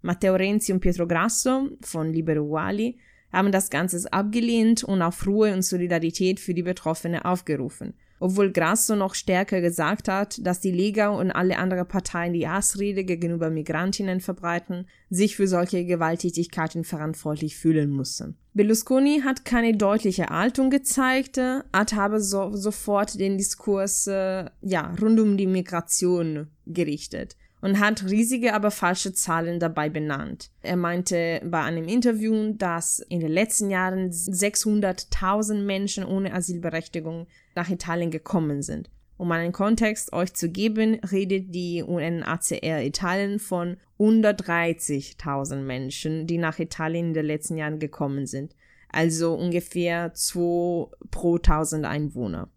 Matteo 0.00 0.36
Renzi 0.36 0.72
und 0.72 0.80
Pietro 0.80 1.06
Grasso 1.06 1.68
von 1.82 2.10
Libero 2.10 2.44
Uguali 2.44 2.98
haben 3.30 3.52
das 3.52 3.68
Ganze 3.68 4.10
abgelehnt 4.10 4.84
und 4.84 5.02
auf 5.02 5.26
Ruhe 5.26 5.52
und 5.52 5.66
Solidarität 5.66 6.40
für 6.40 6.54
die 6.54 6.62
Betroffenen 6.62 7.20
aufgerufen 7.20 7.92
obwohl 8.20 8.52
Grasso 8.52 8.94
noch 8.94 9.14
stärker 9.14 9.60
gesagt 9.60 10.06
hat, 10.06 10.46
dass 10.46 10.60
die 10.60 10.70
Lega 10.70 11.08
und 11.08 11.32
alle 11.32 11.58
anderen 11.58 11.88
Parteien 11.88 12.34
die 12.34 12.48
Hassrede 12.48 13.02
gegenüber 13.04 13.50
Migrantinnen 13.50 14.20
verbreiten, 14.20 14.86
sich 15.08 15.36
für 15.36 15.48
solche 15.48 15.84
Gewalttätigkeiten 15.84 16.84
verantwortlich 16.84 17.56
fühlen 17.56 17.90
mussten. 17.90 18.36
Berlusconi 18.52 19.22
hat 19.24 19.44
keine 19.44 19.76
deutliche 19.76 20.26
Haltung 20.26 20.70
gezeigt, 20.70 21.38
hat 21.38 21.94
aber 21.96 22.20
so, 22.20 22.54
sofort 22.54 23.18
den 23.18 23.38
Diskurs 23.38 24.06
äh, 24.06 24.44
ja, 24.60 24.94
rund 25.00 25.18
um 25.18 25.36
die 25.36 25.46
Migration 25.46 26.48
gerichtet 26.66 27.36
und 27.60 27.78
hat 27.78 28.04
riesige, 28.08 28.54
aber 28.54 28.70
falsche 28.70 29.12
Zahlen 29.12 29.60
dabei 29.60 29.88
benannt. 29.88 30.50
Er 30.62 30.76
meinte 30.76 31.40
bei 31.44 31.60
einem 31.60 31.86
Interview, 31.88 32.52
dass 32.54 33.00
in 33.00 33.20
den 33.20 33.30
letzten 33.30 33.70
Jahren 33.70 34.10
600.000 34.10 35.62
Menschen 35.62 36.04
ohne 36.04 36.32
Asylberechtigung 36.32 37.26
nach 37.54 37.68
Italien 37.68 38.10
gekommen 38.10 38.62
sind. 38.62 38.90
Um 39.16 39.30
einen 39.32 39.52
Kontext 39.52 40.14
euch 40.14 40.32
zu 40.32 40.48
geben, 40.48 40.94
redet 41.12 41.54
die 41.54 41.82
UNHCR 41.82 42.82
Italien 42.82 43.38
von 43.38 43.76
130.000 43.98 45.56
Menschen, 45.56 46.26
die 46.26 46.38
nach 46.38 46.58
Italien 46.58 47.08
in 47.08 47.14
den 47.14 47.26
letzten 47.26 47.58
Jahren 47.58 47.78
gekommen 47.78 48.26
sind. 48.26 48.56
Also 48.88 49.34
ungefähr 49.34 50.14
2 50.14 50.86
pro 51.10 51.36
1000 51.36 51.84
Einwohner. 51.84 52.48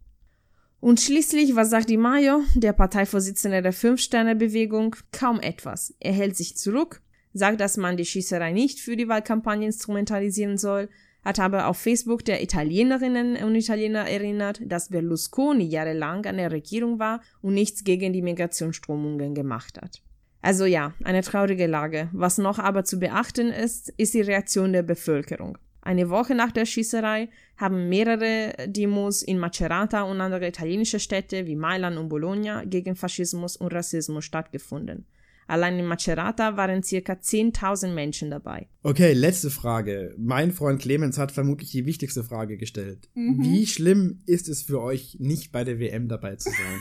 Und 0.80 1.00
schließlich, 1.00 1.56
was 1.56 1.70
sagt 1.70 1.90
Di 1.90 1.98
Maio, 1.98 2.42
der 2.56 2.74
Parteivorsitzende 2.74 3.62
der 3.62 3.74
Fünf-Sterne-Bewegung? 3.74 4.96
Kaum 5.12 5.40
etwas. 5.40 5.94
Er 6.00 6.14
hält 6.14 6.36
sich 6.36 6.58
zurück, 6.58 7.02
sagt, 7.34 7.62
dass 7.62 7.78
man 7.78 7.98
die 7.98 8.06
Schießerei 8.06 8.52
nicht 8.52 8.80
für 8.80 8.96
die 8.96 9.08
Wahlkampagne 9.08 9.66
instrumentalisieren 9.66 10.58
soll, 10.58 10.90
hat 11.24 11.40
aber 11.40 11.68
auf 11.68 11.78
Facebook 11.78 12.26
der 12.26 12.44
Italienerinnen 12.44 13.38
und 13.44 13.56
Italiener 13.56 14.08
erinnert, 14.10 14.62
dass 14.66 14.90
Berlusconi 14.90 15.66
jahrelang 15.66 16.26
an 16.26 16.38
der 16.38 16.52
Regierung 16.52 17.00
war 17.00 17.22
und 17.42 17.54
nichts 17.54 17.84
gegen 17.84 18.14
die 18.14 18.22
Migrationsströmungen 18.22 19.34
gemacht 19.34 19.82
hat. 19.82 20.02
Also 20.42 20.66
ja, 20.66 20.94
eine 21.04 21.22
traurige 21.22 21.68
Lage. 21.68 22.10
Was 22.12 22.38
noch 22.38 22.60
aber 22.60 22.84
zu 22.84 23.00
beachten 23.00 23.50
ist, 23.50 23.94
ist 23.96 24.14
die 24.14 24.22
Reaktion 24.22 24.74
der 24.74 24.84
Bevölkerung. 24.84 25.58
Eine 25.82 26.10
Woche 26.10 26.36
nach 26.36 26.52
der 26.52 26.66
Schießerei 26.66 27.30
haben 27.58 27.90
mehrere 27.90 28.54
Demos 28.68 29.22
in 29.22 29.38
Macerata 29.38 30.04
und 30.04 30.22
andere 30.22 30.48
italienische 30.48 31.00
Städte 31.00 31.46
wie 31.46 31.56
Mailand 31.56 31.98
und 31.98 32.10
Bologna 32.10 32.64
gegen 32.66 32.96
Faschismus 32.96 33.58
und 33.58 33.74
Rassismus 33.74 34.24
stattgefunden. 34.24 35.06
Allein 35.48 35.80
in 35.80 35.86
Macerata 35.86 36.58
waren 36.58 36.84
circa 36.84 37.14
10.000 37.14 37.90
Menschen 37.94 38.32
dabei. 38.32 38.68
Okay, 38.82 39.14
letzte 39.14 39.50
Frage. 39.50 40.14
Mein 40.18 40.52
Freund 40.52 40.82
Clemens 40.82 41.18
hat 41.18 41.32
vermutlich 41.32 41.72
die 41.72 41.86
wichtigste 41.86 42.24
Frage 42.24 42.58
gestellt. 42.58 43.10
Mhm. 43.14 43.44
Wie 43.44 43.68
schlimm 43.68 44.22
ist 44.26 44.50
es 44.50 44.64
für 44.64 44.82
euch, 44.82 45.18
nicht 45.20 45.52
bei 45.52 45.64
der 45.64 45.80
WM 45.80 46.08
dabei 46.08 46.36
zu 46.36 46.50
sein? 46.50 46.80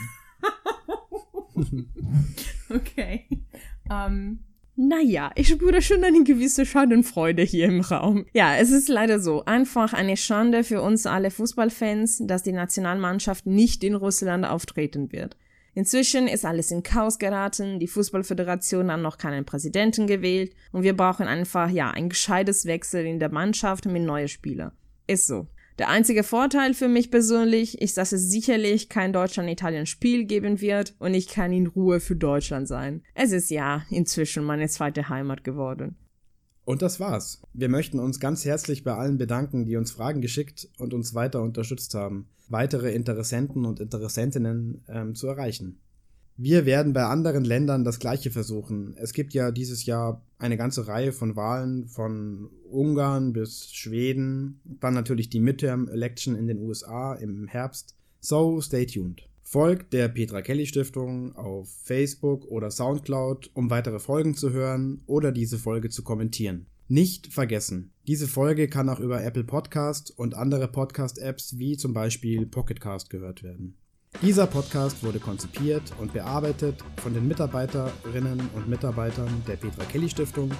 okay. 2.69 3.27
Um, 3.89 3.91
ähm, 3.91 4.39
naja, 4.75 5.31
ich 5.35 5.49
spüre 5.49 5.83
schon 5.83 6.03
eine 6.03 6.23
gewisse 6.23 6.65
Schadenfreude 6.65 7.43
hier 7.43 7.67
im 7.67 7.81
Raum. 7.81 8.25
Ja, 8.33 8.55
es 8.55 8.71
ist 8.71 8.89
leider 8.89 9.19
so. 9.19 9.45
Einfach 9.45 9.93
eine 9.93 10.17
Schande 10.17 10.63
für 10.63 10.81
uns 10.81 11.05
alle 11.05 11.29
Fußballfans, 11.29 12.23
dass 12.25 12.41
die 12.41 12.53
Nationalmannschaft 12.53 13.45
nicht 13.45 13.83
in 13.83 13.93
Russland 13.93 14.45
auftreten 14.45 15.11
wird. 15.11 15.37
Inzwischen 15.75 16.27
ist 16.27 16.45
alles 16.45 16.69
in 16.69 16.83
Chaos 16.83 17.17
geraten, 17.17 17.79
die 17.79 17.87
Fußballföderation 17.87 18.91
hat 18.91 18.99
noch 18.99 19.17
keinen 19.17 19.43
Präsidenten 19.43 20.05
gewählt 20.05 20.53
und 20.71 20.83
wir 20.83 20.95
brauchen 20.95 21.27
einfach, 21.27 21.69
ja, 21.69 21.89
ein 21.89 22.09
gescheites 22.09 22.65
Wechsel 22.65 23.05
in 23.05 23.19
der 23.19 23.31
Mannschaft 23.31 23.85
mit 23.85 24.03
neuen 24.03 24.27
Spielern. 24.27 24.71
Ist 25.07 25.27
so. 25.27 25.47
Der 25.79 25.89
einzige 25.89 26.21
Vorteil 26.21 26.75
für 26.75 26.87
mich 26.87 27.09
persönlich 27.09 27.81
ist, 27.81 27.97
dass 27.97 28.11
es 28.11 28.29
sicherlich 28.29 28.89
kein 28.89 29.11
Deutschland-Italien-Spiel 29.11 30.25
geben 30.25 30.61
wird 30.61 30.93
und 30.99 31.15
ich 31.15 31.27
kann 31.27 31.51
in 31.51 31.65
Ruhe 31.65 31.99
für 31.99 32.15
Deutschland 32.15 32.67
sein. 32.67 33.01
Es 33.15 33.31
ist 33.31 33.49
ja 33.49 33.83
inzwischen 33.89 34.43
meine 34.43 34.67
zweite 34.67 35.09
Heimat 35.09 35.43
geworden. 35.43 35.95
Und 36.65 36.81
das 36.81 36.99
war's. 36.99 37.41
Wir 37.53 37.67
möchten 37.67 37.99
uns 37.99 38.19
ganz 38.19 38.45
herzlich 38.45 38.83
bei 38.83 38.93
allen 38.93 39.17
bedanken, 39.17 39.65
die 39.65 39.75
uns 39.75 39.91
Fragen 39.91 40.21
geschickt 40.21 40.69
und 40.77 40.93
uns 40.93 41.13
weiter 41.13 41.41
unterstützt 41.41 41.93
haben, 41.93 42.27
weitere 42.47 42.93
Interessenten 42.93 43.65
und 43.65 43.79
Interessentinnen 43.79 44.83
ähm, 44.87 45.15
zu 45.15 45.27
erreichen. 45.27 45.79
Wir 46.35 46.65
werden 46.65 46.93
bei 46.93 47.03
anderen 47.03 47.43
Ländern 47.43 47.83
das 47.83 47.99
gleiche 47.99 48.31
versuchen. 48.31 48.95
Es 48.97 49.13
gibt 49.13 49.33
ja 49.33 49.51
dieses 49.51 49.85
Jahr 49.85 50.23
eine 50.39 50.57
ganze 50.57 50.87
Reihe 50.87 51.11
von 51.11 51.35
Wahlen 51.35 51.87
von 51.87 52.49
Ungarn 52.71 53.33
bis 53.33 53.71
Schweden, 53.71 54.59
dann 54.63 54.95
natürlich 54.95 55.29
die 55.29 55.41
Midterm 55.41 55.87
Election 55.89 56.35
in 56.35 56.47
den 56.47 56.57
USA 56.59 57.13
im 57.13 57.47
Herbst. 57.47 57.95
So 58.19 58.61
stay 58.61 58.85
tuned. 58.85 59.21
Folgt 59.43 59.93
der 59.93 60.07
Petra 60.07 60.41
Kelly 60.41 60.65
Stiftung 60.65 61.35
auf 61.35 61.69
Facebook 61.83 62.45
oder 62.45 62.71
Soundcloud, 62.71 63.51
um 63.53 63.69
weitere 63.69 63.99
Folgen 63.99 64.35
zu 64.35 64.51
hören 64.51 65.03
oder 65.05 65.31
diese 65.31 65.57
Folge 65.57 65.89
zu 65.89 66.03
kommentieren. 66.03 66.65
Nicht 66.87 67.27
vergessen, 67.27 67.91
diese 68.07 68.27
Folge 68.27 68.67
kann 68.67 68.89
auch 68.89 68.99
über 68.99 69.23
Apple 69.23 69.43
Podcast 69.43 70.13
und 70.17 70.35
andere 70.35 70.67
Podcast-Apps 70.67 71.57
wie 71.57 71.77
zum 71.77 71.93
Beispiel 71.93 72.45
Pocketcast 72.45 73.09
gehört 73.09 73.43
werden. 73.43 73.77
Dieser 74.21 74.45
Podcast 74.47 75.03
wurde 75.03 75.19
konzipiert 75.19 75.83
und 75.99 76.13
bearbeitet 76.13 76.83
von 76.97 77.13
den 77.13 77.27
Mitarbeiterinnen 77.27 78.49
und 78.55 78.67
Mitarbeitern 78.67 79.43
der 79.47 79.55
Petra 79.55 79.83
Kelly 79.85 80.09
Stiftung. 80.09 80.51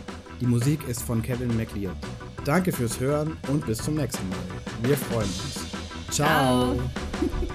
Die 0.42 0.48
Musik 0.48 0.88
ist 0.88 1.02
von 1.02 1.22
Kevin 1.22 1.56
McLeod. 1.56 1.96
Danke 2.46 2.72
fürs 2.72 3.00
Hören 3.00 3.38
und 3.50 3.66
bis 3.66 3.78
zum 3.78 3.96
nächsten 3.96 4.28
Mal. 4.30 4.40
Wir 4.82 4.98
freuen 4.98 5.28
uns. 5.28 5.68
Ciao. 6.10 6.76
Ciao. 6.76 7.50